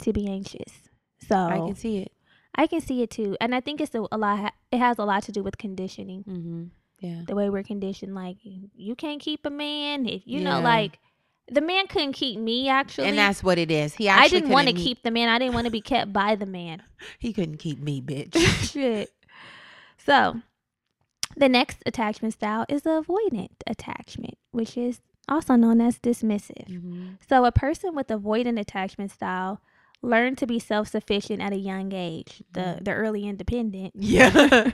to 0.00 0.12
be 0.12 0.26
anxious. 0.28 0.88
So 1.28 1.36
I 1.36 1.58
can 1.58 1.76
see 1.76 1.98
it. 1.98 2.10
I 2.56 2.66
can 2.66 2.80
see 2.80 3.02
it 3.02 3.10
too. 3.10 3.36
And 3.40 3.54
I 3.54 3.60
think 3.60 3.80
it's 3.80 3.94
a, 3.94 4.04
a 4.10 4.18
lot, 4.18 4.52
it 4.72 4.78
has 4.78 4.98
a 4.98 5.04
lot 5.04 5.22
to 5.22 5.30
do 5.30 5.44
with 5.44 5.58
conditioning. 5.58 6.24
Mm-hmm. 6.24 6.64
Yeah. 6.98 7.22
The 7.24 7.36
way 7.36 7.50
we're 7.50 7.62
conditioned. 7.62 8.16
Like, 8.16 8.38
you 8.42 8.96
can't 8.96 9.20
keep 9.20 9.46
a 9.46 9.50
man. 9.50 10.06
If, 10.06 10.22
you 10.24 10.40
know, 10.40 10.58
like, 10.60 10.98
the 11.50 11.60
man 11.60 11.86
couldn't 11.86 12.12
keep 12.12 12.38
me 12.38 12.68
actually. 12.68 13.08
And 13.08 13.18
that's 13.18 13.42
what 13.42 13.58
it 13.58 13.70
is. 13.70 13.94
He 13.94 14.08
I 14.08 14.28
didn't 14.28 14.50
want 14.50 14.68
to 14.68 14.74
keep 14.74 15.02
the 15.02 15.10
man. 15.10 15.28
I 15.28 15.38
didn't 15.38 15.54
want 15.54 15.66
to 15.66 15.70
be 15.70 15.80
kept 15.80 16.12
by 16.12 16.34
the 16.34 16.46
man. 16.46 16.82
He 17.20 17.32
couldn't 17.32 17.58
keep 17.58 17.78
me, 17.80 18.02
bitch. 18.02 18.36
Shit. 18.72 19.10
So, 20.04 20.40
the 21.36 21.48
next 21.48 21.78
attachment 21.86 22.34
style 22.34 22.66
is 22.68 22.82
the 22.82 23.02
avoidant 23.02 23.50
attachment, 23.68 24.36
which 24.50 24.76
is 24.76 25.00
also 25.28 25.54
known 25.54 25.80
as 25.80 25.98
dismissive. 26.00 26.68
mm-hmm. 26.68 27.10
So, 27.28 27.44
a 27.44 27.52
person 27.52 27.94
with 27.94 28.08
avoidant 28.08 28.58
attachment 28.58 29.12
style 29.12 29.60
learned 30.02 30.38
to 30.38 30.46
be 30.46 30.58
self-sufficient 30.58 31.42
at 31.42 31.52
a 31.52 31.56
young 31.56 31.92
age, 31.92 32.42
the 32.52 32.78
the 32.80 32.92
early 32.92 33.26
independent. 33.26 33.92
Yeah. 33.96 34.30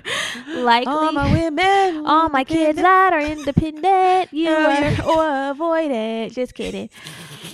Likely 0.55 0.93
All 0.93 1.13
my 1.13 1.33
women. 1.33 2.07
all 2.07 2.29
my 2.29 2.45
kids 2.45 2.81
that 2.81 3.13
are 3.13 3.21
independent, 3.21 4.33
you 4.33 4.51
are 4.51 5.03
or 5.07 5.51
avoid 5.51 5.91
it 5.91 6.33
Just 6.33 6.55
kidding. 6.55 6.91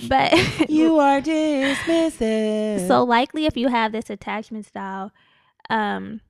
But 0.07 0.33
You 0.69 0.97
are 0.99 1.21
dismissive. 1.21 2.87
So 2.87 3.03
likely 3.03 3.45
if 3.45 3.55
you 3.55 3.69
have 3.69 3.91
this 3.91 4.09
attachment 4.09 4.65
style, 4.65 5.11
um 5.69 6.21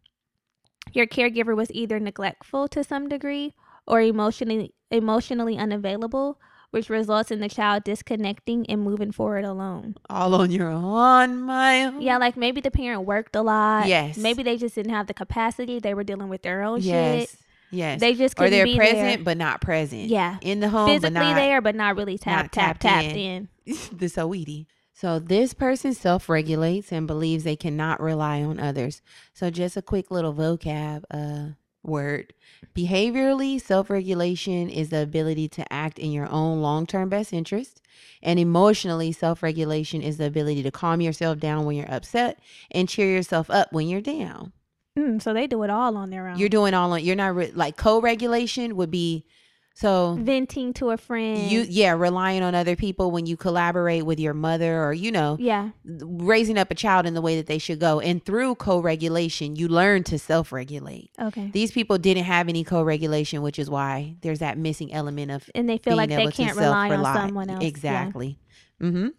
your 0.94 1.08
caregiver 1.08 1.56
was 1.56 1.72
either 1.72 2.00
neglectful 2.00 2.68
to 2.70 2.84
some 2.84 3.08
degree 3.08 3.54
or 3.88 4.02
emotionally 4.02 4.74
emotionally 4.92 5.58
unavailable, 5.58 6.40
which 6.72 6.90
results 6.90 7.32
in 7.32 7.40
the 7.40 7.48
child 7.50 7.84
disconnecting 7.84 8.66
and 8.70 8.82
moving 8.82 9.12
forward 9.12 9.46
alone. 9.46 9.96
all 10.10 10.34
on 10.36 10.52
your 10.52 10.70
own, 10.70 11.42
my 11.44 11.86
own. 11.86 12.02
Yeah, 12.02 12.18
like 12.18 12.36
maybe 12.36 12.60
the 12.62 12.72
parent 12.72 13.04
worked 13.06 13.36
a 13.36 13.42
lot. 13.42 13.88
Yes. 13.88 14.18
Maybe 14.18 14.42
they 14.44 14.58
just 14.58 14.76
didn't 14.76 14.92
have 14.94 15.08
the 15.08 15.14
capacity. 15.14 15.80
They 15.80 15.94
were 15.94 16.04
dealing 16.04 16.30
with 16.30 16.42
their 16.42 16.64
own 16.64 16.82
Yes. 16.82 17.30
shit. 17.32 17.40
Yes. 17.74 18.00
They 18.02 18.16
just 18.16 18.38
or 18.40 18.50
they're 18.50 18.66
be 18.66 18.76
present 18.76 19.00
there. 19.00 19.18
but 19.24 19.38
not 19.38 19.62
present. 19.62 20.04
Yeah. 20.08 20.38
In 20.42 20.60
the 20.60 20.68
home 20.70 20.90
Physically 20.90 21.14
but 21.14 21.20
not 21.22 21.36
there, 21.36 21.62
but 21.62 21.76
not 21.76 21.96
really 21.96 22.18
tap 22.18 22.44
not 22.46 22.52
tap 22.52 22.80
tapped 22.80 23.04
tapped 23.06 23.16
in. 23.18 23.48
in. 23.66 23.76
the 23.98 24.08
Saweetie. 24.08 24.66
So 24.94 25.20
this 25.20 25.54
person 25.54 25.94
self-regulates 25.94 26.92
and 26.92 27.08
believes 27.08 27.44
they 27.44 27.56
cannot 27.56 28.02
rely 28.02 28.44
on 28.44 28.60
others. 28.60 29.02
So 29.34 29.50
just 29.50 29.76
a 29.78 29.82
quick 29.82 30.12
little 30.12 30.34
vocab 30.34 31.04
uh 31.10 31.54
word. 31.84 32.34
Behaviorally, 32.76 33.60
self-regulation 33.62 34.70
is 34.70 34.90
the 34.90 35.02
ability 35.02 35.48
to 35.50 35.74
act 35.74 36.00
in 36.00 36.12
your 36.12 36.30
own 36.30 36.62
long-term 36.62 37.10
best 37.10 37.34
interest. 37.34 37.82
And 38.22 38.40
emotionally, 38.40 39.12
self-regulation 39.12 40.02
is 40.02 40.18
the 40.18 40.26
ability 40.26 40.64
to 40.64 40.72
calm 40.72 41.02
yourself 41.02 41.40
down 41.40 41.66
when 41.66 41.76
you're 41.76 41.92
upset 41.92 42.40
and 42.72 42.88
cheer 42.88 43.08
yourself 43.08 43.50
up 43.50 43.74
when 43.74 43.88
you're 43.88 44.02
down. 44.02 44.54
Mm, 44.98 45.22
so 45.22 45.34
they 45.34 45.48
do 45.48 45.64
it 45.64 45.70
all 45.70 45.96
on 45.98 46.10
their 46.10 46.28
own. 46.28 46.38
You're 46.38 46.50
doing 46.50 46.74
all 46.74 46.92
on 46.92 47.04
you're 47.04 47.16
not 47.16 47.36
re- 47.36 47.52
like 47.54 47.78
co-regulation 47.78 48.76
would 48.76 48.92
be 48.92 49.26
so 49.74 50.18
venting 50.20 50.74
to 50.74 50.92
a 50.92 50.98
friend. 50.98 51.52
you 51.52 51.66
yeah, 51.68 51.94
relying 51.94 52.44
on 52.44 52.54
other 52.54 52.76
people 52.76 53.12
when 53.12 53.26
you 53.26 53.38
collaborate 53.38 54.06
with 54.06 54.20
your 54.20 54.34
mother 54.34 54.84
or 54.84 54.94
you 54.94 55.12
know, 55.12 55.38
yeah. 55.40 55.70
raising 55.86 56.58
up 56.58 56.72
a 56.72 56.76
child 56.76 57.06
in 57.06 57.14
the 57.14 57.22
way 57.22 57.38
that 57.38 57.48
they 57.48 57.58
should 57.58 57.80
go. 57.80 58.00
And 58.00 58.24
through 58.24 58.56
co-regulation, 58.56 59.56
you 59.56 59.68
learn 59.68 60.04
to 60.06 60.20
self-regulate. 60.20 61.12
Okay. 61.20 61.50
These 61.52 61.72
people 61.72 61.98
didn't 61.98 62.26
have 62.26 62.50
any 62.50 62.64
co-regulation, 62.64 63.42
which 63.42 63.58
is 63.58 63.70
why 63.70 64.18
there's 64.22 64.40
that 64.40 64.58
missing 64.58 64.94
element 64.94 65.32
of 65.32 65.50
and 65.56 65.70
they 65.70 65.78
feel 65.78 65.98
being 65.98 66.10
like 66.10 66.10
they 66.10 66.32
can't 66.32 66.58
rely 66.58 66.90
on 66.90 67.04
someone 67.16 67.50
else. 67.50 67.64
Exactly. 67.64 68.38
Mm-hmm. 68.82 69.10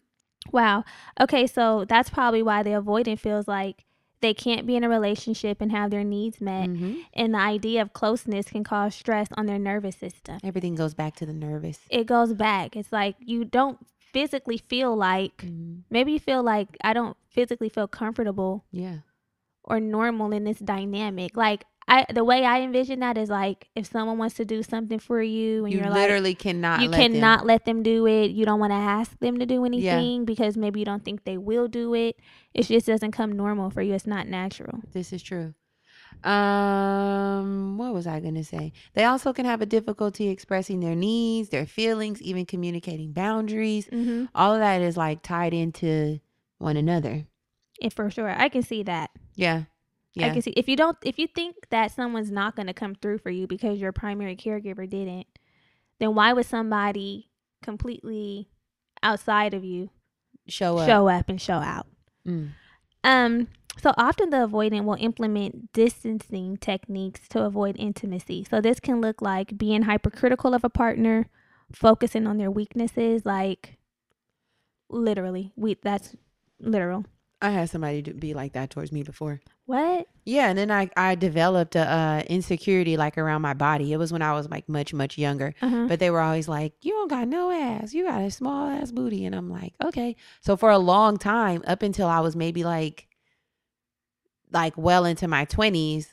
Wow. 0.50 0.84
Okay, 1.20 1.46
so 1.46 1.84
that's 1.88 2.10
probably 2.10 2.42
why 2.42 2.62
the 2.62 2.70
avoidant 2.70 3.20
feels 3.20 3.46
like 3.46 3.84
they 4.22 4.32
can't 4.32 4.66
be 4.66 4.74
in 4.76 4.84
a 4.84 4.88
relationship 4.88 5.60
and 5.60 5.70
have 5.70 5.90
their 5.90 6.04
needs 6.04 6.40
met. 6.40 6.66
hmm 6.68 6.94
And 7.12 7.34
the 7.34 7.38
idea 7.38 7.82
of 7.82 7.92
closeness 7.92 8.46
can 8.46 8.64
cause 8.64 8.94
stress 8.94 9.28
on 9.36 9.44
their 9.46 9.58
nervous 9.58 9.96
system. 9.96 10.38
Everything 10.42 10.74
goes 10.74 10.94
back 10.94 11.14
to 11.16 11.26
the 11.26 11.32
nervous. 11.34 11.78
It 11.90 12.06
goes 12.06 12.32
back. 12.32 12.74
It's 12.76 12.92
like 12.92 13.16
you 13.20 13.44
don't 13.44 13.78
physically 13.98 14.58
feel 14.58 14.96
like, 14.96 15.38
Mhm. 15.44 15.82
maybe 15.90 16.12
you 16.12 16.18
feel 16.20 16.42
like 16.42 16.76
I 16.82 16.92
don't 16.92 17.16
physically 17.28 17.68
feel 17.68 17.88
comfortable 17.88 18.64
Yeah. 18.70 18.98
Or 19.64 19.80
normal 19.80 20.32
in 20.32 20.44
this 20.44 20.58
dynamic. 20.58 21.36
Like, 21.36 21.64
I, 21.88 22.06
the 22.12 22.22
way 22.24 22.44
I 22.44 22.60
envision 22.60 23.00
that 23.00 23.18
is 23.18 23.28
like 23.28 23.68
if 23.74 23.86
someone 23.86 24.16
wants 24.16 24.36
to 24.36 24.44
do 24.44 24.62
something 24.62 25.00
for 25.00 25.20
you 25.20 25.64
and 25.64 25.74
You 25.74 25.80
are 25.80 25.90
like, 25.90 25.94
literally 25.94 26.34
cannot. 26.34 26.80
you 26.80 26.88
let 26.88 26.98
them- 26.98 27.12
cannot 27.12 27.44
let 27.44 27.64
them 27.64 27.82
do 27.82 28.06
it. 28.06 28.30
You 28.30 28.44
don't 28.44 28.60
want 28.60 28.70
to 28.70 28.76
ask 28.76 29.18
them 29.18 29.38
to 29.40 29.46
do 29.46 29.64
anything 29.64 30.24
because 30.24 30.56
maybe 30.56 30.78
you 30.78 30.86
don't 30.86 31.04
think 31.04 31.24
they 31.24 31.36
will 31.38 31.66
do 31.68 31.92
it. 31.94 32.16
It 32.54 32.66
just 32.66 32.86
doesn't 32.86 33.10
come 33.12 33.32
normal 33.32 33.70
for 33.70 33.82
you. 33.82 33.94
It's 33.94 34.06
not 34.06 34.28
natural. 34.28 34.80
This 34.92 35.12
is 35.12 35.22
true. 35.22 35.54
Um, 36.24 37.78
what 37.78 37.92
was 37.94 38.06
I 38.06 38.20
gonna 38.20 38.44
say? 38.44 38.72
They 38.94 39.04
also 39.04 39.32
can 39.32 39.44
have 39.44 39.60
a 39.60 39.66
difficulty 39.66 40.28
expressing 40.28 40.80
their 40.80 40.94
needs, 40.94 41.48
their 41.48 41.66
feelings, 41.66 42.20
even 42.22 42.46
communicating 42.46 43.12
boundaries. 43.12 43.86
Mm-hmm. 43.86 44.26
All 44.34 44.52
of 44.54 44.60
that 44.60 44.82
is 44.82 44.96
like 44.96 45.22
tied 45.22 45.54
into 45.54 46.20
one 46.58 46.76
another. 46.76 47.26
And 47.80 47.92
for 47.92 48.10
sure, 48.10 48.30
I 48.30 48.48
can 48.48 48.62
see 48.62 48.82
that. 48.84 49.10
Yeah. 49.34 50.26
I 50.26 50.30
can 50.30 50.42
see 50.42 50.50
if 50.50 50.68
you 50.68 50.76
don't, 50.76 50.96
if 51.02 51.18
you 51.18 51.26
think 51.26 51.56
that 51.70 51.90
someone's 51.90 52.30
not 52.30 52.54
going 52.54 52.66
to 52.66 52.74
come 52.74 52.94
through 52.94 53.18
for 53.18 53.30
you 53.30 53.46
because 53.46 53.78
your 53.78 53.92
primary 53.92 54.36
caregiver 54.36 54.88
didn't, 54.88 55.26
then 55.98 56.14
why 56.14 56.32
would 56.32 56.46
somebody 56.46 57.30
completely 57.62 58.48
outside 59.02 59.54
of 59.54 59.64
you 59.64 59.88
Show 60.46 60.76
up. 60.78 60.86
show 60.86 61.08
up 61.08 61.28
and 61.28 61.40
show 61.40 61.54
out? 61.54 61.86
Mm. 62.26 62.50
Um, 63.04 63.48
So 63.78 63.94
often 63.96 64.28
the 64.28 64.36
avoidant 64.46 64.84
will 64.84 64.98
implement 65.00 65.72
distancing 65.72 66.58
techniques 66.58 67.26
to 67.28 67.42
avoid 67.44 67.74
intimacy. 67.78 68.44
So 68.48 68.60
this 68.60 68.80
can 68.80 69.00
look 69.00 69.22
like 69.22 69.56
being 69.56 69.82
hypercritical 69.82 70.52
of 70.52 70.62
a 70.62 70.68
partner, 70.68 71.26
focusing 71.72 72.26
on 72.26 72.36
their 72.36 72.50
weaknesses, 72.50 73.24
like 73.24 73.78
literally, 74.90 75.52
we 75.56 75.78
that's 75.82 76.14
literal. 76.60 77.06
I 77.42 77.50
had 77.50 77.68
somebody 77.68 78.02
do- 78.02 78.14
be 78.14 78.34
like 78.34 78.52
that 78.52 78.70
towards 78.70 78.92
me 78.92 79.02
before. 79.02 79.40
What? 79.66 80.06
Yeah, 80.24 80.48
and 80.48 80.56
then 80.56 80.70
I 80.70 80.88
I 80.96 81.16
developed 81.16 81.74
a 81.74 81.80
uh, 81.80 82.22
insecurity 82.28 82.96
like 82.96 83.18
around 83.18 83.42
my 83.42 83.52
body. 83.52 83.92
It 83.92 83.96
was 83.96 84.12
when 84.12 84.22
I 84.22 84.32
was 84.32 84.48
like 84.48 84.68
much 84.68 84.94
much 84.94 85.18
younger. 85.18 85.52
Uh-huh. 85.60 85.86
But 85.88 85.98
they 85.98 86.10
were 86.10 86.20
always 86.20 86.48
like, 86.48 86.72
"You 86.82 86.92
don't 86.92 87.08
got 87.10 87.26
no 87.26 87.50
ass. 87.50 87.92
You 87.92 88.04
got 88.06 88.22
a 88.22 88.30
small 88.30 88.68
ass 88.68 88.92
booty." 88.92 89.24
And 89.24 89.34
I'm 89.34 89.50
like, 89.50 89.74
"Okay." 89.82 90.14
So 90.40 90.56
for 90.56 90.70
a 90.70 90.78
long 90.78 91.16
time, 91.18 91.64
up 91.66 91.82
until 91.82 92.06
I 92.06 92.20
was 92.20 92.36
maybe 92.36 92.62
like 92.62 93.08
like 94.52 94.74
well 94.76 95.04
into 95.04 95.26
my 95.26 95.44
20s, 95.46 96.06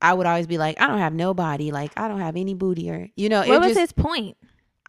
I 0.00 0.14
would 0.14 0.26
always 0.26 0.46
be 0.46 0.56
like, 0.56 0.80
"I 0.80 0.86
don't 0.86 0.98
have 0.98 1.12
no 1.12 1.34
body. 1.34 1.72
Like 1.72 1.92
I 1.98 2.08
don't 2.08 2.20
have 2.20 2.36
any 2.36 2.54
booty 2.54 2.90
or 2.90 3.08
you 3.16 3.28
know, 3.28 3.40
what 3.40 3.48
it 3.48 3.58
was 3.58 3.68
just 3.68 3.80
his 3.80 3.92
point? 3.92 4.38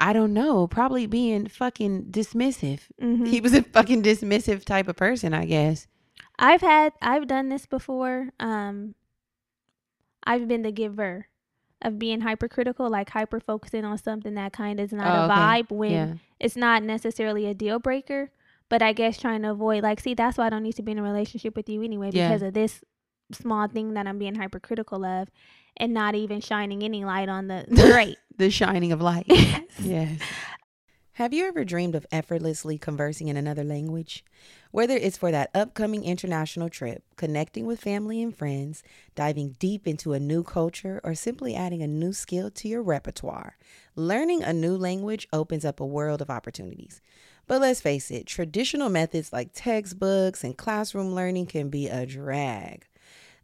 I 0.02 0.14
don't 0.14 0.34
know, 0.34 0.66
probably 0.68 1.06
being 1.06 1.48
fucking 1.48 2.06
dismissive. 2.12 2.82
Mhm. 3.00 3.28
He 3.28 3.40
was 3.40 3.54
a 3.54 3.62
fucking 3.62 4.02
dismissive 4.04 4.66
type 4.66 4.88
of 4.88 4.96
person, 4.96 5.34
I 5.34 5.46
guess. 5.46 5.88
I've 6.40 6.62
had 6.62 6.94
I've 7.02 7.28
done 7.28 7.50
this 7.50 7.66
before. 7.68 8.32
Um 8.40 8.96
I've 10.24 10.48
been 10.48 10.64
the 10.64 10.72
giver 10.72 11.28
of 11.84 11.98
being 11.98 12.22
hypercritical, 12.22 12.90
like 12.90 13.10
hyper 13.10 13.40
focusing 13.40 13.86
on 13.86 13.98
something 13.98 14.36
that 14.36 14.54
kind 14.54 14.80
of 14.80 14.86
is 14.86 14.92
not 14.94 15.08
Oh, 15.08 15.22
a 15.22 15.26
okay. 15.26 15.34
vibe 15.64 15.72
when 15.72 15.92
yeah. 15.92 16.14
it's 16.40 16.56
not 16.56 16.84
necessarily 16.84 17.46
a 17.46 17.54
deal 17.54 17.80
breaker. 17.80 18.32
But 18.70 18.82
I 18.82 18.94
guess 18.94 19.18
trying 19.20 19.42
to 19.44 19.52
avoid 19.52 19.84
like 19.84 20.00
see 20.00 20.14
that's 20.14 20.38
why 20.38 20.48
I 20.48 20.50
don't 20.50 20.64
need 20.64 20.76
to 20.78 20.84
be 20.84 20.94
in 20.94 21.00
a 21.00 21.04
relationship 21.04 21.56
with 21.56 21.68
you 21.70 21.82
anyway 21.84 22.10
Yeah. 22.12 22.30
because 22.30 22.42
of 22.42 22.54
this 22.54 22.84
small 23.34 23.68
thing 23.68 23.94
that 23.94 24.08
I'm 24.08 24.18
being 24.18 24.36
hypercritical 24.36 25.04
of 25.06 25.30
and 25.78 25.94
not 25.94 26.16
even 26.16 26.42
shining 26.42 26.84
any 26.84 27.06
light 27.06 27.30
on 27.30 27.48
the, 27.48 27.66
the 27.68 27.92
great. 27.92 28.18
The 28.38 28.50
shining 28.50 28.92
of 28.92 29.02
light. 29.02 29.26
Yes. 29.28 29.62
Yes. 29.80 30.20
Have 31.16 31.34
you 31.34 31.46
ever 31.46 31.64
dreamed 31.64 31.94
of 31.94 32.08
effortlessly 32.12 32.80
conversing 32.80 33.28
in 33.28 33.38
another 33.38 33.64
language? 33.64 34.26
Whether 34.72 34.96
it's 34.96 35.18
for 35.18 35.30
that 35.30 35.52
upcoming 35.54 36.04
international 36.04 36.70
trip, 36.70 37.04
connecting 37.18 37.68
with 37.68 37.82
family 37.82 38.24
and 38.24 38.36
friends, 38.36 38.82
diving 39.14 39.58
deep 39.60 39.88
into 39.88 40.14
a 40.14 40.20
new 40.20 40.42
culture, 40.42 41.00
or 41.04 41.14
simply 41.14 41.54
adding 41.54 41.84
a 41.84 41.88
new 41.88 42.14
skill 42.14 42.50
to 42.50 42.68
your 42.68 42.82
repertoire, 42.82 43.58
learning 43.96 44.42
a 44.42 44.54
new 44.54 44.76
language 44.76 45.28
opens 45.32 45.66
up 45.66 45.80
a 45.80 45.86
world 45.86 46.22
of 46.22 46.32
opportunities. 46.32 47.02
But 47.46 47.62
let's 47.62 47.82
face 47.82 48.10
it, 48.10 48.26
traditional 48.26 48.90
methods 48.90 49.32
like 49.32 49.52
textbooks 49.54 50.44
and 50.44 50.58
classroom 50.58 51.14
learning 51.14 51.48
can 51.48 51.70
be 51.70 51.88
a 51.88 52.06
drag. 52.08 52.88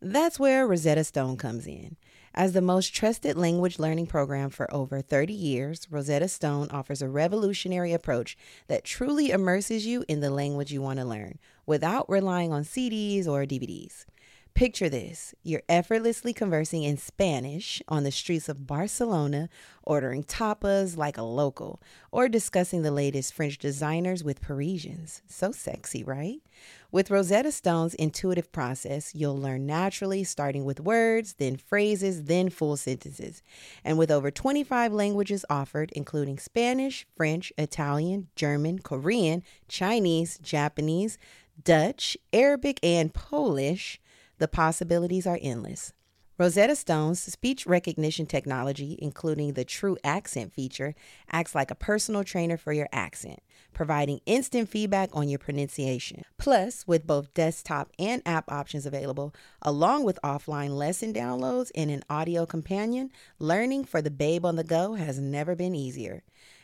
That's 0.02 0.40
where 0.40 0.66
Rosetta 0.68 1.04
Stone 1.04 1.38
comes 1.38 1.68
in. 1.68 1.98
As 2.38 2.54
the 2.54 2.62
most 2.62 2.94
trusted 2.94 3.36
language 3.36 3.80
learning 3.80 4.06
program 4.06 4.52
for 4.52 4.72
over 4.72 5.02
30 5.02 5.34
years, 5.34 5.88
Rosetta 5.90 6.28
Stone 6.28 6.68
offers 6.70 7.02
a 7.02 7.10
revolutionary 7.10 7.94
approach 7.94 8.38
that 8.68 8.84
truly 8.84 9.32
immerses 9.32 9.88
you 9.88 10.06
in 10.08 10.20
the 10.20 10.30
language 10.30 10.72
you 10.72 10.80
want 10.80 11.00
to 11.00 11.06
learn 11.06 11.40
without 11.66 12.08
relying 12.08 12.54
on 12.54 12.62
CDs 12.62 13.26
or 13.26 13.48
DVDs. 13.48 14.06
Picture 14.54 14.88
this 14.88 15.34
you're 15.42 15.64
effortlessly 15.68 16.32
conversing 16.32 16.84
in 16.84 16.98
Spanish 16.98 17.82
on 17.88 18.04
the 18.04 18.12
streets 18.12 18.50
of 18.50 18.68
Barcelona, 18.68 19.50
ordering 19.82 20.24
tapas 20.24 20.96
like 20.96 21.18
a 21.18 21.24
local, 21.24 21.82
or 22.12 22.30
discussing 22.30 22.84
the 22.84 22.92
latest 22.92 23.34
French 23.34 23.58
designers 23.58 24.24
with 24.24 24.42
Parisians. 24.42 25.24
So 25.28 25.52
sexy, 25.52 26.04
right? 26.04 26.42
With 26.90 27.12
Rosetta 27.12 27.52
Stone's 27.52 27.96
intuitive 27.96 28.50
process, 28.54 29.14
you'll 29.14 29.38
learn 29.38 29.66
naturally, 29.66 30.24
starting 30.24 30.64
with 30.64 30.80
words, 30.80 31.34
then 31.34 31.58
phrases, 31.58 32.24
then 32.24 32.50
full 32.50 32.78
sentences. 32.78 33.44
And 33.84 33.98
with 33.98 34.10
over 34.10 34.32
25 34.32 34.94
languages 34.94 35.44
offered, 35.50 35.92
including 35.92 36.40
Spanish, 36.40 37.06
French, 37.14 37.52
Italian, 37.58 38.30
German, 38.38 38.80
Korean, 38.80 39.44
Chinese, 39.68 40.38
Japanese, 40.38 41.18
Dutch, 41.62 42.16
Arabic, 42.32 42.80
and 42.82 43.14
Polish, 43.14 44.00
the 44.38 44.48
possibilities 44.48 45.28
are 45.28 45.40
endless. 45.42 45.92
Rosetta 46.40 46.76
Stone's 46.76 47.20
speech 47.20 47.66
recognition 47.66 48.28
technology, 48.28 48.96
including 49.02 49.54
the 49.54 49.66
True 49.66 49.98
Accent 50.04 50.54
feature, 50.54 50.94
acts 51.32 51.56
like 51.56 51.72
a 51.72 51.76
personal 51.76 52.24
trainer 52.24 52.58
for 52.58 52.72
your 52.72 52.88
accent, 52.92 53.40
providing 53.74 54.22
instant 54.28 54.70
feedback 54.70 55.10
on 55.14 55.30
your 55.30 55.40
pronunciation. 55.40 56.22
Plus, 56.38 56.86
with 56.86 57.08
both 57.08 57.34
desktop 57.34 57.90
and 57.98 58.22
app 58.24 58.52
options 58.52 58.86
available, 58.86 59.34
along 59.64 60.04
with 60.04 60.20
offline 60.24 60.78
lesson 60.78 61.12
downloads 61.12 61.72
and 61.74 61.90
an 61.90 62.04
audio 62.08 62.46
companion, 62.46 63.10
learning 63.40 63.84
for 63.84 64.00
the 64.00 64.12
babe 64.12 64.46
on 64.46 64.58
the 64.58 64.64
go 64.64 64.94
has 64.94 65.18
never 65.18 65.56
been 65.56 65.74
easier. 65.74 66.22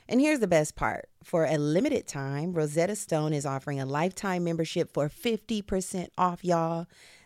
And 0.07 0.21
here's 0.21 0.39
the 0.39 0.47
best 0.47 0.75
part. 0.75 1.09
For 1.23 1.45
a 1.45 1.57
limited 1.57 2.07
time, 2.07 2.53
Rosetta 2.53 2.95
Stone 2.95 3.33
is 3.33 3.45
offering 3.45 3.79
a 3.79 3.85
lifetime 3.87 4.43
membership 4.43 4.91
for 4.93 5.09
50% 5.09 6.09
off, 6.17 6.43
y'all. 6.43 6.85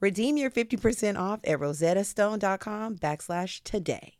Redeem 0.00 0.36
your 0.36 0.50
50% 0.50 1.18
off 1.18 1.40
at 1.44 1.58
rosettastone.com 1.58 2.96
backslash 2.98 3.62
today. 3.64 4.14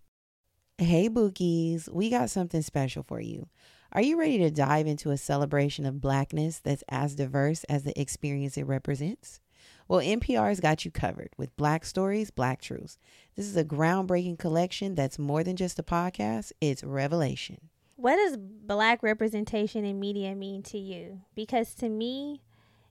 Hey, 0.76 1.08
Bookies, 1.08 1.88
we 1.92 2.10
got 2.10 2.30
something 2.30 2.62
special 2.62 3.02
for 3.02 3.20
you. 3.20 3.48
Are 3.92 4.02
you 4.02 4.18
ready 4.18 4.38
to 4.38 4.50
dive 4.50 4.86
into 4.86 5.10
a 5.10 5.16
celebration 5.16 5.86
of 5.86 6.00
blackness 6.00 6.58
that's 6.58 6.84
as 6.88 7.14
diverse 7.14 7.64
as 7.64 7.84
the 7.84 7.98
experience 8.00 8.56
it 8.56 8.64
represents? 8.64 9.40
Well, 9.86 10.00
NPR's 10.00 10.60
got 10.60 10.84
you 10.84 10.90
covered 10.90 11.30
with 11.36 11.56
Black 11.56 11.84
Stories, 11.84 12.30
Black 12.30 12.60
Truths. 12.60 12.98
This 13.36 13.46
is 13.46 13.56
a 13.56 13.64
groundbreaking 13.64 14.38
collection 14.38 14.94
that's 14.94 15.18
more 15.18 15.42
than 15.42 15.56
just 15.56 15.78
a 15.78 15.82
podcast, 15.82 16.52
it's 16.60 16.84
revelation. 16.84 17.70
What 17.96 18.16
does 18.16 18.36
black 18.36 19.02
representation 19.02 19.84
in 19.84 19.98
media 19.98 20.34
mean 20.34 20.62
to 20.64 20.78
you? 20.78 21.22
Because 21.34 21.74
to 21.76 21.88
me, 21.88 22.42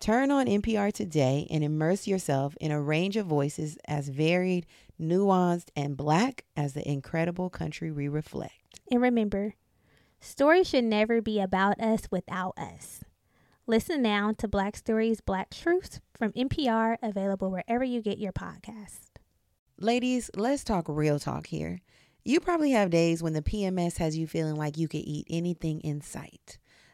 Turn 0.00 0.30
on 0.30 0.46
NPR 0.46 0.94
today 0.94 1.46
and 1.50 1.62
immerse 1.62 2.06
yourself 2.06 2.56
in 2.58 2.70
a 2.70 2.80
range 2.80 3.18
of 3.18 3.26
voices 3.26 3.76
as 3.86 4.08
varied, 4.08 4.64
nuanced, 4.98 5.68
and 5.76 5.94
black 5.94 6.46
as 6.56 6.72
the 6.72 6.90
incredible 6.90 7.50
country 7.50 7.90
we 7.92 8.08
reflect. 8.08 8.80
And 8.90 9.02
remember, 9.02 9.56
stories 10.18 10.70
should 10.70 10.84
never 10.84 11.20
be 11.20 11.38
about 11.38 11.78
us 11.82 12.04
without 12.10 12.56
us. 12.56 13.04
Listen 13.66 14.00
now 14.00 14.32
to 14.38 14.48
Black 14.48 14.74
Stories, 14.74 15.20
Black 15.20 15.50
Truths 15.50 16.00
from 16.16 16.32
NPR, 16.32 16.96
available 17.02 17.50
wherever 17.50 17.84
you 17.84 18.00
get 18.00 18.16
your 18.16 18.32
podcast. 18.32 19.10
Ladies, 19.78 20.30
let's 20.34 20.64
talk 20.64 20.86
real 20.88 21.18
talk 21.18 21.48
here. 21.48 21.82
You 22.24 22.40
probably 22.40 22.70
have 22.70 22.88
days 22.88 23.22
when 23.22 23.34
the 23.34 23.42
PMS 23.42 23.98
has 23.98 24.16
you 24.16 24.26
feeling 24.26 24.56
like 24.56 24.78
you 24.78 24.88
could 24.88 25.04
eat 25.04 25.26
anything 25.28 25.80
in 25.80 26.00
sight. 26.00 26.58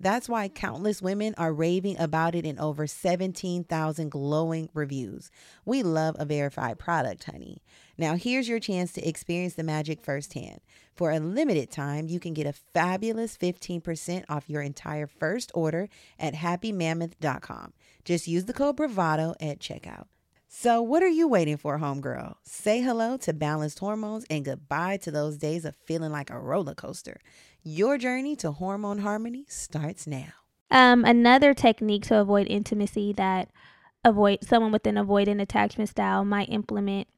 That's 0.00 0.28
why 0.28 0.48
countless 0.48 1.00
women 1.00 1.34
are 1.38 1.52
raving 1.52 1.98
about 1.98 2.34
it 2.34 2.44
in 2.44 2.58
over 2.58 2.86
17,000 2.86 4.10
glowing 4.10 4.68
reviews. 4.74 5.30
We 5.64 5.82
love 5.82 6.16
a 6.18 6.24
verified 6.24 6.78
product, 6.78 7.24
honey. 7.24 7.62
Now, 7.96 8.16
here's 8.16 8.48
your 8.48 8.58
chance 8.58 8.92
to 8.94 9.08
experience 9.08 9.54
the 9.54 9.62
magic 9.62 10.02
firsthand. 10.02 10.60
For 10.94 11.10
a 11.10 11.20
limited 11.20 11.70
time, 11.70 12.08
you 12.08 12.20
can 12.20 12.34
get 12.34 12.46
a 12.46 12.52
fabulous 12.52 13.36
15% 13.36 14.24
off 14.28 14.50
your 14.50 14.62
entire 14.62 15.06
first 15.06 15.52
order 15.54 15.88
at 16.18 16.34
happymammoth.com. 16.34 17.72
Just 18.04 18.28
use 18.28 18.44
the 18.44 18.52
code 18.52 18.76
BRAVADO 18.76 19.36
at 19.40 19.58
checkout. 19.60 20.06
So, 20.56 20.80
what 20.80 21.02
are 21.02 21.08
you 21.08 21.26
waiting 21.26 21.56
for, 21.56 21.78
homegirl? 21.78 22.36
Say 22.44 22.80
hello 22.80 23.16
to 23.18 23.32
balanced 23.32 23.80
hormones 23.80 24.24
and 24.30 24.44
goodbye 24.44 24.98
to 24.98 25.10
those 25.10 25.36
days 25.36 25.64
of 25.64 25.74
feeling 25.84 26.12
like 26.12 26.30
a 26.30 26.38
roller 26.38 26.76
coaster. 26.76 27.20
Your 27.64 27.98
journey 27.98 28.36
to 28.36 28.52
hormone 28.52 29.00
harmony 29.00 29.46
starts 29.48 30.06
now. 30.06 30.28
Um, 30.70 31.04
another 31.04 31.54
technique 31.54 32.04
to 32.04 32.20
avoid 32.20 32.46
intimacy 32.46 33.12
that 33.14 33.50
avoid 34.04 34.44
someone 34.44 34.70
with 34.70 34.86
an 34.86 34.94
avoidant 34.94 35.42
attachment 35.42 35.90
style 35.90 36.24
might 36.24 36.48
implement 36.48 37.08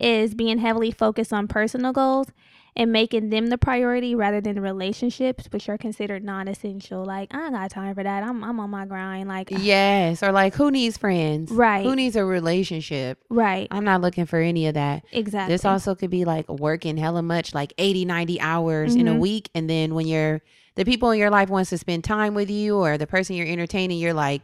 is 0.00 0.34
being 0.34 0.58
heavily 0.58 0.90
focused 0.90 1.32
on 1.32 1.46
personal 1.46 1.92
goals 1.92 2.32
and 2.74 2.90
making 2.90 3.28
them 3.28 3.48
the 3.48 3.58
priority 3.58 4.14
rather 4.14 4.40
than 4.40 4.58
relationships, 4.60 5.46
which 5.50 5.68
are 5.68 5.76
considered 5.76 6.24
non-essential. 6.24 7.04
Like 7.04 7.34
I 7.34 7.44
ain't 7.44 7.52
got 7.52 7.70
time 7.70 7.94
for 7.94 8.02
that. 8.02 8.22
I'm 8.22 8.42
I'm 8.42 8.58
on 8.60 8.70
my 8.70 8.86
grind. 8.86 9.28
Like 9.28 9.48
Yes, 9.50 10.22
or 10.22 10.32
like 10.32 10.54
who 10.54 10.70
needs 10.70 10.96
friends? 10.96 11.50
Right. 11.50 11.84
Who 11.84 11.94
needs 11.94 12.16
a 12.16 12.24
relationship? 12.24 13.18
right, 13.28 13.68
I'm 13.70 13.84
not 13.84 14.00
looking 14.00 14.26
for 14.26 14.38
any 14.38 14.66
of 14.66 14.74
that. 14.74 15.04
exactly. 15.12 15.54
This 15.54 15.64
also 15.64 15.94
could 15.94 16.10
be 16.10 16.24
like 16.24 16.48
working 16.48 16.96
hella 16.96 17.22
much, 17.22 17.54
like 17.54 17.72
80, 17.78 18.04
90 18.04 18.40
hours 18.40 18.94
in 18.94 19.06
a 19.08 19.12
Mhm. 19.14 19.18
week. 19.18 19.50
And 19.54 19.68
then 19.68 19.94
when 19.94 20.06
you're, 20.06 20.40
the 20.74 20.84
people 20.84 21.10
in 21.10 21.18
your 21.18 21.30
life 21.30 21.50
wants 21.50 21.70
to 21.70 21.78
spend 21.78 22.04
time 22.04 22.34
with 22.34 22.50
you 22.50 22.76
or 22.78 22.96
the 22.96 23.06
person 23.06 23.36
you're 23.36 23.46
entertaining, 23.46 23.98
you're 23.98 24.14
like, 24.14 24.42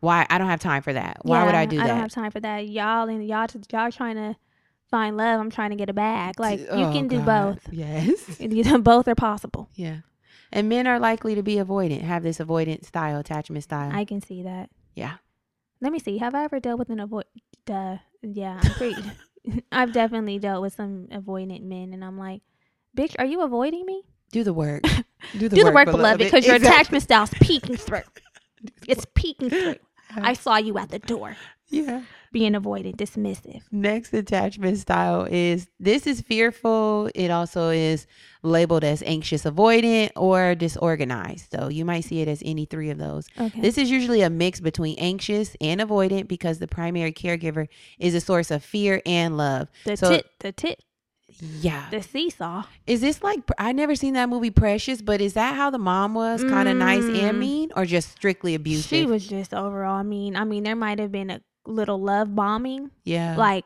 why? 0.00 0.26
I 0.28 0.36
don't 0.38 0.48
have 0.48 0.60
time 0.60 0.82
for 0.82 0.92
that. 0.92 1.18
Why 1.22 1.44
would 1.46 1.54
I 1.54 1.64
do 1.64 1.76
I 1.78 1.82
that? 1.82 1.84
I 1.84 1.88
don't 1.88 2.00
have 2.00 2.10
time 2.10 2.30
for 2.30 2.40
that. 2.40 2.68
Y'all 2.68 3.08
and 3.08 3.26
y'all 3.26 3.46
y'all 3.72 3.90
trying 3.90 4.16
to 4.16 4.36
find 4.92 5.16
love. 5.16 5.40
I'm 5.40 5.50
trying 5.50 5.70
to 5.70 5.76
get 5.76 5.88
a 5.90 5.92
bag. 5.92 6.38
Like 6.38 6.60
you 6.60 6.66
Oh, 6.70 6.92
can 6.92 7.08
do 7.08 7.18
God. 7.18 7.26
both. 7.64 7.72
Yes. 7.72 8.38
both 8.82 9.08
are 9.08 9.16
possible. 9.16 9.68
yeah. 9.74 9.98
And 10.52 10.68
men 10.68 10.86
are 10.86 11.00
likely 11.00 11.34
to 11.34 11.42
be 11.42 11.56
avoidant, 11.56 12.02
have 12.02 12.22
this 12.22 12.38
avoidant 12.38 12.84
style, 12.84 13.18
attachment 13.18 13.64
style. 13.64 13.90
I 13.92 14.04
can 14.04 14.20
see 14.20 14.42
that. 14.44 14.70
yeah. 14.94 15.14
Let 15.80 15.90
me 15.92 15.98
see. 15.98 16.18
Have 16.18 16.34
I 16.36 16.44
ever 16.44 16.60
dealt 16.60 16.78
with 16.78 16.90
an 16.90 17.00
avoid? 17.00 17.24
Duh. 17.66 17.96
Yeah, 18.22 18.60
I'm 18.62 18.70
pretty. 18.74 19.02
I've 19.72 19.92
definitely 19.92 20.38
dealt 20.38 20.62
with 20.62 20.74
some 20.74 21.08
avoidant 21.10 21.62
men, 21.64 21.92
and 21.92 22.04
I'm 22.04 22.16
like, 22.18 22.42
bitch, 22.96 23.16
are 23.18 23.24
you 23.24 23.40
avoiding 23.42 23.84
me? 23.84 24.04
Do 24.30 24.44
the 24.44 24.52
work. 24.52 24.82
Do 25.38 25.48
the 25.48 25.56
Do 25.56 25.64
the 25.64 25.72
work, 25.72 25.86
beloved, 25.90 26.18
because 26.18 26.46
your 26.46 26.54
Exactly. 26.56 26.76
attachment 26.80 27.02
style's 27.02 27.30
peeking 27.40 27.76
through. 27.76 28.02
It's 28.86 29.04
peeking 29.14 29.50
through. 29.50 29.74
I 30.14 30.34
saw 30.34 30.56
you 30.58 30.76
at 30.78 30.90
the 30.90 30.98
door 31.00 31.36
Yeah. 31.68 32.02
Being 32.32 32.52
avoidant, 32.54 32.96
dismissive. 32.96 33.60
Next 33.70 34.12
attachment 34.14 34.78
style 34.78 35.26
is 35.30 35.68
this 35.78 36.06
is 36.06 36.20
fearful. 36.22 37.10
It 37.14 37.30
also 37.30 37.68
is 37.70 38.06
labeled 38.42 38.82
as 38.84 39.02
anxious 39.04 39.44
avoidant 39.44 40.10
or 40.16 40.54
disorganized. 40.54 41.50
So 41.52 41.68
you 41.68 41.84
might 41.84 42.04
see 42.04 42.20
it 42.20 42.28
as 42.28 42.42
any 42.44 42.64
three 42.64 42.90
of 42.90 42.98
those. 42.98 43.28
Okay. 43.38 43.60
This 43.60 43.78
is 43.78 43.90
usually 43.90 44.22
a 44.22 44.30
mix 44.30 44.58
between 44.60 44.98
anxious 44.98 45.54
and 45.60 45.80
avoidant 45.80 46.26
because 46.26 46.58
the 46.58 46.66
primary 46.68 47.12
caregiver 47.12 47.68
is 47.98 48.14
a 48.14 48.20
source 48.20 48.50
of 48.50 48.64
fear 48.64 49.02
and 49.06 49.36
love. 49.36 49.68
the 49.84 49.96
so- 49.96 50.10
tit, 50.10 50.26
the 50.40 50.52
tit, 50.52 50.82
Yeah. 51.60 51.86
the 51.90 52.02
seesaw. 52.02 52.64
Is 52.86 53.00
this 53.00 53.22
like 53.22 53.40
I 53.58 53.72
never 53.72 53.94
seen 53.94 54.14
that 54.14 54.28
movie 54.28 54.50
Precious, 54.50 55.00
but 55.02 55.20
is 55.20 55.34
that 55.34 55.54
how 55.54 55.70
the 55.70 55.78
mom 55.78 56.14
was? 56.14 56.42
Kind 56.44 56.68
of 56.68 56.76
nice 56.76 57.04
Mm. 57.04 57.22
and 57.22 57.38
mean 57.40 57.70
or 57.76 57.84
just 57.86 58.10
strictly 58.10 58.54
abusive? 58.54 58.84
She 58.88 59.06
was 59.06 59.26
just 59.26 59.54
overall. 59.54 60.02
Mean, 60.02 60.36
I 60.36 60.44
mean, 60.44 60.64
there 60.64 60.76
might 60.76 60.98
have 60.98 61.12
been 61.12 61.30
a 61.30 61.40
little 61.66 62.00
love 62.00 62.34
bombing, 62.34 62.90
yeah. 63.04 63.36
like 63.36 63.64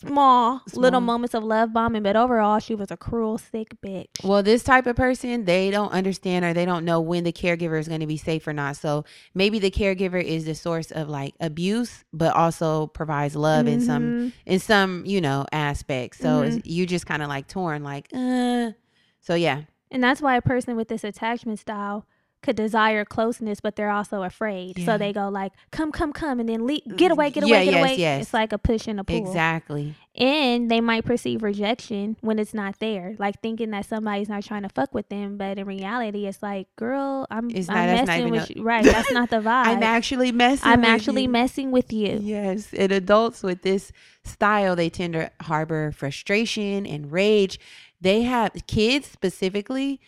small, 0.00 0.60
little 0.74 1.00
moments 1.00 1.34
of 1.34 1.44
love 1.44 1.72
bombing, 1.72 2.02
but 2.02 2.16
overall, 2.16 2.58
she 2.58 2.74
was 2.74 2.90
a 2.90 2.96
cruel, 2.96 3.38
sick 3.38 3.68
bitch. 3.80 4.06
Well, 4.24 4.42
this 4.42 4.62
type 4.64 4.86
of 4.86 4.96
person, 4.96 5.44
they 5.44 5.70
don't 5.70 5.92
understand 5.92 6.44
or 6.44 6.52
they 6.52 6.64
don't 6.64 6.84
know 6.84 7.00
when 7.00 7.24
the 7.24 7.32
caregiver 7.32 7.78
is 7.78 7.86
going 7.86 8.00
to 8.00 8.06
be 8.06 8.16
safe 8.16 8.46
or 8.48 8.52
not. 8.52 8.76
So 8.76 9.04
maybe 9.34 9.58
the 9.58 9.70
caregiver 9.70 10.22
is 10.22 10.44
the 10.44 10.54
source 10.54 10.90
of 10.90 11.08
like 11.08 11.34
abuse, 11.40 12.04
but 12.12 12.34
also 12.34 12.88
provides 12.88 13.36
love 13.36 13.68
in 13.68 13.80
some 13.80 14.12
Mhm. 14.12 14.32
in 14.44 14.58
some 14.58 15.04
you 15.06 15.20
know 15.20 15.46
aspects. 15.52 16.18
So 16.18 16.42
Mm-hmm. 16.42 16.58
you 16.64 16.86
just 16.86 17.06
kind 17.06 17.22
of 17.22 17.28
like 17.28 17.46
torn, 17.46 17.82
like 17.84 18.08
uh. 18.12 18.72
So 19.20 19.34
yeah, 19.34 19.62
And 19.90 20.02
that's 20.02 20.20
why 20.22 20.36
a 20.36 20.42
person 20.42 20.76
with 20.76 20.88
this 20.88 21.04
attachment 21.04 21.58
style 21.58 22.06
could 22.42 22.54
desire 22.56 23.04
closeness, 23.04 23.58
but 23.60 23.74
they're 23.74 23.90
also 23.90 24.22
afraid. 24.22 24.78
Yeah. 24.78 24.86
So 24.86 24.98
they 24.98 25.12
go 25.12 25.28
like, 25.28 25.52
"Come, 25.72 25.90
come, 25.90 26.12
come," 26.12 26.38
and 26.38 26.48
then 26.48 26.64
le- 26.66 26.80
mm, 26.80 26.96
get 26.96 27.10
away, 27.10 27.30
get 27.30 27.44
Yeah, 27.46 27.56
away, 27.56 27.64
get 27.64 27.74
yes, 27.74 27.80
away. 27.82 27.96
yes. 27.96 28.22
It's 28.22 28.34
like 28.34 28.52
a 28.52 28.58
push 28.58 28.86
and 28.86 29.00
a 29.00 29.04
pull. 29.04 29.16
Exactly. 29.16 29.94
And 30.14 30.70
they 30.70 30.80
might 30.80 31.04
perceive 31.04 31.42
rejection 31.42 32.16
when 32.20 32.38
it's 32.38 32.54
not 32.54 32.78
there, 32.78 33.16
like 33.18 33.42
thinking 33.42 33.70
that 33.72 33.84
somebody's 33.86 34.28
not 34.28 34.44
trying 34.44 34.62
to 34.62 34.68
fuck 34.68 34.94
with 34.94 35.08
them, 35.08 35.36
but 35.36 35.58
in 35.58 35.66
reality, 35.66 36.26
it's 36.26 36.42
like, 36.42 36.68
"Girl, 36.76 37.26
I'm, 37.30 37.50
It's 37.50 37.68
I'm 37.68 37.74
not- 37.96 38.06
messing 38.06 38.30
with 38.30 38.50
a- 38.50 38.54
you." 38.54 38.62
Right? 38.62 38.84
That's 38.84 39.10
not 39.12 39.28
the 39.30 39.36
vibe. 39.40 39.66
I'm 39.66 39.82
actually 39.82 40.30
messing. 40.30 40.70
With 40.70 40.78
I'm 40.78 40.84
actually 40.84 41.22
you. 41.24 41.28
messing 41.28 41.70
with 41.72 41.92
you. 41.92 42.20
Yes, 42.22 42.72
and 42.72 42.92
adults 42.92 43.42
with 43.42 43.62
this 43.62 43.90
style, 44.24 44.76
they 44.76 44.88
tend 44.88 45.14
to 45.14 45.30
harbor 45.42 45.90
frustration 45.92 46.86
and 46.86 47.10
rage. 47.10 47.58
They 48.00 48.22
have 48.22 48.52
kids 48.66 49.06
specifically 49.08 50.00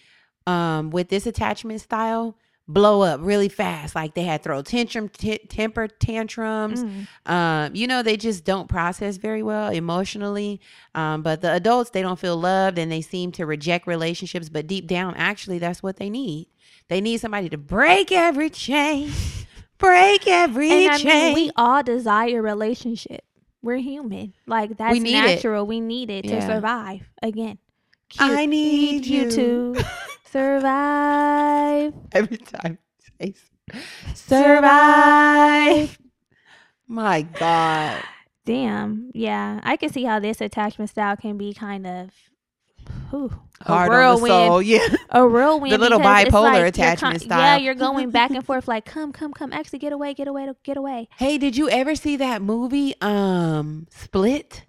um, 0.49 0.91
with 0.91 1.09
this 1.09 1.27
attachment 1.27 1.81
style 1.81 2.37
blow 2.71 3.01
up 3.01 3.19
really 3.23 3.49
fast. 3.49 3.95
Like 3.95 4.13
they 4.15 4.25
had 4.25 4.43
throw 4.43 4.61
tantrum, 4.61 5.09
t- 5.09 5.39
temper 5.49 5.89
tantrums. 5.89 6.85
Mm. 6.85 7.07
Um, 7.31 7.75
you 7.75 7.87
know, 7.87 8.03
they 8.03 8.17
just 8.19 8.45
don't 8.45 8.69
process 8.69 9.17
very 9.17 9.43
well 9.43 9.71
emotionally. 9.73 10.61
Um, 10.95 11.23
but 11.23 11.41
the 11.41 11.53
adults, 11.55 11.91
they 11.91 12.03
don't 12.03 12.19
feel 12.19 12.37
loved 12.37 12.79
and 12.79 12.93
they 12.93 13.01
seem 13.01 13.33
to 13.33 13.47
reject 13.47 13.87
relationships. 13.87 14.51
But 14.51 14.67
deep 14.67 14.87
down, 14.87 15.15
actually, 15.15 15.59
that's 15.59 15.83
what 15.83 15.97
they 15.97 16.11
need. 16.11 16.49
They 16.89 17.01
need 17.01 17.21
somebody 17.21 17.49
to 17.51 17.59
break 17.59 18.13
every 18.13 18.51
chain, 18.51 19.13
break 19.79 20.27
every 20.29 20.71
And 20.71 20.93
I 20.93 20.99
chain. 20.99 21.07
mean, 21.07 21.35
we 21.35 21.51
all 21.57 21.83
desire 21.83 22.43
relationship. 22.43 23.25
We're 23.63 23.77
human. 23.79 24.35
Like 24.47 24.77
that's 24.77 24.99
need 25.01 25.15
it. 25.15 25.35
natural. 25.37 25.67
We 25.67 25.81
need 25.81 26.11
it 26.11 26.23
to 26.25 26.35
Yeah. 26.35 26.47
survive. 26.47 27.09
Again, 27.23 27.59
I 28.19 28.45
need 28.47 29.07
you. 29.07 29.31
to 29.31 29.77
survive. 30.31 31.93
every 32.13 32.37
time. 32.39 32.79
Say 33.21 33.35
Survive. 34.15 35.99
My 36.87 37.23
God. 37.23 38.03
Damn. 38.45 39.11
Yeah, 39.15 39.61
I 39.63 39.77
can 39.77 39.91
see 39.91 40.05
how 40.05 40.21
this 40.21 40.41
attachment 40.41 40.91
style 40.91 41.17
can 41.17 41.37
be 41.37 41.53
kind 41.53 41.87
of. 41.87 42.11
Whew, 43.11 43.31
Hard 43.63 43.89
a 43.89 43.91
whirlwind. 43.91 44.31
soul. 44.31 44.63
Yeah. 44.63 44.87
A 45.11 45.27
whirlwind. 45.27 45.73
The 45.73 45.79
little 45.79 45.99
bipolar 45.99 46.53
like 46.53 46.67
attachment 46.67 47.25
Yeah, 47.27 47.57
you're 47.57 47.75
going 47.75 48.11
back 48.11 48.31
and 48.31 48.45
forth 48.47 48.67
like, 48.69 48.87
come, 48.87 49.13
come, 49.13 49.33
come. 49.33 49.53
Actually, 49.53 49.81
get 49.81 49.93
away, 49.93 50.15
get 50.15 50.29
away, 50.29 50.49
get 50.65 50.77
away. 50.79 51.09
Hey, 51.19 51.37
did 51.37 51.57
you 51.57 51.69
ever 51.69 51.95
see 51.95 52.17
that 52.17 52.41
movie, 52.41 52.95
um, 53.03 53.87
Split? 53.91 54.65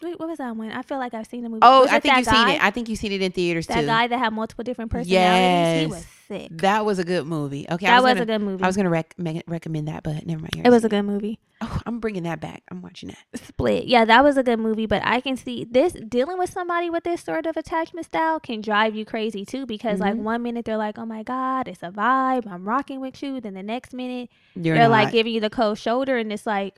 Wait, 0.00 0.18
what 0.20 0.28
was 0.28 0.38
that 0.38 0.54
one? 0.56 0.70
I 0.70 0.82
feel 0.82 0.98
like 0.98 1.12
I've 1.12 1.26
seen 1.26 1.42
the 1.42 1.48
movie. 1.48 1.60
Oh, 1.62 1.80
Was 1.82 1.90
I 1.90 1.98
think 1.98 2.16
you've 2.16 2.26
seen 2.26 2.48
it. 2.48 2.62
I 2.62 2.70
think 2.70 2.88
you've 2.88 2.98
seen 3.00 3.10
it 3.10 3.20
in 3.20 3.32
theaters 3.32 3.66
That 3.66 3.80
too. 3.80 3.86
guy 3.86 4.06
that 4.06 4.16
had 4.18 4.32
multiple 4.32 4.62
different 4.62 4.92
personalities. 4.92 5.80
He 5.80 5.86
was 5.88 6.06
sick. 6.28 6.48
That 6.58 6.84
was 6.84 7.00
a 7.00 7.04
good 7.04 7.26
movie. 7.26 7.66
Okay, 7.68 7.86
I 7.86 7.96
that 7.96 8.02
was, 8.04 8.12
gonna, 8.12 8.22
a 8.22 8.26
good 8.26 8.38
movie. 8.44 8.62
I 8.62 8.66
was 8.68 8.76
gonna 8.76 8.90
rec- 8.90 9.14
recommend 9.48 9.88
that, 9.88 10.04
but 10.04 10.24
never 10.24 10.40
mind. 10.42 10.64
it 10.64 10.70
was 10.70 10.84
a 10.84 10.88
good 10.88 11.02
movie. 11.02 11.40
Oh, 11.60 11.80
I'm 11.84 11.98
bringing 11.98 12.22
that 12.22 12.40
back. 12.40 12.62
I'm 12.70 12.80
watching 12.80 13.08
that. 13.08 13.42
Split. 13.42 13.86
Yeah, 13.86 14.04
that 14.04 14.22
was 14.22 14.36
a 14.36 14.44
good 14.44 14.60
movie, 14.60 14.86
but 14.86 15.02
I 15.04 15.20
can 15.20 15.36
see 15.36 15.64
this 15.68 15.94
dealing 15.94 16.38
with 16.38 16.50
somebody 16.50 16.90
with 16.90 17.02
this 17.02 17.20
sort 17.24 17.46
of 17.46 17.56
attachment 17.56 18.06
style 18.06 18.38
can 18.38 18.60
drive 18.60 18.94
you 18.94 19.04
crazy 19.04 19.44
too 19.44 19.66
because 19.66 19.98
like 19.98 20.14
Mhm. 20.14 20.18
one 20.18 20.42
minute 20.44 20.64
they're 20.64 20.76
like, 20.76 20.96
"Oh 20.96 21.06
my 21.06 21.24
god, 21.24 21.66
it's 21.66 21.82
a 21.82 21.90
vibe. 21.90 22.46
I'm 22.46 22.68
rocking 22.68 23.00
with 23.00 23.20
you." 23.20 23.40
Then 23.40 23.54
the 23.54 23.64
next 23.64 23.92
minute 23.92 24.28
You're 24.54 24.76
they're 24.76 24.84
not. 24.84 24.92
like 24.92 25.10
giving 25.12 25.34
you 25.34 25.40
the 25.40 25.50
cold 25.50 25.78
shoulder 25.78 26.16
and 26.18 26.32
it's 26.32 26.46
like 26.46 26.76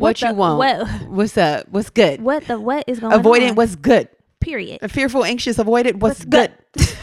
What 0.00 0.20
you 0.22 0.28
the, 0.28 0.34
want? 0.34 0.58
What 0.58 0.88
What's 1.08 1.36
up? 1.38 1.68
What's 1.68 1.90
good? 1.90 2.20
what 2.22 2.46
the 2.46 2.60
what 2.60 2.84
is 2.86 3.00
going 3.00 3.12
on? 3.12 3.22
Avoidant. 3.22 3.56
What's 3.56 3.76
good? 3.76 4.08
period. 4.46 4.78
A 4.82 4.88
fearful, 4.88 5.24
anxious, 5.24 5.56
avoidant. 5.56 5.96
What's, 5.96 6.24
What's 6.24 6.24
good? 6.24 6.52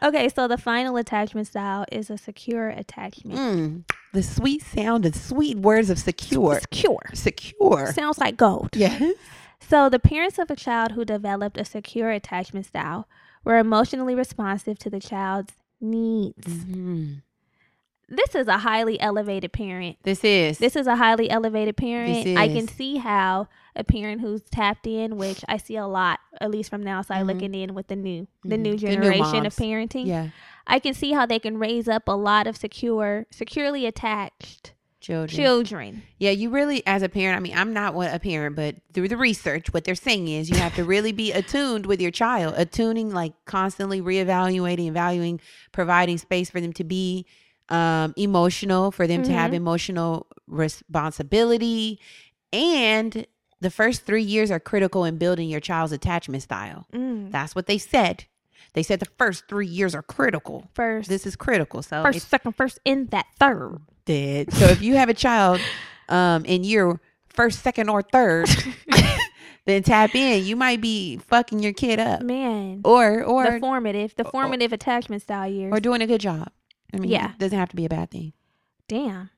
Okay, 0.00 0.28
so 0.28 0.46
the 0.46 0.56
final 0.56 0.96
attachment 0.96 1.48
style 1.48 1.84
is 1.90 2.08
a 2.08 2.16
secure 2.16 2.68
attachment. 2.68 3.38
Mm, 3.38 3.84
the 4.12 4.22
sweet 4.22 4.62
sound, 4.62 5.04
and 5.04 5.14
sweet 5.14 5.58
words 5.58 5.90
of 5.90 5.98
secure. 5.98 6.60
Secure. 6.60 7.02
Secure. 7.12 7.92
Sounds 7.92 8.18
like 8.18 8.36
gold. 8.36 8.70
Yes. 8.74 9.02
So, 9.60 9.88
the 9.88 9.98
parents 9.98 10.38
of 10.38 10.50
a 10.50 10.56
child 10.56 10.92
who 10.92 11.04
developed 11.04 11.58
a 11.58 11.64
secure 11.64 12.10
attachment 12.12 12.66
style 12.66 13.08
were 13.44 13.58
emotionally 13.58 14.14
responsive 14.14 14.78
to 14.78 14.88
the 14.88 15.00
child's 15.00 15.54
needs. 15.80 16.46
Mhm. 16.46 17.22
This 18.08 18.34
is 18.34 18.46
a 18.48 18.58
highly 18.58 18.98
elevated 19.00 19.52
parent. 19.52 19.98
This 20.02 20.24
is. 20.24 20.58
This 20.58 20.76
is 20.76 20.86
a 20.86 20.96
highly 20.96 21.28
elevated 21.30 21.76
parent. 21.76 22.26
I 22.38 22.48
can 22.48 22.66
see 22.66 22.96
how 22.96 23.48
a 23.76 23.84
parent 23.84 24.20
who's 24.22 24.40
tapped 24.50 24.86
in, 24.86 25.16
which 25.18 25.44
I 25.46 25.58
see 25.58 25.76
a 25.76 25.86
lot, 25.86 26.18
at 26.40 26.50
least 26.50 26.70
from 26.70 26.82
the 26.84 26.90
outside 26.90 27.22
Mhm. 27.22 27.26
looking 27.26 27.54
in 27.54 27.74
with 27.74 27.88
the 27.88 27.96
new 27.96 28.26
the 28.44 28.56
Mhm. 28.56 28.60
new 28.60 28.76
The 28.76 28.86
new 28.86 28.92
generation 28.94 29.42
moms. 29.42 29.46
of 29.46 29.54
parenting. 29.56 30.06
yeah. 30.06 30.28
I 30.66 30.78
can 30.78 30.94
see 30.94 31.12
how 31.12 31.26
they 31.26 31.38
can 31.38 31.58
raise 31.58 31.86
up 31.88 32.08
a 32.08 32.12
lot 32.16 32.46
of 32.46 32.56
secure, 32.56 33.26
securely 33.30 33.84
attached 33.86 34.72
Children. 35.00 35.28
children. 35.36 36.02
Yeah, 36.18 36.30
you 36.32 36.50
really, 36.50 36.84
as 36.86 37.02
a 37.02 37.08
parent, 37.08 37.36
I 37.36 37.40
mean, 37.40 37.56
I'm 37.56 37.72
not 37.72 37.94
what 37.94 38.12
a 38.12 38.18
parent, 38.18 38.56
but 38.56 38.76
through 38.92 39.08
the 39.08 39.16
research, 39.16 39.72
what 39.72 39.84
they're 39.84 39.94
saying 39.94 40.28
is 40.28 40.50
you 40.50 40.56
have 40.56 40.74
to 40.76 40.84
really 40.84 41.12
be 41.12 41.30
attuned 41.32 41.86
with 41.86 42.00
your 42.02 42.10
child, 42.10 42.54
attuning, 42.56 43.12
like 43.12 43.32
constantly 43.44 44.00
reevaluating, 44.02 44.92
valuing, 44.92 45.40
providing 45.72 46.18
space 46.18 46.50
for 46.50 46.60
them 46.60 46.72
to 46.74 46.84
be 46.84 47.24
um, 47.70 48.14
emotional, 48.16 48.90
for 48.90 49.06
them 49.06 49.22
to 49.24 49.32
have 49.32 49.50
Mhm. 49.50 49.54
emotional 49.56 50.26
responsibility. 50.46 52.00
And 52.52 53.26
the 53.60 53.70
first 53.70 54.04
three 54.06 54.22
years 54.22 54.50
are 54.50 54.60
critical 54.60 55.04
in 55.04 55.18
building 55.18 55.48
your 55.48 55.60
child's 55.60 55.92
attachment 55.92 56.42
style. 56.42 56.86
Mm. 56.92 57.30
That's 57.30 57.54
what 57.54 57.66
they 57.66 57.78
said. 57.78 58.24
They 58.74 58.82
said 58.82 59.00
the 59.00 59.08
first 59.18 59.44
three 59.48 59.66
years 59.66 59.94
are 59.94 60.02
critical. 60.02 60.68
First, 60.74 61.08
This 61.08 61.26
is 61.26 61.36
critical. 61.36 61.82
So 61.82 62.02
first, 62.02 62.28
second, 62.28 62.54
first, 62.56 62.78
in 62.84 63.06
that 63.06 63.26
third. 63.38 63.78
dead. 64.04 64.52
So 64.52 64.66
if 64.66 64.80
you 64.82 64.96
have 64.96 65.08
a 65.08 65.14
child 65.14 65.60
um 66.08 66.44
in 66.44 66.64
year 66.64 67.00
first, 67.28 67.62
second, 67.62 67.88
or 67.88 68.02
third, 68.02 68.48
then 69.66 69.82
tap 69.82 70.14
in. 70.14 70.44
You 70.44 70.56
might 70.56 70.80
be 70.80 71.18
fucking 71.18 71.60
your 71.62 71.72
kid 71.72 71.98
up. 72.00 72.22
Man, 72.22 72.80
Or 72.84 73.22
or 73.22 73.50
the 73.52 73.58
formative, 73.60 74.14
the 74.16 74.24
formative 74.24 74.72
attachment 74.72 75.22
style 75.22 75.50
years. 75.50 75.72
or 75.72 75.80
doing 75.80 76.00
a 76.02 76.06
good 76.06 76.20
job. 76.20 76.48
I 76.92 76.98
mean, 76.98 77.10
Yeah. 77.10 77.32
it 77.32 77.38
doesn't 77.38 77.58
have 77.58 77.68
to 77.70 77.76
be 77.76 77.84
a 77.84 77.88
bad 77.88 78.10
thing. 78.10 78.32
Damn. 78.88 79.30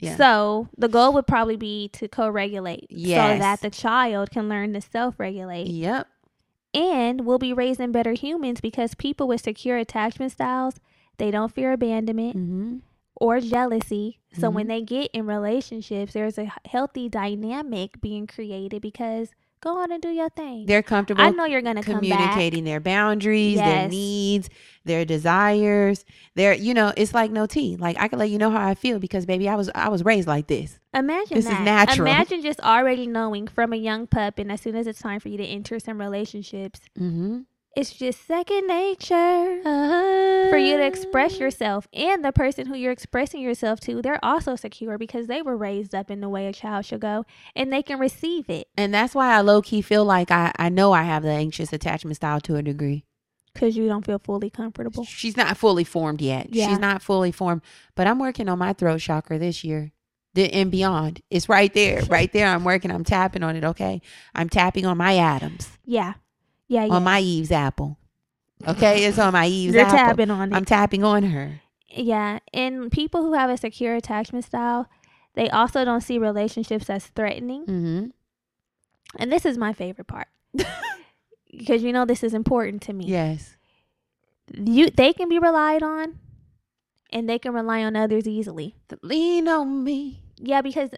Yeah. 0.00 0.16
So 0.16 0.68
the 0.76 0.88
goal 0.88 1.12
would 1.14 1.26
probably 1.26 1.56
be 1.56 1.88
to 1.94 2.08
co-regulate, 2.08 2.86
so 2.90 3.06
that 3.08 3.60
the 3.60 3.70
child 3.70 4.30
can 4.30 4.48
learn 4.48 4.72
to 4.74 4.80
self-regulate, 4.80 5.66
Yep. 5.68 6.06
and 6.74 7.24
we'll 7.26 7.38
be 7.38 7.52
raising 7.52 7.90
better 7.92 8.12
humans 8.12 8.60
because 8.60 8.94
people 8.94 9.26
with 9.26 9.40
secure 9.40 9.76
attachment 9.76 10.32
styles 10.32 10.74
they 11.18 11.32
don't 11.32 11.52
fear 11.52 11.72
abandonment 11.72 12.36
Mm-hmm. 12.36 12.76
or 13.16 13.40
jealousy. 13.40 14.20
So 14.32 14.50
when 14.50 14.66
Mhm. 14.66 14.68
they 14.68 14.82
get 14.82 15.10
in 15.12 15.26
relationships, 15.26 16.12
there's 16.12 16.38
a 16.38 16.52
healthy 16.64 17.08
dynamic 17.08 18.00
being 18.00 18.28
created 18.28 18.80
because 18.82 19.30
go 19.60 19.78
on 19.78 19.92
and 19.92 20.00
do 20.02 20.08
your 20.10 20.28
thing. 20.30 20.66
They're 20.66 20.82
comfortable 20.82 21.22
I 21.22 21.30
know 21.30 21.44
you're 21.44 21.62
gonna 21.62 21.82
come 21.82 22.00
back. 22.00 22.00
communicating 22.00 22.64
their 22.64 22.80
boundaries, 22.80 23.58
their 23.58 23.88
needs, 23.88 24.48
their 24.84 25.04
desires. 25.04 26.04
Their 26.34 26.54
you 26.54 26.74
know, 26.74 26.92
it's 26.96 27.14
like 27.14 27.30
no 27.30 27.46
tea. 27.46 27.76
Like 27.76 27.96
I 27.98 28.08
can 28.08 28.18
let 28.18 28.30
you 28.30 28.38
know 28.38 28.50
how 28.50 28.66
I 28.66 28.74
feel 28.74 28.98
because 28.98 29.26
baby, 29.26 29.48
I 29.48 29.54
was 29.56 29.70
I 29.74 29.88
was 29.88 30.04
raised 30.04 30.28
like 30.28 30.46
this. 30.46 30.78
Imagine 30.94 31.34
This 31.36 31.46
is 31.46 31.58
natural. 31.60 32.06
Imagine 32.08 32.42
just 32.42 32.60
already 32.60 33.06
knowing 33.06 33.46
from 33.46 33.72
a 33.72 33.76
young 33.76 34.06
pup, 34.06 34.38
and 34.38 34.50
as 34.50 34.60
soon 34.60 34.74
as 34.76 34.86
it's 34.86 35.00
time 35.00 35.20
for 35.20 35.28
you 35.28 35.36
to 35.38 35.44
enter 35.44 35.78
some 35.78 35.98
relationships, 36.00 36.80
Mm-hmm. 36.98 37.40
it's 37.76 37.92
just 37.92 38.26
second 38.26 38.66
nature 38.66 39.62
you 40.58 40.76
to 40.76 40.84
express 40.86 41.38
yourself. 41.38 41.86
And 41.92 42.24
the 42.24 42.32
person 42.32 42.66
who 42.66 42.74
you're 42.76 42.92
expressing 42.92 43.40
yourself 43.40 43.80
to, 43.80 44.00
they're 44.02 44.24
also 44.24 44.56
secure 44.56 44.98
because 44.98 45.26
they 45.26 45.42
were 45.42 45.56
raised 45.56 45.94
up 45.94 46.10
in 46.10 46.20
the 46.20 46.28
way 46.28 46.46
a 46.46 46.52
child 46.52 46.84
should 46.86 47.00
go, 47.00 47.24
and 47.56 47.72
they 47.72 47.82
can 47.82 47.98
receive 47.98 48.48
it 48.50 48.68
And 48.76 48.92
that's 48.92 49.14
why 49.14 49.34
I 49.34 49.40
low 49.40 49.62
key 49.62 49.82
feel 49.82 50.04
like 50.04 50.30
I, 50.30 50.52
I 50.58 50.68
know 50.68 50.92
I 50.92 51.02
have 51.02 51.22
the 51.22 51.30
anxious 51.30 51.72
attachment 51.72 52.16
style 52.16 52.40
to 52.42 52.56
a 52.56 52.62
degree. 52.62 53.04
because 53.54 53.76
you 53.76 53.88
don't 53.88 54.04
feel 54.06 54.18
fully 54.20 54.50
comfortable. 54.50 55.04
She's 55.04 55.36
not 55.36 55.56
fully 55.56 55.84
formed 55.84 56.20
yet. 56.20 56.54
Yeah. 56.54 56.68
She's 56.68 56.78
not 56.78 57.02
fully 57.02 57.32
formed, 57.32 57.62
but 57.94 58.06
I'm 58.06 58.18
working 58.18 58.48
on 58.48 58.58
my 58.58 58.72
throat 58.72 59.00
chakra 59.00 59.38
this 59.38 59.64
year. 59.64 59.92
The, 60.34 60.52
and 60.54 60.70
beyond. 60.70 61.22
It's 61.30 61.48
right 61.48 61.72
there. 61.72 62.02
Right 62.08 62.30
there. 62.32 62.46
I'm 62.46 62.62
working. 62.62 62.90
I'm 62.92 63.02
tapping 63.02 63.42
on 63.42 63.56
it. 63.56 63.64
Okay. 63.64 64.00
I'm 64.34 64.48
tapping 64.48 64.86
on 64.86 64.96
my 64.96 65.16
Adam's, 65.16 65.68
Yeah, 65.84 66.12
yeah, 66.68 66.84
yeah. 66.84 66.92
on 66.92 67.02
my 67.02 67.20
Eve's 67.20 67.50
apple. 67.50 67.98
Okay. 68.66 69.04
It's 69.04 69.18
on 69.18 69.32
my 69.32 69.46
Eve's 69.46 69.74
You're 69.74 69.84
apple. 69.84 69.98
tapping 69.98 70.30
on 70.30 70.52
it. 70.52 70.56
I'm 70.56 70.64
tapping 70.64 71.04
on 71.04 71.22
her. 71.24 71.60
Yeah, 71.90 72.40
and 72.52 72.92
people 72.92 73.22
who 73.22 73.32
have 73.32 73.48
a 73.48 73.56
secure 73.56 73.94
attachment 73.94 74.44
style, 74.44 74.88
they 75.34 75.48
also 75.48 75.84
don't 75.84 76.02
see 76.02 76.18
relationships 76.18 76.90
as 76.90 77.06
threatening. 77.06 77.62
Mm-hmm. 77.62 78.06
And 79.18 79.32
this 79.32 79.46
is 79.46 79.56
my 79.56 79.72
favorite 79.72 80.06
part. 80.06 80.28
because 81.50 81.82
you 81.82 81.92
know 81.92 82.04
this 82.04 82.22
is 82.22 82.34
important 82.34 82.82
to 82.82 82.92
me. 82.92 83.06
Yes. 83.06 83.56
You 84.54 84.90
they 84.90 85.12
can 85.12 85.28
be 85.28 85.38
relied 85.38 85.82
on 85.82 86.18
and 87.10 87.28
they 87.28 87.38
can 87.38 87.52
rely 87.52 87.82
on 87.82 87.96
others 87.96 88.26
easily. 88.26 88.76
Lean 89.02 89.48
on 89.48 89.84
me. 89.84 90.22
Yeah, 90.36 90.62
because 90.62 90.90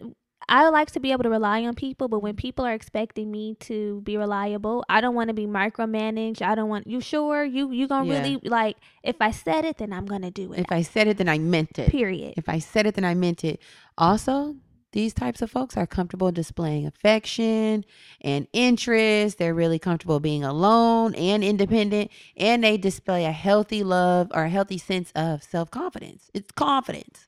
I 0.49 0.67
like 0.69 0.91
to 0.91 0.99
be 0.99 1.11
able 1.11 1.23
to 1.23 1.29
rely 1.29 1.63
on 1.63 1.75
people, 1.75 2.07
but 2.07 2.19
when 2.19 2.35
people 2.35 2.65
are 2.65 2.73
expecting 2.73 3.31
me 3.31 3.55
to 3.61 4.01
be 4.01 4.17
reliable, 4.17 4.83
I 4.89 4.99
don't 5.01 5.15
want 5.15 5.29
to 5.29 5.33
be 5.33 5.45
micromanaged. 5.45 6.41
I 6.41 6.55
don't 6.55 6.69
want 6.69 6.87
you 6.87 6.99
sure 7.01 7.43
you 7.43 7.71
you 7.71 7.87
gonna 7.87 8.11
Yeah. 8.11 8.21
really 8.21 8.39
like 8.43 8.77
if 9.03 9.15
I 9.21 9.31
said 9.31 9.65
it, 9.65 9.77
then 9.77 9.93
I'm 9.93 10.05
gonna 10.05 10.31
do 10.31 10.53
it. 10.53 10.59
If 10.59 10.71
I 10.71 10.81
said 10.81 11.07
it, 11.07 11.17
then 11.17 11.29
I 11.29 11.37
meant 11.39 11.77
it. 11.77 11.89
Period. 11.89 12.33
If 12.37 12.49
I 12.49 12.59
said 12.59 12.85
it, 12.85 12.95
then 12.95 13.05
I 13.05 13.13
meant 13.13 13.43
it. 13.43 13.61
Also, 13.97 14.55
these 14.91 15.13
types 15.13 15.41
of 15.41 15.49
folks 15.49 15.77
are 15.77 15.87
comfortable 15.87 16.31
displaying 16.33 16.85
affection 16.85 17.85
and 18.19 18.47
interest. 18.51 19.37
They're 19.37 19.53
really 19.53 19.79
comfortable 19.79 20.19
being 20.19 20.43
alone 20.43 21.15
and 21.15 21.43
independent, 21.43 22.11
and 22.35 22.63
they 22.63 22.77
display 22.77 23.25
a 23.25 23.31
healthy 23.31 23.83
love 23.83 24.29
or 24.33 24.43
a 24.43 24.49
healthy 24.49 24.77
sense 24.77 25.11
of 25.15 25.43
self 25.43 25.71
confidence. 25.71 26.29
It's 26.33 26.51
confidence. 26.51 27.27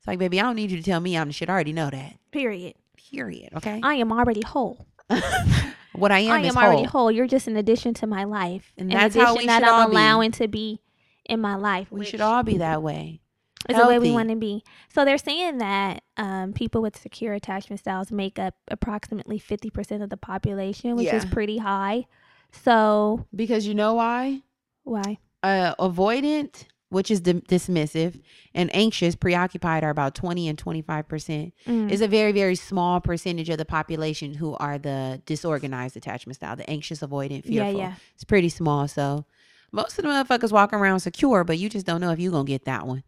It's 0.00 0.06
like, 0.08 0.18
baby, 0.18 0.40
I 0.40 0.42
don't 0.44 0.56
need 0.56 0.70
you 0.70 0.78
to 0.78 0.82
tell 0.82 0.98
me 1.00 1.16
I'm 1.16 1.28
the 1.28 1.32
shit. 1.32 1.48
I 1.48 1.52
already 1.52 1.72
know 1.72 1.90
that. 1.90 2.16
Period. 2.32 2.74
Period. 2.96 3.50
Okay. 3.56 3.80
I 3.82 3.94
am 3.94 4.12
already 4.12 4.40
whole. 4.42 4.86
what 5.92 6.10
I 6.12 6.20
am 6.20 6.32
I 6.32 6.40
is 6.40 6.56
am 6.56 6.62
already 6.62 6.84
whole. 6.84 7.02
whole. 7.02 7.10
You're 7.10 7.26
just 7.26 7.46
an 7.48 7.56
addition 7.56 7.94
to 7.94 8.06
my 8.06 8.24
life. 8.24 8.72
And 8.78 8.90
An 8.90 8.96
that's 8.98 9.14
how 9.14 9.36
we 9.36 9.46
that 9.46 9.60
should 9.62 9.68
I'm 9.68 9.90
be. 9.90 9.96
allowing 9.96 10.30
to 10.32 10.48
be 10.48 10.80
in 11.26 11.40
my 11.40 11.54
life. 11.56 11.88
We 11.90 12.04
should 12.04 12.20
all 12.20 12.42
be 12.42 12.58
that 12.58 12.82
way. 12.82 13.20
It's 13.68 13.78
the 13.78 13.86
way 13.86 13.98
we 13.98 14.10
want 14.10 14.30
to 14.30 14.36
be. 14.36 14.64
So 14.94 15.04
they're 15.04 15.18
saying 15.18 15.58
that 15.58 16.02
um, 16.16 16.54
people 16.54 16.80
with 16.80 16.96
secure 16.98 17.34
attachment 17.34 17.80
styles 17.80 18.10
make 18.10 18.38
up 18.38 18.54
approximately 18.68 19.38
50% 19.38 20.02
of 20.02 20.08
the 20.08 20.16
population, 20.16 20.96
which 20.96 21.12
is 21.12 21.26
pretty 21.26 21.58
high. 21.58 22.06
So 22.52 23.26
Because 23.34 23.66
you 23.66 23.74
know 23.74 23.94
why? 23.94 24.42
why? 24.84 25.18
uh, 25.42 25.74
avoidant, 25.78 26.64
which 26.90 27.10
is 27.10 27.20
dim- 27.20 27.40
dismissive, 27.42 28.20
and 28.54 28.74
anxious, 28.74 29.14
preoccupied 29.14 29.84
are 29.84 29.90
about 29.90 30.14
20 30.14 30.48
and 30.48 30.62
25%. 30.62 31.52
Mm. 31.66 31.90
It's 31.90 32.02
a 32.02 32.08
very, 32.08 32.32
very 32.32 32.56
small 32.56 33.00
percentage 33.00 33.48
of 33.48 33.58
the 33.58 33.64
population 33.64 34.34
who 34.34 34.56
are 34.56 34.76
the 34.76 35.22
disorganized 35.24 35.96
attachment 35.96 36.36
style, 36.36 36.56
the 36.56 36.68
anxious, 36.68 37.00
avoidant, 37.00 37.44
fearful. 37.44 37.54
yeah, 37.54 37.70
yeah. 37.70 37.94
It's 38.14 38.24
pretty 38.24 38.48
small. 38.48 38.88
So 38.88 39.24
most 39.72 39.98
of 39.98 40.04
the 40.04 40.10
motherfuckers 40.10 40.50
walk 40.52 40.72
around 40.72 41.00
secure, 41.00 41.44
but 41.44 41.58
you 41.58 41.68
just 41.68 41.86
don't 41.86 42.00
know 42.00 42.10
if 42.10 42.18
you're 42.18 42.32
going 42.32 42.46
to 42.46 42.52
get 42.52 42.64
that 42.64 42.86
one. 42.86 43.04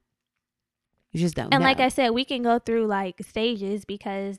You 1.11 1.21
just 1.21 1.35
don't 1.35 1.53
And 1.53 1.61
know. 1.61 1.69
like 1.69 1.81
I 1.81 1.89
said, 1.89 2.11
we 2.11 2.25
can 2.25 2.43
go 2.43 2.59
through 2.59 2.87
like 2.87 3.21
stages 3.29 3.85
because 3.85 4.39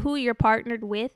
who 0.00 0.14
you're 0.14 0.34
partnered 0.34 0.84
with 0.84 1.10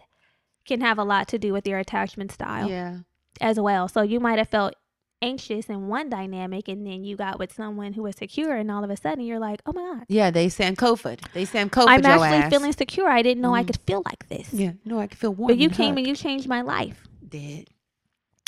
can 0.66 0.81
have 0.81 0.99
a 0.99 1.05
lot 1.05 1.29
to 1.29 1.39
do 1.39 1.53
with 1.53 1.66
your 1.66 1.79
attachment 1.79 2.33
style 2.33 2.68
yeah. 2.68 2.99
as 3.41 3.59
well. 3.59 3.89
So 3.89 4.03
you 4.03 4.21
might 4.21 4.39
have 4.39 4.49
felt 4.49 4.75
anxious 5.23 5.66
in 5.66 5.89
one 5.89 6.09
dynamic 6.09 6.68
and 6.68 6.87
then 6.87 7.05
you 7.05 7.16
got 7.16 7.39
with 7.39 7.53
someone 7.53 7.93
who 7.93 8.03
was 8.03 8.16
secure 8.16 8.55
and 8.57 8.71
all 8.71 8.83
of 8.85 8.91
a 8.91 8.97
sudden 8.97 9.25
you're 9.25 9.39
like, 9.39 9.61
oh 9.66 9.73
my 9.73 9.81
God. 9.83 10.05
Yeah, 10.09 10.31
they 10.31 10.49
send 10.49 10.79
Kofod. 10.79 11.21
They 11.33 11.45
send 11.45 11.73
Kofod 11.73 11.89
I'm 11.89 12.07
actually 12.07 12.39
ass. 12.39 12.51
feeling 12.51 12.73
secure. 12.73 13.09
I 13.09 13.23
didn't 13.23 13.43
know 13.43 13.55
I 13.55 13.62
Mhm. 13.62 13.66
could 13.66 13.81
feel 13.87 14.03
like 14.07 14.29
this. 14.29 14.53
Yeah, 14.53 14.73
no, 14.85 14.99
I 14.99 15.07
could 15.07 15.18
feel 15.18 15.35
warm. 15.35 15.49
But 15.49 15.59
you 15.59 15.68
and 15.68 15.75
came 15.77 15.87
hugged. 15.89 15.99
and 15.99 16.07
you 16.07 16.16
changed 16.16 16.49
my 16.49 16.62
life. 16.62 17.07
Dead. 17.27 17.68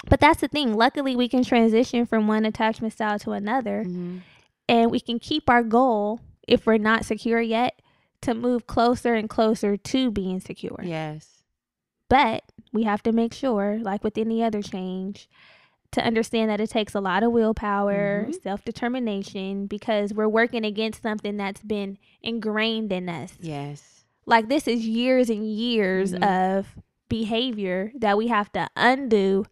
But 0.08 0.18
that's 0.20 0.40
the 0.40 0.48
thing. 0.48 0.74
Luckily, 0.74 1.14
we 1.14 1.28
can 1.28 1.44
transition 1.44 2.06
from 2.06 2.26
one 2.26 2.44
attachment 2.44 2.92
style 2.92 3.18
to 3.20 3.32
another, 3.32 3.84
hmm 3.84 4.18
and 4.68 4.90
we 4.90 5.00
can 5.00 5.18
keep 5.18 5.50
our 5.50 5.62
goal 5.62 6.20
if 6.48 6.64
we're 6.66 6.78
not 6.78 7.04
secure 7.04 7.40
yet 7.40 7.82
to 8.22 8.32
move 8.32 8.66
closer 8.66 9.12
and 9.14 9.28
closer 9.28 9.76
to 9.76 10.10
being 10.10 10.40
secure. 10.40 10.80
Yes. 10.82 11.42
But 12.08 12.44
we 12.72 12.84
have 12.84 13.02
to 13.02 13.12
make 13.12 13.34
sure, 13.34 13.78
like 13.82 14.02
with 14.04 14.16
any 14.16 14.42
other 14.42 14.62
change, 14.62 15.28
to 15.92 16.04
understand 16.04 16.50
that 16.50 16.60
it 16.60 16.70
takes 16.70 16.94
a 16.94 17.00
lot 17.00 17.22
of 17.22 17.32
willpower, 17.32 18.26
Mhm. 18.28 18.42
self 18.42 18.64
determination, 18.64 19.66
because 19.66 20.12
we're 20.12 20.28
working 20.28 20.64
against 20.64 21.02
something 21.02 21.36
that's 21.36 21.62
been 21.62 21.98
ingrained 22.22 22.92
in 22.92 23.08
us. 23.08 23.34
Yes. 23.40 24.04
Like 24.26 24.48
this 24.48 24.66
is 24.68 24.86
years 24.86 25.28
and 25.30 25.46
years 25.46 26.12
Mhm. 26.14 26.24
of 26.58 26.76
behavior 27.08 27.92
that 27.96 28.16
we 28.16 28.28
have 28.28 28.50
to 28.52 28.68
undo, 28.76 29.44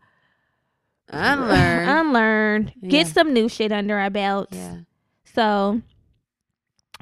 Unlearn. 1.09 1.89
unlearn, 2.07 2.73
get 2.87 3.07
some 3.09 3.33
new 3.33 3.49
shit 3.49 3.73
under 3.73 3.99
our 3.99 4.11
belts. 4.11 4.57
yeah. 4.57 4.77
So 5.25 5.83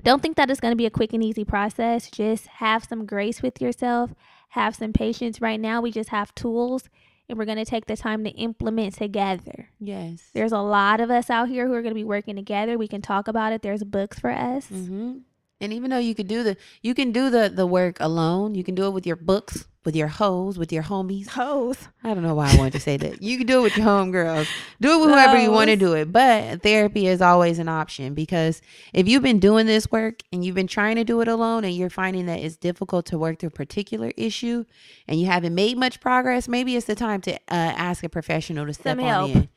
don't 0.02 0.22
think 0.22 0.36
that 0.36 0.50
it's 0.50 0.60
going 0.60 0.72
to 0.72 0.76
be 0.76 0.86
a 0.86 0.90
quick 0.90 1.12
and 1.12 1.22
easy 1.22 1.44
process. 1.44 2.10
Just 2.10 2.46
have 2.46 2.84
some 2.84 3.04
grace 3.06 3.42
with 3.42 3.60
yourself, 3.60 4.14
have 4.50 4.74
some 4.74 4.92
patience. 4.92 5.40
Right 5.40 5.60
now, 5.60 5.80
we 5.80 5.90
just 5.92 6.08
have 6.10 6.34
tools 6.34 6.88
and 7.28 7.38
we're 7.38 7.44
going 7.44 7.58
to 7.58 7.64
take 7.64 7.86
the 7.86 7.96
time 7.96 8.24
to 8.24 8.30
implement 8.30 8.94
together. 8.94 9.68
Yes. 9.78 10.30
There's 10.32 10.52
a 10.52 10.60
lot 10.60 11.00
of 11.00 11.10
us 11.10 11.30
out 11.30 11.48
here 11.48 11.66
who 11.66 11.74
are 11.74 11.82
going 11.82 11.90
to 11.90 11.98
be 11.98 12.04
working 12.04 12.36
together. 12.36 12.78
We 12.78 12.88
can 12.88 13.02
talk 13.02 13.28
about 13.28 13.52
it. 13.52 13.62
There's 13.62 13.84
books 13.84 14.18
for 14.18 14.30
us. 14.30 14.66
hmm 14.68 15.18
And 15.60 15.72
even 15.72 15.90
though 15.90 15.98
you 15.98 16.14
could 16.14 16.28
do 16.28 16.42
the 16.42 16.56
you 16.82 16.94
can 16.94 17.10
do 17.12 17.30
the 17.30 17.50
the 17.52 17.66
work 17.66 17.96
alone, 18.00 18.54
you 18.54 18.62
can 18.62 18.74
do 18.74 18.86
it 18.86 18.90
with 18.90 19.06
your 19.06 19.16
books, 19.16 19.66
with 19.84 19.96
your 19.96 20.06
hoes, 20.06 20.56
with 20.56 20.72
your 20.72 20.84
homies. 20.84 21.26
Hoes. 21.28 21.76
I 22.04 22.14
don't 22.14 22.22
know 22.22 22.34
why 22.36 22.52
I 22.52 22.56
wanted 22.56 22.74
to 22.74 22.80
say 22.80 22.96
that. 22.98 23.20
You 23.22 23.38
can 23.38 23.46
do 23.48 23.58
it 23.58 23.62
with 23.62 23.76
your 23.76 23.86
homegirls. 23.86 24.46
Do 24.80 24.92
it 24.94 25.00
with 25.00 25.10
whoever 25.10 25.36
you 25.36 25.50
want 25.50 25.70
to 25.70 25.76
do 25.76 25.94
it. 25.94 26.12
But 26.12 26.62
therapy 26.62 27.08
is 27.08 27.20
always 27.20 27.58
an 27.58 27.68
option 27.68 28.14
because 28.14 28.62
if 28.92 29.08
you've 29.08 29.22
been 29.24 29.40
doing 29.40 29.66
this 29.66 29.90
work 29.90 30.20
and 30.32 30.44
you've 30.44 30.54
been 30.54 30.68
trying 30.68 30.94
to 30.94 31.04
do 31.04 31.20
it 31.22 31.28
alone 31.28 31.64
and 31.64 31.74
you're 31.74 31.90
finding 31.90 32.26
that 32.26 32.38
it's 32.38 32.56
difficult 32.56 33.06
to 33.06 33.18
work 33.18 33.40
through 33.40 33.48
a 33.48 33.50
particular 33.50 34.12
issue 34.16 34.64
and 35.08 35.20
you 35.20 35.26
haven't 35.26 35.56
made 35.56 35.76
much 35.76 36.00
progress, 36.00 36.46
maybe 36.46 36.76
it's 36.76 36.86
the 36.86 36.94
time 36.94 37.20
to 37.22 37.34
uh, 37.34 37.38
ask 37.48 38.04
a 38.04 38.08
professional 38.08 38.64
to 38.66 38.74
step 38.74 38.98
Some 38.98 39.00
on 39.00 39.06
help. 39.06 39.30
in. 39.30 39.36
You 39.42 39.48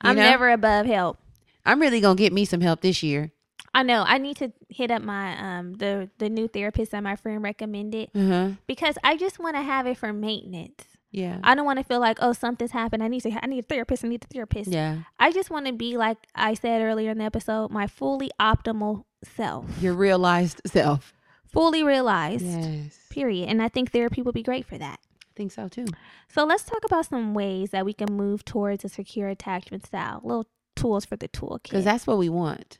I'm 0.00 0.16
know? 0.16 0.22
never 0.22 0.50
above 0.50 0.86
help. 0.86 1.18
I'm 1.66 1.78
really 1.78 2.00
gonna 2.00 2.16
get 2.16 2.32
me 2.32 2.44
some 2.46 2.62
help 2.62 2.80
this 2.80 3.02
year. 3.02 3.32
I 3.74 3.82
know. 3.82 4.04
I 4.06 4.18
need 4.18 4.36
to 4.38 4.52
hit 4.68 4.90
up 4.90 5.02
my 5.02 5.36
um 5.38 5.74
the 5.74 6.10
the 6.18 6.28
new 6.28 6.48
therapist 6.48 6.92
that 6.92 7.02
my 7.02 7.16
friend 7.16 7.42
recommended 7.42 8.10
huh. 8.14 8.50
because 8.66 8.96
I 9.02 9.16
just 9.16 9.38
want 9.38 9.56
to 9.56 9.62
have 9.62 9.86
it 9.86 9.96
for 9.98 10.12
maintenance. 10.12 10.84
Yeah. 11.10 11.38
I 11.44 11.54
don't 11.54 11.66
want 11.66 11.78
to 11.78 11.84
feel 11.84 12.00
like 12.00 12.18
oh 12.20 12.32
something's 12.32 12.70
happened. 12.72 13.02
I 13.02 13.08
need 13.08 13.22
to 13.22 13.30
I 13.42 13.46
need 13.46 13.60
a 13.64 13.66
therapist. 13.66 14.04
I 14.04 14.08
need 14.08 14.24
a 14.24 14.26
therapist. 14.32 14.70
yeah. 14.70 14.98
I 15.18 15.32
just 15.32 15.50
want 15.50 15.66
to 15.66 15.72
be 15.72 15.96
like 15.96 16.18
I 16.34 16.54
said 16.54 16.82
earlier 16.82 17.10
in 17.10 17.18
the 17.18 17.24
episode, 17.24 17.70
my 17.70 17.86
fully 17.86 18.30
optimal 18.40 19.04
self, 19.24 19.66
Your 19.80 19.94
realized 19.94 20.60
self. 20.66 21.14
fully 21.46 21.82
realized. 21.82 22.44
Yes. 22.44 22.98
Period. 23.10 23.48
And 23.48 23.62
I 23.62 23.68
think 23.68 23.90
therapy 23.92 24.20
would 24.22 24.34
be 24.34 24.42
great 24.42 24.66
for 24.66 24.78
that. 24.78 25.00
I 25.22 25.32
think 25.34 25.52
so 25.52 25.68
too. 25.68 25.86
So 26.28 26.44
let's 26.44 26.64
talk 26.64 26.84
about 26.84 27.06
some 27.06 27.32
ways 27.32 27.70
that 27.70 27.86
we 27.86 27.94
can 27.94 28.12
move 28.14 28.44
towards 28.44 28.84
a 28.84 28.88
secure 28.90 29.28
attachment 29.28 29.86
style. 29.86 30.20
Little 30.22 30.46
tools 30.76 31.04
for 31.06 31.16
the 31.16 31.28
toolkit. 31.28 31.62
Because 31.64 31.84
that's 31.84 32.06
what 32.06 32.18
we 32.18 32.28
want. 32.28 32.78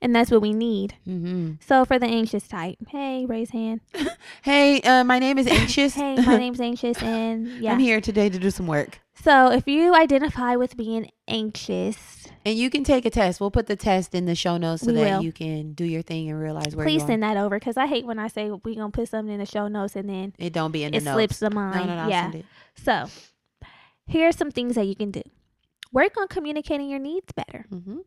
And 0.00 0.14
that's 0.14 0.30
what 0.30 0.40
we 0.42 0.52
need. 0.52 0.94
hmm 1.04 1.52
So 1.66 1.84
for 1.84 1.98
the 1.98 2.06
anxious 2.06 2.46
type, 2.48 2.76
hey, 2.88 3.26
raise 3.26 3.50
hand. 3.50 3.80
Hey, 4.42 4.80
uh, 4.82 5.04
my 5.04 5.18
name 5.18 5.38
is 5.38 5.46
Anxious. 5.46 5.94
hey, 6.02 6.16
my 6.16 6.36
name's 6.44 6.60
anxious, 6.60 7.00
and 7.02 7.46
yeah. 7.60 7.72
I'm 7.72 7.78
here 7.78 8.00
today 8.00 8.28
to 8.28 8.38
do 8.38 8.50
some 8.50 8.66
work. 8.66 8.98
So 9.14 9.52
if 9.52 9.68
you 9.68 9.94
identify 9.94 10.56
with 10.56 10.76
being 10.76 11.10
anxious, 11.28 12.26
And 12.44 12.56
you 12.58 12.70
can 12.70 12.82
take 12.82 13.04
a 13.04 13.10
test. 13.10 13.40
We'll 13.40 13.50
put 13.52 13.66
the 13.66 13.76
test 13.76 14.14
in 14.14 14.24
the 14.26 14.34
show 14.34 14.56
notes 14.56 14.82
so 14.82 14.88
We 14.88 14.94
that 14.94 15.16
will. 15.18 15.22
you 15.24 15.32
can 15.32 15.74
do 15.74 15.84
your 15.84 16.02
thing 16.02 16.28
and 16.30 16.40
realize 16.40 16.74
where 16.74 16.84
please 16.86 17.04
send 17.06 17.22
that 17.22 17.36
over 17.36 17.56
because 17.58 17.76
I 17.76 17.86
hate 17.86 18.04
when 18.04 18.18
I 18.18 18.26
say 18.28 18.50
we're 18.50 18.74
gonna 18.74 18.90
put 18.90 19.08
something 19.08 19.32
in 19.32 19.38
the 19.38 19.46
show 19.46 19.68
notes 19.68 19.94
and 19.94 20.08
then 20.08 20.32
It 20.38 20.52
don't 20.52 20.72
be 20.72 20.82
in 20.82 20.90
the 20.92 20.98
it 20.98 21.04
notes. 21.04 21.14
slips 21.14 21.38
the 21.38 21.50
mind. 21.50 21.86
no, 21.86 21.94
no. 21.94 22.02
I'll 22.02 22.10
yeah. 22.10 22.22
send 22.30 22.34
it. 22.36 22.46
So 22.74 23.06
here 24.06 24.26
are 24.28 24.32
some 24.32 24.50
things 24.50 24.74
that 24.74 24.86
you 24.86 24.96
can 24.96 25.10
do. 25.12 25.22
Work 25.92 26.16
on 26.16 26.26
communicating 26.26 26.88
your 26.88 26.98
needs 26.98 27.30
better. 27.32 27.66
Mm-hmm. 27.70 27.98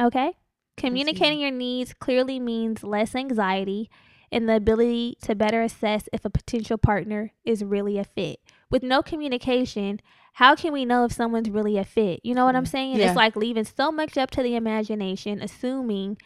Okay. 0.00 0.32
Communicating 0.78 1.38
mm-hmm. 1.38 1.42
your 1.42 1.50
needs 1.50 1.92
clearly 1.92 2.40
means 2.40 2.82
less 2.82 3.14
anxiety 3.14 3.90
and 4.30 4.48
the 4.48 4.56
ability 4.56 5.16
to 5.22 5.34
better 5.34 5.62
assess 5.62 6.08
if 6.12 6.24
a 6.24 6.30
potential 6.30 6.78
partner 6.78 7.32
is 7.44 7.64
really 7.64 7.98
a 7.98 8.04
fit. 8.04 8.40
With 8.70 8.82
no 8.82 9.02
communication, 9.02 10.00
how 10.34 10.54
can 10.54 10.72
we 10.72 10.84
know 10.84 11.04
if 11.04 11.12
someone's 11.12 11.50
really 11.50 11.78
a 11.78 11.84
fit? 11.84 12.20
You 12.22 12.34
know 12.34 12.44
what 12.44 12.54
I'm 12.54 12.64
mm-hmm. 12.64 12.70
saying? 12.70 12.96
Yeah. 12.96 13.08
It's 13.08 13.16
like 13.16 13.36
leaving 13.36 13.64
so 13.64 13.90
much 13.90 14.16
up 14.16 14.30
to 14.32 14.42
the 14.42 14.54
imagination, 14.54 15.40
assuming, 15.42 16.18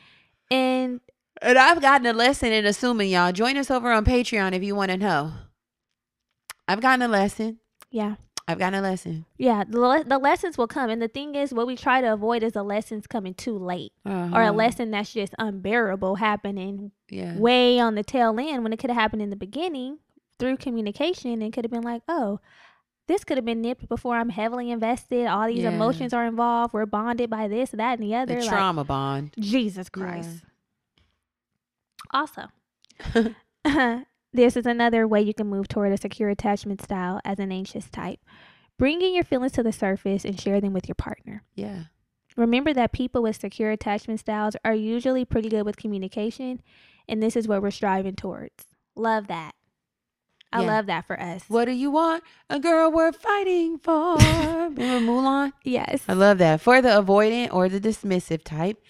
and 0.50 1.00
And 1.40 1.58
I've 1.58 1.80
gotten 1.80 2.06
a 2.06 2.12
lesson 2.12 2.52
in 2.52 2.66
assuming, 2.66 3.10
y'all. 3.10 3.32
Join 3.32 3.56
us 3.56 3.70
over 3.70 3.90
on 3.90 4.04
Patreon 4.04 4.52
if 4.52 4.62
you 4.62 4.74
want 4.74 4.90
to 4.90 4.96
know. 4.96 5.32
I've 6.68 6.80
gotten 6.80 7.02
a 7.02 7.08
lesson. 7.08 7.58
yeah, 7.90 8.16
I've 8.48 8.58
gotten 8.58 8.78
a 8.78 8.82
lesson. 8.82 9.24
yeah, 9.38 9.62
the, 9.68 9.78
le- 9.80 10.04
the 10.04 10.18
lessons 10.18 10.58
will 10.58 10.66
come. 10.66 10.90
And 10.90 11.00
the 11.00 11.08
thing 11.08 11.34
is, 11.36 11.54
what 11.54 11.66
we 11.66 11.76
try 11.76 12.00
to 12.00 12.12
avoid 12.12 12.42
is 12.42 12.52
the 12.52 12.62
lessons 12.64 13.06
coming 13.06 13.34
too 13.34 13.56
late 13.56 13.92
or 14.04 14.10
a 14.10 14.14
Uh-huh. 14.16 14.52
lesson 14.52 14.90
that's 14.90 15.12
just 15.12 15.34
unbearable 15.38 16.16
happening 16.16 16.90
Yeah. 17.08 17.38
way 17.38 17.78
on 17.78 17.94
the 17.94 18.02
tail 18.02 18.38
end 18.40 18.64
when 18.64 18.72
it 18.72 18.78
could 18.78 18.90
have 18.90 18.98
happened 18.98 19.22
in 19.22 19.30
the 19.30 19.36
beginning 19.36 19.98
through 20.38 20.56
communication 20.56 21.40
and 21.40 21.52
could 21.52 21.64
have 21.64 21.70
been 21.70 21.82
like, 21.82 22.02
oh, 22.08 22.40
this 23.06 23.22
could 23.24 23.36
have 23.36 23.44
been 23.44 23.60
nipped 23.62 23.88
before 23.88 24.16
I'm 24.16 24.30
heavily 24.30 24.70
invested. 24.70 25.26
All 25.26 25.46
these 25.46 25.58
Yeah. 25.62 25.70
emotions 25.70 26.12
are 26.12 26.24
involved. 26.26 26.72
We're 26.74 26.86
bonded 26.86 27.30
by 27.30 27.46
this, 27.48 27.70
that, 27.70 27.98
and 27.98 28.02
the 28.02 28.14
other. 28.16 28.34
The 28.34 28.40
Like, 28.40 28.48
trauma 28.48 28.84
bond. 28.84 29.34
Jesus 29.38 29.88
Yeah. 29.96 30.02
Christ. 30.02 30.44
Also, 32.10 32.42
this 34.32 34.56
is 34.56 34.66
another 34.66 35.06
way 35.06 35.20
you 35.22 35.34
can 35.34 35.46
move 35.46 35.68
toward 35.68 35.92
a 35.92 35.96
secure 35.96 36.28
attachment 36.28 36.82
style 36.82 37.20
as 37.24 37.38
an 37.38 37.52
anxious 37.52 37.88
type. 37.90 38.20
Bringing 38.78 39.14
your 39.14 39.24
feelings 39.24 39.52
to 39.52 39.62
the 39.62 39.72
surface 39.72 40.24
and 40.24 40.40
share 40.40 40.60
them 40.60 40.72
with 40.72 40.88
your 40.88 40.94
partner. 40.94 41.44
Yeah. 41.54 41.84
Remember 42.36 42.72
that 42.72 42.92
people 42.92 43.22
with 43.22 43.36
secure 43.36 43.70
attachment 43.70 44.20
styles 44.20 44.56
are 44.64 44.74
usually 44.74 45.24
pretty 45.24 45.50
good 45.50 45.64
with 45.64 45.76
communication, 45.76 46.62
and 47.08 47.22
this 47.22 47.36
is 47.36 47.46
what 47.46 47.60
we're 47.62 47.70
striving 47.70 48.14
towards. 48.16 48.64
Love 48.96 49.26
that. 49.26 49.52
I 50.50 50.60
Yeah. 50.62 50.66
love 50.66 50.86
that 50.86 51.06
for 51.06 51.20
us. 51.20 51.44
What 51.48 51.66
do 51.66 51.72
you 51.72 51.90
want? 51.90 52.24
A 52.50 52.58
girl 52.58 52.90
we're 52.90 53.12
fighting 53.12 53.78
for. 53.78 54.16
Remember 54.18 55.00
Mulan? 55.00 55.52
Yes. 55.64 56.02
I 56.08 56.12
love 56.14 56.38
that. 56.38 56.60
For 56.60 56.80
the 56.82 56.88
avoidant 56.90 57.52
or 57.54 57.68
the 57.68 57.80
dismissive 57.80 58.44
type, 58.44 58.82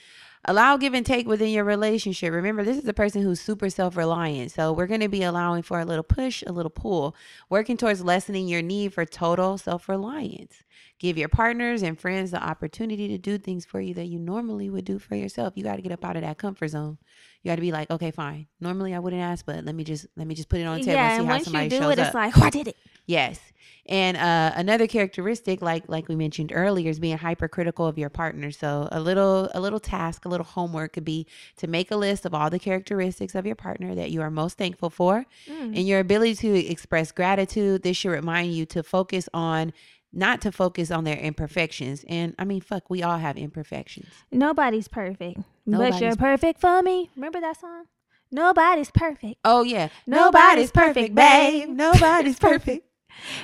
allow 0.44 0.76
give 0.76 0.94
and 0.94 1.06
take 1.06 1.26
within 1.26 1.50
your 1.50 1.64
relationship. 1.64 2.32
Remember, 2.32 2.64
this 2.64 2.78
is 2.78 2.88
a 2.88 2.92
person 2.92 3.22
who's 3.22 3.40
super 3.40 3.70
self 3.70 3.96
reliant. 3.96 4.52
So 4.52 4.72
we're 4.72 4.86
going 4.86 5.00
to 5.00 5.08
be 5.08 5.22
allowing 5.22 5.62
for 5.62 5.80
a 5.80 5.84
little 5.84 6.04
push, 6.04 6.42
a 6.46 6.52
little 6.52 6.70
pull, 6.70 7.14
working 7.48 7.76
towards 7.76 8.02
lessening 8.02 8.48
your 8.48 8.62
need 8.62 8.92
for 8.92 9.04
total 9.04 9.58
self 9.58 9.88
reliance. 9.88 10.64
Give 10.98 11.18
your 11.18 11.28
partners 11.28 11.82
and 11.82 11.98
friends 11.98 12.30
the 12.30 12.42
opportunity 12.42 13.08
to 13.08 13.18
do 13.18 13.38
things 13.38 13.64
for 13.64 13.80
you 13.80 13.94
that 13.94 14.06
you 14.06 14.18
normally 14.18 14.70
would 14.70 14.84
do 14.84 14.98
for 14.98 15.16
yourself. 15.16 15.54
You 15.56 15.64
got 15.64 15.76
to 15.76 15.82
get 15.82 15.92
up 15.92 16.04
out 16.04 16.16
of 16.16 16.22
that 16.22 16.38
comfort 16.38 16.68
zone. 16.68 16.98
You 17.42 17.50
got 17.50 17.56
to 17.56 17.60
be 17.60 17.72
like, 17.72 17.90
okay, 17.90 18.10
fine. 18.12 18.46
Normally 18.60 18.94
I 18.94 18.98
wouldn't 19.00 19.22
ask, 19.22 19.44
but 19.44 19.64
let 19.64 19.74
me 19.74 19.82
just 19.84 20.06
let 20.16 20.26
me 20.26 20.34
just 20.34 20.48
put 20.48 20.60
it 20.60 20.64
on 20.64 20.78
the 20.78 20.84
table 20.84 20.96
yeah, 20.96 21.04
and 21.06 21.12
see 21.14 21.18
and 21.20 21.26
how 21.26 21.34
once 21.34 21.44
somebody 21.44 21.64
you 21.64 21.70
do 21.70 21.78
shows 21.78 21.92
it, 21.92 21.98
up. 21.98 22.06
it's 22.06 22.14
like, 22.14 22.38
oh, 22.38 22.42
I 22.42 22.50
did 22.50 22.68
it. 22.68 22.76
Yes. 23.06 23.40
And 23.86 24.16
uh, 24.16 24.52
another 24.54 24.86
characteristic, 24.86 25.60
like 25.60 25.88
like 25.88 26.06
we 26.08 26.14
mentioned 26.14 26.52
earlier, 26.54 26.88
is 26.88 27.00
being 27.00 27.18
hypercritical 27.18 27.84
of 27.84 27.98
your 27.98 28.10
partner. 28.10 28.52
So 28.52 28.88
a 28.92 29.00
little 29.00 29.50
a 29.54 29.60
little 29.60 29.80
task, 29.80 30.24
a 30.24 30.28
little 30.28 30.46
homework 30.46 30.92
could 30.92 31.04
be 31.04 31.26
to 31.56 31.66
make 31.66 31.90
a 31.90 31.96
list 31.96 32.24
of 32.24 32.32
all 32.32 32.48
the 32.48 32.60
characteristics 32.60 33.34
of 33.34 33.44
your 33.44 33.56
partner 33.56 33.96
that 33.96 34.12
you 34.12 34.22
are 34.22 34.30
most 34.30 34.56
thankful 34.56 34.88
for, 34.88 35.26
Mm. 35.50 35.76
and 35.76 35.88
your 35.88 35.98
ability 35.98 36.36
to 36.36 36.54
express 36.70 37.10
gratitude. 37.10 37.82
This 37.82 37.96
should 37.96 38.10
remind 38.12 38.54
you 38.54 38.66
to 38.66 38.84
focus 38.84 39.28
on 39.34 39.72
not 40.12 40.40
to 40.42 40.52
focus 40.52 40.90
on 40.90 41.04
their 41.04 41.16
imperfections. 41.16 42.04
And 42.08 42.34
I 42.38 42.44
mean, 42.44 42.60
fuck, 42.60 42.90
we 42.90 43.02
all 43.02 43.18
have 43.18 43.36
imperfections. 43.36 44.08
Nobody's 44.30 44.88
perfect, 44.88 45.40
but 45.66 46.00
you're 46.00 46.16
perfect 46.16 46.60
for 46.60 46.82
me. 46.82 47.10
Remember 47.16 47.40
that 47.40 47.58
song? 47.60 47.84
Nobody's 48.30 48.90
perfect, 48.90 49.36
Oh 49.44 49.62
yeah, 49.62 49.88
Nobody's 50.06 50.70
perfect, 50.70 51.14
babe. 51.14 51.68
Nobody's 51.68 52.38
perfect, 52.38 52.86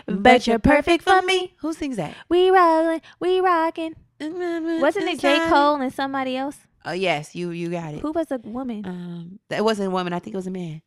but 0.07 0.47
you're 0.47 0.59
perfect 0.59 1.05
for 1.05 1.21
me. 1.23 1.55
Who 1.59 1.75
sings 1.75 1.97
that? 1.97 2.14
We 2.31 2.51
rolling, 2.51 3.03
we 3.21 3.41
rocking. 3.41 3.95
Wasn't 4.19 5.09
it 5.09 5.21
J. 5.21 5.47
Cole 5.49 5.77
and 5.77 5.93
somebody 5.93 6.37
else? 6.39 6.57
Oh 6.87 6.93
yes, 6.93 7.35
you 7.35 7.51
you 7.51 7.71
got 7.71 7.93
it. 7.95 8.01
Who 8.01 8.12
was 8.12 8.31
a 8.31 8.39
woman? 8.39 8.87
Um, 8.87 9.39
that 9.51 9.62
wasn't 9.62 9.89
a 9.89 9.91
woman. 9.91 10.14
I 10.14 10.21
think 10.21 10.33
it 10.33 10.39
was 10.39 10.47
a 10.47 10.51
man. 10.51 10.81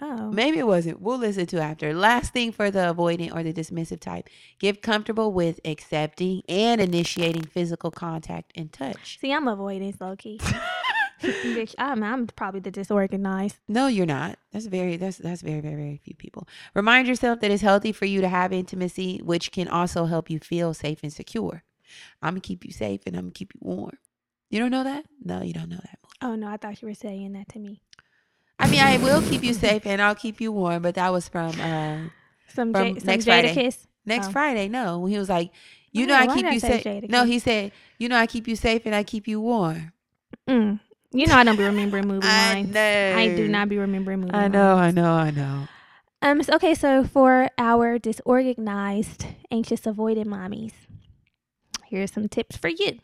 Oh, 0.00 0.30
Maybe 0.30 0.58
it 0.58 0.66
wasn't. 0.66 1.00
We'll 1.00 1.18
listen 1.18 1.46
to 1.46 1.60
after. 1.60 1.94
Last 1.94 2.32
thing 2.32 2.52
for 2.52 2.70
the 2.70 2.80
avoidant 2.94 3.34
or 3.34 3.42
the 3.42 3.52
dismissive 3.52 4.00
type: 4.00 4.28
get 4.58 4.82
comfortable 4.82 5.32
with 5.32 5.60
accepting 5.64 6.42
and 6.48 6.80
initiating 6.80 7.44
physical 7.44 7.90
contact 7.90 8.52
and 8.54 8.72
touch. 8.72 9.18
see, 9.20 9.32
I'm 9.32 9.48
avoidance, 9.48 10.00
low 10.00 10.16
key. 10.16 10.40
Bitch, 11.20 11.74
I'm, 11.78 12.04
I'm 12.04 12.28
probably 12.28 12.60
the 12.60 12.70
disorganized. 12.70 13.58
No, 13.66 13.88
you're 13.88 14.06
not. 14.06 14.38
That's 14.52 14.66
very. 14.66 14.96
That's 14.96 15.18
that's 15.18 15.42
very 15.42 15.60
very 15.60 15.74
very 15.74 16.00
few 16.04 16.14
people. 16.14 16.46
Remind 16.74 17.08
yourself 17.08 17.40
that 17.40 17.50
it's 17.50 17.62
healthy 17.62 17.92
for 17.92 18.04
you 18.04 18.20
to 18.20 18.28
have 18.28 18.52
intimacy, 18.52 19.20
which 19.24 19.50
can 19.50 19.68
also 19.68 20.04
help 20.04 20.30
you 20.30 20.38
feel 20.38 20.74
safe 20.74 21.00
and 21.02 21.12
secure. 21.12 21.64
I'm 22.22 22.34
gonna 22.34 22.40
keep 22.40 22.64
you 22.64 22.72
safe 22.72 23.00
and 23.06 23.16
I'm 23.16 23.24
gonna 23.24 23.32
keep 23.32 23.52
you 23.54 23.60
warm. 23.62 23.98
You 24.50 24.60
don't 24.60 24.70
know 24.70 24.84
that? 24.84 25.04
No, 25.22 25.42
you 25.42 25.52
don't 25.52 25.68
know 25.68 25.76
that. 25.76 25.98
Oh 26.22 26.34
no, 26.34 26.48
I 26.48 26.56
thought 26.56 26.80
you 26.80 26.88
were 26.88 26.94
saying 26.94 27.32
that 27.32 27.48
to 27.50 27.58
me. 27.58 27.82
I 28.58 28.68
mean, 28.68 28.80
I 28.80 28.96
will 28.98 29.22
keep 29.22 29.42
you 29.44 29.54
safe 29.54 29.86
and 29.86 30.02
I'll 30.02 30.14
keep 30.14 30.40
you 30.40 30.50
warm, 30.52 30.82
but 30.82 30.94
that 30.96 31.12
was 31.12 31.28
from 31.28 31.50
uh 31.60 31.98
Some, 32.48 32.72
From 32.72 32.94
J- 32.94 33.00
some 33.00 33.06
next 33.06 33.24
Friday. 33.24 33.54
kiss. 33.54 33.86
next 34.04 34.28
Oh. 34.28 34.32
Friday. 34.32 34.68
No, 34.68 34.98
when 34.98 35.12
he 35.12 35.18
was 35.18 35.28
like, 35.28 35.50
"You 35.92 36.04
Oh, 36.04 36.08
know, 36.08 36.16
I 36.16 36.26
keep 36.34 36.44
I 36.46 36.52
you 36.54 36.60
safe." 36.60 37.08
No, 37.10 37.24
he 37.24 37.38
said, 37.38 37.72
"You 37.98 38.08
know, 38.08 38.16
I 38.16 38.26
keep 38.26 38.48
you 38.48 38.56
safe 38.56 38.82
and 38.86 38.94
I 38.94 39.02
keep 39.04 39.28
you 39.28 39.40
warm." 39.40 39.92
Mm. 40.48 40.80
You 41.12 41.26
know 41.26 41.36
I 41.36 41.44
don't 41.44 41.56
be 41.56 41.64
remembering 41.64 42.06
movie 42.12 42.26
I 42.26 42.54
lines. 42.54 42.74
know. 42.74 43.14
I 43.16 43.28
do 43.36 43.48
not 43.48 43.68
be 43.68 43.78
remembering 43.78 44.20
movie 44.20 44.32
I 44.34 44.42
lines. 44.42 44.52
know, 44.52 44.74
I 44.76 44.90
know, 44.90 45.12
I 45.12 45.30
know. 45.30 45.68
Um. 46.20 46.42
so- 46.42 46.54
okay. 46.56 46.74
So 46.74 47.04
for 47.04 47.48
our 47.58 47.98
disorganized, 47.98 49.24
anxious, 49.50 49.82
avoidant 49.82 50.26
mommies, 50.26 50.72
here's 51.86 52.12
some 52.12 52.28
tips 52.28 52.56
for 52.56 52.68
you. 52.68 52.98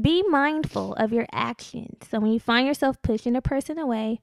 Be 0.00 0.22
mindful 0.28 0.94
of 0.94 1.12
your 1.12 1.26
actions. 1.32 2.08
So 2.10 2.18
when 2.20 2.32
you 2.32 2.40
find 2.40 2.66
yourself 2.66 3.00
pushing 3.02 3.36
a 3.36 3.42
person 3.42 3.78
away 3.78 4.20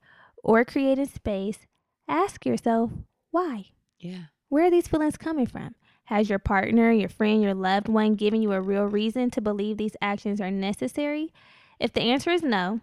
or 0.47 0.65
creating 0.65 1.05
space, 1.05 1.59
ask 2.07 2.45
yourself 2.45 2.91
why. 3.29 3.65
Yeah. 3.99 4.25
Where 4.49 4.65
are 4.65 4.71
these 4.71 4.87
feelings 4.87 5.17
coming 5.17 5.45
from? 5.45 5.75
Has 6.05 6.29
your 6.29 6.39
partner, 6.39 6.91
your 6.91 7.09
friend, 7.09 7.43
your 7.43 7.53
loved 7.53 7.89
one 7.89 8.15
given 8.15 8.41
you 8.41 8.53
a 8.53 8.61
real 8.61 8.85
reason 8.85 9.29
to 9.31 9.41
believe 9.41 9.77
these 9.77 9.97
actions 10.01 10.39
are 10.39 10.49
necessary? 10.49 11.33
If 11.79 11.91
the 11.91 12.01
answer 12.01 12.31
is 12.31 12.41
no, 12.41 12.79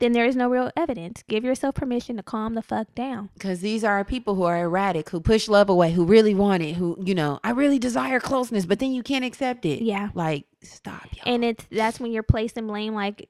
then 0.00 0.12
there 0.12 0.24
is 0.24 0.34
no 0.34 0.48
real 0.48 0.72
evidence. 0.76 1.22
Give 1.28 1.44
yourself 1.44 1.76
permission 1.76 2.16
to 2.16 2.22
calm 2.24 2.54
the 2.54 2.62
fuck 2.62 2.92
down. 2.96 3.30
Because 3.34 3.60
these 3.60 3.84
are 3.84 4.04
people 4.04 4.34
who 4.34 4.42
are 4.42 4.58
erratic, 4.58 5.10
who 5.10 5.20
push 5.20 5.46
love 5.46 5.68
away, 5.68 5.92
who 5.92 6.04
really 6.04 6.34
want 6.34 6.64
it, 6.64 6.74
who, 6.74 6.96
you 7.00 7.14
know, 7.14 7.38
I 7.44 7.50
really 7.50 7.78
desire 7.78 8.18
closeness, 8.18 8.66
but 8.66 8.80
then 8.80 8.92
you 8.92 9.04
can't 9.04 9.24
accept 9.24 9.64
it. 9.64 9.84
Yeah. 9.84 10.08
Like, 10.14 10.46
stop, 10.62 11.06
y'all. 11.12 11.32
And 11.32 11.44
it's 11.44 11.64
that's 11.70 12.00
when 12.00 12.10
you're 12.10 12.24
placing 12.24 12.66
blame 12.66 12.94
like 12.94 13.28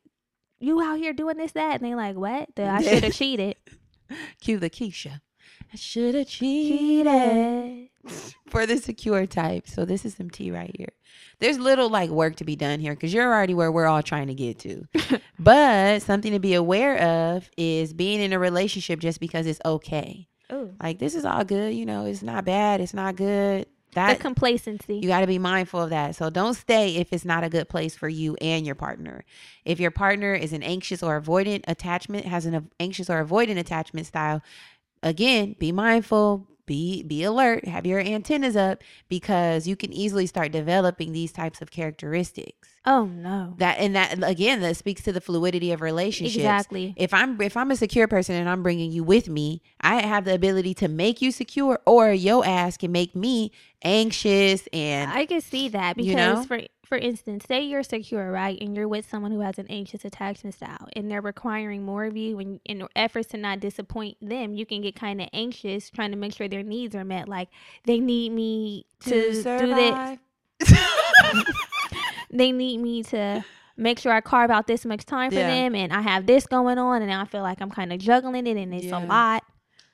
you 0.63 0.81
out 0.83 0.99
here 0.99 1.13
doing 1.13 1.37
this, 1.37 1.53
that, 1.53 1.81
and 1.81 1.85
they 1.85 1.95
like, 1.95 2.17
What? 2.17 2.49
That 2.57 2.81
I 2.81 2.83
should 2.89 3.05
have 3.05 3.15
cheated. 3.15 3.57
Cue 4.41 4.59
the 4.59 4.71
Keyshia. 4.71 5.21
I 5.73 5.77
should 5.77 6.15
have 6.15 6.29
cheated. 6.29 7.89
for 8.49 8.67
the 8.67 8.77
secure 8.79 9.27
type. 9.27 9.69
So 9.69 9.85
this 9.85 10.05
is 10.05 10.15
some 10.15 10.31
tea 10.31 10.51
right 10.51 10.75
here. 10.77 10.91
There's 11.39 11.59
little 11.59 11.89
like 11.89 12.11
work 12.11 12.37
to 12.37 12.45
be 12.45 12.57
done 12.57 12.81
here 12.81 12.95
because 12.95 13.13
you're 13.13 13.27
already 13.27 13.55
where 13.55 13.73
we're 13.73 13.87
all 13.87 14.03
trying 14.03 14.29
to 14.29 14.35
get 14.35 14.59
to. 14.61 14.87
but 15.39 16.03
something 16.03 16.33
to 16.33 16.39
be 16.39 16.55
aware 16.55 16.99
of 16.99 17.51
is 17.57 17.93
being 17.93 18.21
in 18.21 18.33
a 18.33 18.39
relationship 18.39 19.01
just 19.01 19.21
because 19.21 19.47
it's 19.47 19.61
okay. 19.65 20.29
Ooh. 20.53 20.75
Like 20.83 20.99
this 20.99 21.15
is 21.15 21.25
all 21.25 21.45
good, 21.45 21.75
you 21.75 21.87
know, 21.87 22.07
it's 22.07 22.23
not 22.23 22.45
bad, 22.45 22.81
it's 22.81 22.95
not 22.95 23.17
good. 23.17 23.67
The 23.95 24.17
complacency. 24.19 24.97
you 24.97 25.09
got 25.09 25.21
to 25.21 25.27
be 25.27 25.39
mindful 25.39 25.83
of 25.83 25.91
that. 25.91 26.17
So 26.17 26.31
don't 26.31 26.55
stay 26.55 26.97
if 26.97 27.13
it's 27.13 27.25
not 27.25 27.45
a 27.45 27.49
good 27.49 27.69
place 27.69 27.95
for 27.95 28.09
you 28.09 28.37
and 28.41 28.65
your 28.65 28.75
partner. 28.75 29.25
If 29.65 29.81
your 29.81 29.91
partner 29.91 30.35
is 30.35 30.53
an 30.53 30.63
anxious 30.63 31.03
or 31.03 31.21
avoidant 31.21 31.65
attachment, 31.69 32.27
has 32.27 32.47
an 32.47 32.71
anxious 32.81 33.11
or 33.11 33.25
avoidant 33.25 33.59
attachment 33.59 34.07
style, 34.07 34.43
again, 35.03 35.57
be 35.59 35.73
mindful, 35.73 36.47
be 36.65 37.03
be 37.03 37.23
alert, 37.23 37.67
have 37.67 37.85
your 37.85 38.01
antennas 38.01 38.57
up 38.57 38.83
because 39.09 39.67
you 39.67 39.77
can 39.77 39.93
easily 39.93 40.27
start 40.27 40.53
developing 40.53 41.13
these 41.13 41.33
types 41.33 41.61
of 41.61 41.71
characteristics. 41.71 42.72
Oh 42.85 43.05
no. 43.07 43.55
That 43.59 43.79
and 43.79 43.95
that 43.95 44.23
again, 44.23 44.61
that 44.61 44.77
speaks 44.77 45.03
to 45.03 45.13
the 45.13 45.21
fluidity 45.21 45.73
of 45.73 45.81
relationships 45.81 46.37
Exactly. 46.37 46.95
if 46.97 47.15
I'm 47.15 47.41
if 47.41 47.57
I'm 47.57 47.71
a 47.71 47.77
secure 47.77 48.09
person 48.09 48.35
and 48.35 48.49
I'm 48.49 48.63
bringing 48.63 48.93
you 48.93 49.05
with 49.05 49.29
me, 49.29 49.63
I 49.81 50.03
have 50.03 50.25
the 50.25 50.35
ability 50.35 50.75
to 50.75 50.89
make 50.89 51.23
you 51.23 51.31
secure, 51.33 51.81
or 51.87 52.13
your 52.13 52.45
ass 52.45 52.77
can 52.77 52.93
make 52.93 53.15
me 53.15 53.53
anxious 53.85 54.69
and 54.73 55.11
I 55.11 55.27
can 55.27 55.41
see 55.41 55.69
that 55.71 55.97
because 55.97 56.11
You 56.11 56.17
know? 56.17 56.45
for 56.45 56.61
for 56.93 56.99
instance, 56.99 57.47
say 57.49 57.63
you're 57.63 57.83
secure, 57.83 58.31
right, 58.31 58.61
and 58.61 58.77
you're 58.77 58.87
with 58.87 59.09
someone 59.09 59.33
who 59.33 59.41
has 59.41 59.59
an 59.59 59.67
anxious 59.71 60.05
attachment 60.05 60.55
style, 60.55 60.89
and 60.95 61.11
they're 61.11 61.23
requiring 61.23 61.85
more 61.85 62.05
of 62.05 62.19
you, 62.19 62.39
and 62.39 62.61
in 62.67 62.87
efforts 62.95 63.29
to 63.29 63.39
not 63.39 63.61
disappoint 63.61 64.19
them, 64.21 64.53
you 64.53 64.67
can 64.67 64.83
get 64.83 64.95
kind 64.95 65.23
of 65.23 65.29
anxious 65.33 65.89
trying 65.89 66.11
to 66.11 66.19
make 66.19 66.35
sure 66.35 66.49
their 66.49 66.63
needs 66.63 66.95
are 66.95 67.03
met. 67.03 67.31
Like 67.31 67.49
they 67.85 67.99
need 67.99 68.33
me 68.33 68.85
to, 69.05 69.11
do 69.33 69.75
this. 69.75 70.19
they 72.33 72.53
need 72.53 72.79
me 72.79 73.03
to 73.05 73.45
make 73.77 73.99
sure 73.99 74.13
I 74.13 74.21
carve 74.21 74.51
out 74.51 74.67
this 74.67 74.85
much 74.85 75.05
time 75.05 75.31
for 75.31 75.37
Yeah. 75.37 75.47
them, 75.47 75.75
and 75.75 75.93
I 75.93 76.01
have 76.03 76.27
this 76.27 76.47
going 76.47 76.79
on, 76.79 77.03
and 77.03 77.13
I 77.13 77.25
feel 77.25 77.43
like 77.43 77.61
I'm 77.61 77.71
kind 77.71 77.93
of 77.93 77.99
juggling 77.99 78.47
it, 78.47 78.57
and 78.57 78.75
it's 78.75 78.87
Yeah. 78.87 78.99
a 78.99 79.01
lot. 79.07 79.45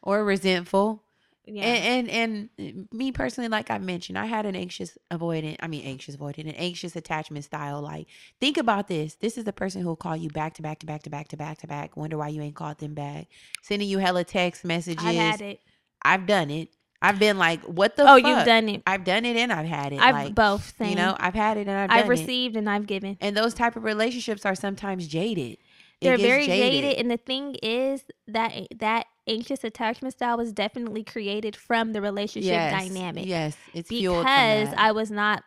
or 0.02 0.24
resentful. 0.24 1.02
Yeah, 1.44 1.64
And, 1.64 2.08
and 2.08 2.10
and 2.10 2.48
eh, 2.58 2.96
me 2.96 3.10
personally, 3.10 3.48
like 3.48 3.70
I 3.70 3.78
mentioned, 3.78 4.18
I 4.18 4.26
had 4.26 4.46
an 4.46 4.54
anxious 4.54 4.96
avoidant. 5.10 5.56
I 5.60 5.66
mean, 5.66 5.84
anxious 5.84 6.14
avoidant, 6.16 6.44
an 6.44 6.50
anxious 6.50 6.94
attachment 6.94 7.44
style. 7.44 7.80
Like, 7.80 8.06
think 8.38 8.58
about 8.58 8.86
this. 8.86 9.14
This 9.16 9.36
is 9.38 9.44
the 9.44 9.52
person 9.52 9.82
who'll 9.82 9.96
call 9.96 10.14
you 10.14 10.28
back 10.28 10.54
to 10.54 10.62
back 10.62 10.78
to 10.80 10.86
back 10.86 11.02
to 11.04 11.10
back 11.10 11.28
to 11.28 11.36
back 11.36 11.58
to 11.58 11.66
back. 11.66 11.96
Wonder 11.96 12.18
why 12.18 12.28
you 12.28 12.42
ain't 12.42 12.54
called 12.54 12.78
them 12.78 12.94
back. 12.94 13.28
Sending 13.62 13.88
you 13.88 13.98
hella 13.98 14.24
text 14.24 14.64
messages. 14.64 15.04
I 15.04 15.12
had 15.12 15.40
it. 15.40 15.60
I've 16.02 16.26
done 16.26 16.50
it. 16.50 16.68
I've 17.00 17.18
been 17.18 17.38
like, 17.38 17.62
what 17.62 17.96
the? 17.96 18.02
Oh, 18.02 18.20
fuck? 18.20 18.26
you've 18.26 18.44
done 18.44 18.68
it. 18.68 18.82
I've 18.86 19.04
done 19.04 19.24
it 19.24 19.36
and 19.36 19.52
I've 19.52 19.66
had 19.66 19.92
it. 19.92 20.00
I've 20.00 20.14
like, 20.14 20.34
both. 20.34 20.76
Same. 20.76 20.90
You 20.90 20.96
know, 20.96 21.16
I've 21.18 21.34
had 21.34 21.56
it 21.56 21.68
and 21.68 21.70
I've 21.70 21.90
I've 21.90 22.06
it. 22.06 22.08
received 22.08 22.56
and 22.56 22.68
I've 22.68 22.86
given. 22.86 23.16
And 23.20 23.36
those 23.36 23.54
type 23.54 23.76
of 23.76 23.84
relationships 23.84 24.44
are 24.44 24.54
sometimes 24.54 25.06
jaded. 25.06 25.58
They're 26.00 26.18
very 26.18 26.46
jaded. 26.46 26.98
and 26.98 27.10
the 27.10 27.16
thing 27.16 27.56
is 27.62 28.02
that 28.28 28.52
that 28.78 29.06
anxious 29.26 29.64
attachment 29.64 30.14
style 30.14 30.36
was 30.36 30.52
definitely 30.52 31.04
created 31.04 31.56
from 31.56 31.92
the 31.92 32.00
relationship 32.00 32.50
yes, 32.50 32.72
dynamic 32.72 33.26
Yes, 33.26 33.56
it's 33.74 33.88
because. 33.88 34.68
I 34.76 34.92
was 34.92 35.10
not 35.10 35.42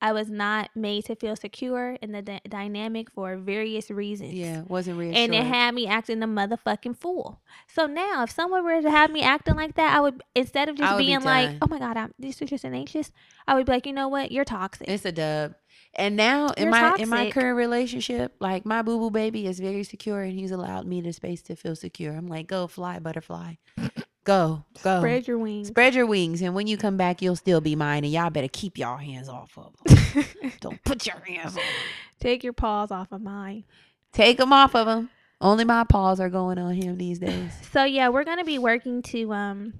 I 0.00 0.12
was 0.12 0.28
not 0.28 0.70
made 0.74 1.06
to 1.06 1.16
feel 1.16 1.36
secure 1.36 1.96
in 2.02 2.12
the 2.12 2.22
dy- 2.22 2.40
dynamic 2.48 3.10
for 3.10 3.36
various 3.36 3.90
reasons. 3.90 4.34
yeah 4.34 4.62
wasn't 4.68 4.98
reassured. 4.98 5.30
And 5.30 5.34
it 5.34 5.44
had 5.44 5.74
me 5.74 5.86
acting 5.86 6.22
a 6.22 6.26
motherfucking 6.26 6.98
fool. 6.98 7.40
So 7.66 7.86
now, 7.86 8.22
if 8.22 8.30
someone 8.30 8.64
were 8.64 8.82
to 8.82 8.90
have 8.90 9.10
me 9.10 9.22
acting 9.22 9.54
like 9.56 9.74
that, 9.76 9.96
I 9.96 10.00
would 10.00 10.22
instead 10.34 10.68
of 10.68 10.76
just 10.76 10.92
would 10.92 10.98
be 10.98 11.06
being 11.06 11.22
like, 11.22 11.56
"Oh 11.62 11.66
my 11.68 11.78
god, 11.78 11.96
I'm 11.96 12.12
this 12.18 12.42
is 12.42 12.50
just 12.50 12.64
an 12.64 12.74
anxious," 12.74 13.10
I 13.48 13.54
would 13.54 13.66
be 13.66 13.72
like, 13.72 13.86
"You 13.86 13.92
know 13.92 14.08
what? 14.08 14.32
You're 14.32 14.44
toxic." 14.44 14.88
It's 14.88 15.04
a 15.04 15.12
dub. 15.12 15.54
And 15.94 16.14
now 16.14 16.48
in 16.48 16.64
You're 16.64 16.70
my 16.72 16.96
in 16.98 17.08
my 17.08 17.30
current 17.30 17.56
relationship, 17.56 18.36
like 18.38 18.66
my 18.66 18.82
boo 18.82 18.98
boo 18.98 19.10
baby 19.10 19.46
is 19.46 19.58
very 19.58 19.82
secure 19.82 20.20
and 20.20 20.38
he's 20.38 20.50
allowed 20.50 20.86
me 20.86 21.00
the 21.00 21.12
space 21.12 21.40
to 21.42 21.56
feel 21.56 21.74
secure. 21.74 22.12
I'm 22.12 22.26
like, 22.26 22.46
go 22.46 22.66
fly, 22.66 22.98
butterfly. 22.98 23.54
Go, 24.26 24.64
go. 24.82 24.98
Spread 24.98 25.28
your 25.28 25.38
wings. 25.38 25.68
Spread 25.68 25.94
your 25.94 26.04
wings, 26.04 26.42
and 26.42 26.52
when 26.52 26.66
you 26.66 26.76
come 26.76 26.96
back, 26.96 27.22
you'll 27.22 27.36
still 27.36 27.60
be 27.60 27.76
mine. 27.76 28.02
And 28.02 28.12
y'all 28.12 28.28
better 28.28 28.48
keep 28.52 28.76
y'all 28.76 28.96
hands 28.96 29.28
off 29.28 29.56
of 29.56 29.72
them. 29.84 30.24
Don't 30.60 30.82
put 30.82 31.06
your 31.06 31.20
hands 31.24 31.56
on. 31.56 31.62
Take 32.18 32.42
your 32.42 32.52
paws 32.52 32.90
off 32.90 33.12
of 33.12 33.22
mine. 33.22 33.62
Take 34.12 34.38
them 34.38 34.52
off 34.52 34.74
of 34.74 34.88
him. 34.88 35.10
Only 35.40 35.64
my 35.64 35.84
paws 35.84 36.18
are 36.18 36.28
going 36.28 36.58
on 36.58 36.74
him 36.74 36.98
these 36.98 37.20
days. 37.20 37.52
So 37.72 37.84
yeah, 37.84 38.08
we're 38.08 38.24
gonna 38.24 38.44
be 38.44 38.58
working 38.58 39.00
to 39.02 39.32
um 39.32 39.74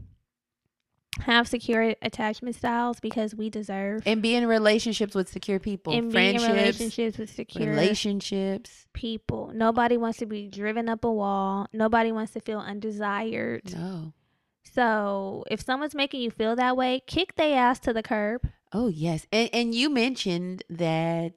have 1.21 1.49
secure 1.49 1.95
attachment 2.03 2.55
styles 2.55 3.01
because 3.01 3.35
we 3.35 3.49
deserve 3.51 4.03
And 4.07 4.21
be 4.21 4.35
in 4.35 4.47
relationships 4.47 5.15
with 5.15 5.29
secure 5.29 5.59
people, 5.59 5.93
and 5.93 6.13
being 6.13 6.37
in 6.37 6.43
relationships 6.43 7.19
with 7.19 7.31
secure 7.35 7.71
relationships. 7.71 8.87
people. 8.93 9.51
Nobody 9.55 9.97
wants 9.97 10.19
to 10.19 10.27
be 10.27 10.47
driven 10.47 10.89
up 10.89 11.05
a 11.05 11.11
wall. 11.11 11.67
Nobody 11.73 12.13
wants 12.13 12.33
to 12.35 12.41
feel 12.41 12.61
undesired. 12.61 13.75
No. 13.75 14.13
So 14.77 15.43
if 15.51 15.63
someone's 15.63 15.95
making 15.95 16.21
you 16.21 16.31
feel 16.31 16.55
that 16.57 16.77
way, 16.77 17.01
kick 17.07 17.35
their 17.37 17.57
ass 17.57 17.79
to 17.81 17.95
the 17.95 18.03
curb. 18.03 18.43
Oh 18.75 18.89
yes, 18.89 19.27
and 19.33 19.49
and 19.55 19.75
you 19.75 19.89
mentioned 19.89 20.65
that 20.69 21.33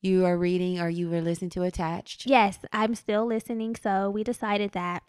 you 0.00 0.24
are 0.24 0.38
reading 0.38 0.80
or 0.80 0.88
you 0.88 1.10
were 1.10 1.20
listening 1.20 1.50
to 1.50 1.64
Attached. 1.64 2.26
Yes, 2.26 2.60
I'm 2.72 2.94
still 2.94 3.26
listening. 3.26 3.74
So 3.74 4.08
we 4.08 4.22
decided 4.22 4.70
that 4.70 5.02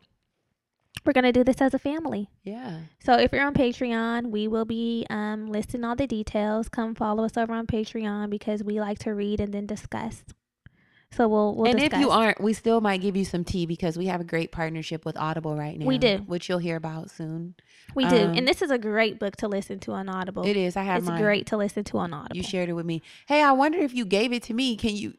we're 1.06 1.14
gonna 1.14 1.32
do 1.32 1.44
this 1.44 1.62
as 1.62 1.76
a 1.76 1.80
family. 1.80 2.32
Yeah. 2.44 2.80
So 3.00 3.14
if 3.14 3.32
you're 3.32 3.46
on 3.46 3.54
Patreon, 3.54 4.32
we 4.32 4.48
will 4.48 4.66
be 4.66 5.06
um, 5.12 5.46
listing 5.52 5.84
all 5.84 5.96
the 5.96 6.08
details. 6.08 6.68
Come 6.68 6.96
follow 6.96 7.26
us 7.26 7.38
over 7.38 7.54
on 7.54 7.68
Patreon 7.68 8.32
because 8.32 8.64
we 8.64 8.80
like 8.80 8.98
to 9.00 9.12
read 9.12 9.40
and 9.40 9.54
then 9.54 9.68
discuss. 9.68 10.24
So 11.12 11.28
we'll 11.28 11.56
we'll 11.56 11.66
and 11.72 11.80
discuss. 11.80 11.98
if 11.98 12.02
you 12.02 12.12
aren't, 12.12 12.40
we 12.40 12.54
still 12.54 12.82
might 12.82 13.02
give 13.02 13.16
you 13.16 13.26
some 13.26 13.44
tea 13.44 13.66
because 13.66 13.98
we 13.98 14.06
have 14.06 14.22
a 14.22 14.24
great 14.24 14.52
partnership 14.52 15.06
with 15.06 15.18
Audible 15.18 15.56
right 15.56 15.78
now. 15.78 15.88
We 15.88 15.98
do. 15.98 16.18
which 16.28 16.48
you'll 16.48 16.60
hear 16.60 16.76
about 16.76 17.10
soon. 17.10 17.56
we 17.96 18.06
do, 18.06 18.16
um, 18.26 18.34
and 18.38 18.48
this 18.48 18.62
is 18.62 18.70
a 18.70 18.78
great 18.78 19.20
book 19.20 19.36
to 19.38 19.48
listen 19.48 19.80
to 19.80 19.92
on 19.94 20.08
Audible. 20.08 20.46
It 20.46 20.56
is. 20.56 20.78
I 20.78 20.84
have 20.84 21.00
It's 21.00 21.08
mine. 21.08 21.22
great 21.22 21.46
to 21.48 21.58
listen 21.58 21.84
to 21.86 21.98
on 21.98 22.14
Audible. 22.14 22.38
You 22.38 22.44
shared 22.44 22.70
it 22.70 22.74
with 22.74 22.86
me. 22.86 23.02
Hey, 23.28 23.42
I 23.42 23.52
wonder 23.54 23.80
if 23.80 23.94
you 23.94 24.06
gave 24.06 24.32
it 24.32 24.44
to 24.44 24.54
me. 24.54 24.76
Can 24.78 24.96
you? 24.96 25.16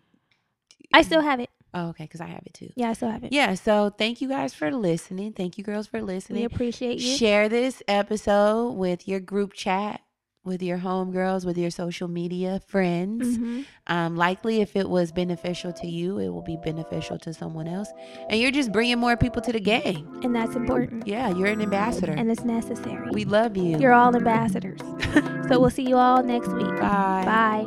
I 0.94 1.02
still 1.02 1.20
have 1.22 1.40
it. 1.40 1.50
Oh, 1.74 1.88
okay, 1.90 2.04
because 2.04 2.20
I 2.20 2.26
have 2.26 2.42
it 2.46 2.54
too. 2.54 2.70
Yeah, 2.76 2.90
I 2.90 2.92
still 2.94 3.10
have 3.10 3.22
it. 3.22 3.32
Yeah. 3.32 3.54
So 3.54 3.90
thank 3.90 4.20
you 4.20 4.28
guys 4.28 4.54
for 4.54 4.72
listening. 4.72 5.32
Thank 5.32 5.56
you, 5.58 5.62
girls, 5.64 5.86
for 5.86 6.02
listening. 6.02 6.40
we 6.40 6.44
appreciate 6.44 6.98
you. 6.98 7.16
Share 7.16 7.48
this 7.48 7.80
episode 7.86 8.70
with 8.72 9.06
your 9.06 9.20
group 9.20 9.52
chat, 9.52 10.00
with 10.44 10.62
your 10.62 10.78
homegirls, 10.78 11.44
with 11.44 11.58
your 11.58 11.70
social 11.70 12.08
media 12.08 12.60
friends. 12.66 13.36
Mhm. 13.38 13.66
Um, 13.88 14.16
likely, 14.16 14.60
if 14.62 14.74
it 14.74 14.88
was 14.88 15.12
beneficial 15.12 15.72
to 15.74 15.86
you, 15.86 16.18
it 16.18 16.30
will 16.30 16.40
be 16.42 16.56
beneficial 16.64 17.18
to 17.18 17.34
someone 17.34 17.68
else. 17.68 17.88
And 18.30 18.40
you're 18.40 18.50
just 18.50 18.72
bringing 18.72 18.98
more 18.98 19.16
people 19.18 19.42
to 19.42 19.52
the 19.52 19.60
game. 19.60 20.08
And 20.22 20.34
that's 20.34 20.56
important, 20.56 21.06
Yeah, 21.06 21.28
you're 21.28 21.48
an 21.48 21.60
ambassador. 21.60 22.12
and 22.12 22.30
it's 22.30 22.44
necessary. 22.44 23.10
we 23.12 23.24
love 23.26 23.56
you. 23.56 23.78
You're 23.78 23.92
all 23.92 24.14
ambassadors. 24.16 24.80
so 25.48 25.60
we'll 25.60 25.70
see 25.70 25.86
you 25.86 25.96
all 25.96 26.22
next 26.22 26.48
week. 26.48 26.66
Bye. 26.80 27.66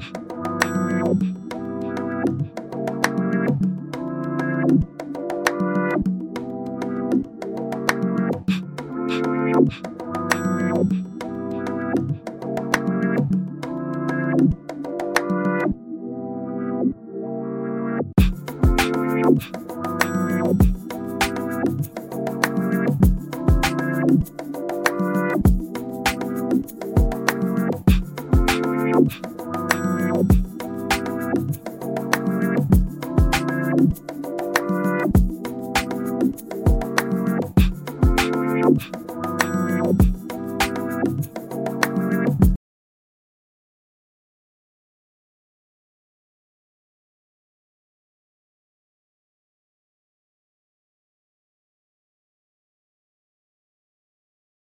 Thank 0.00 0.23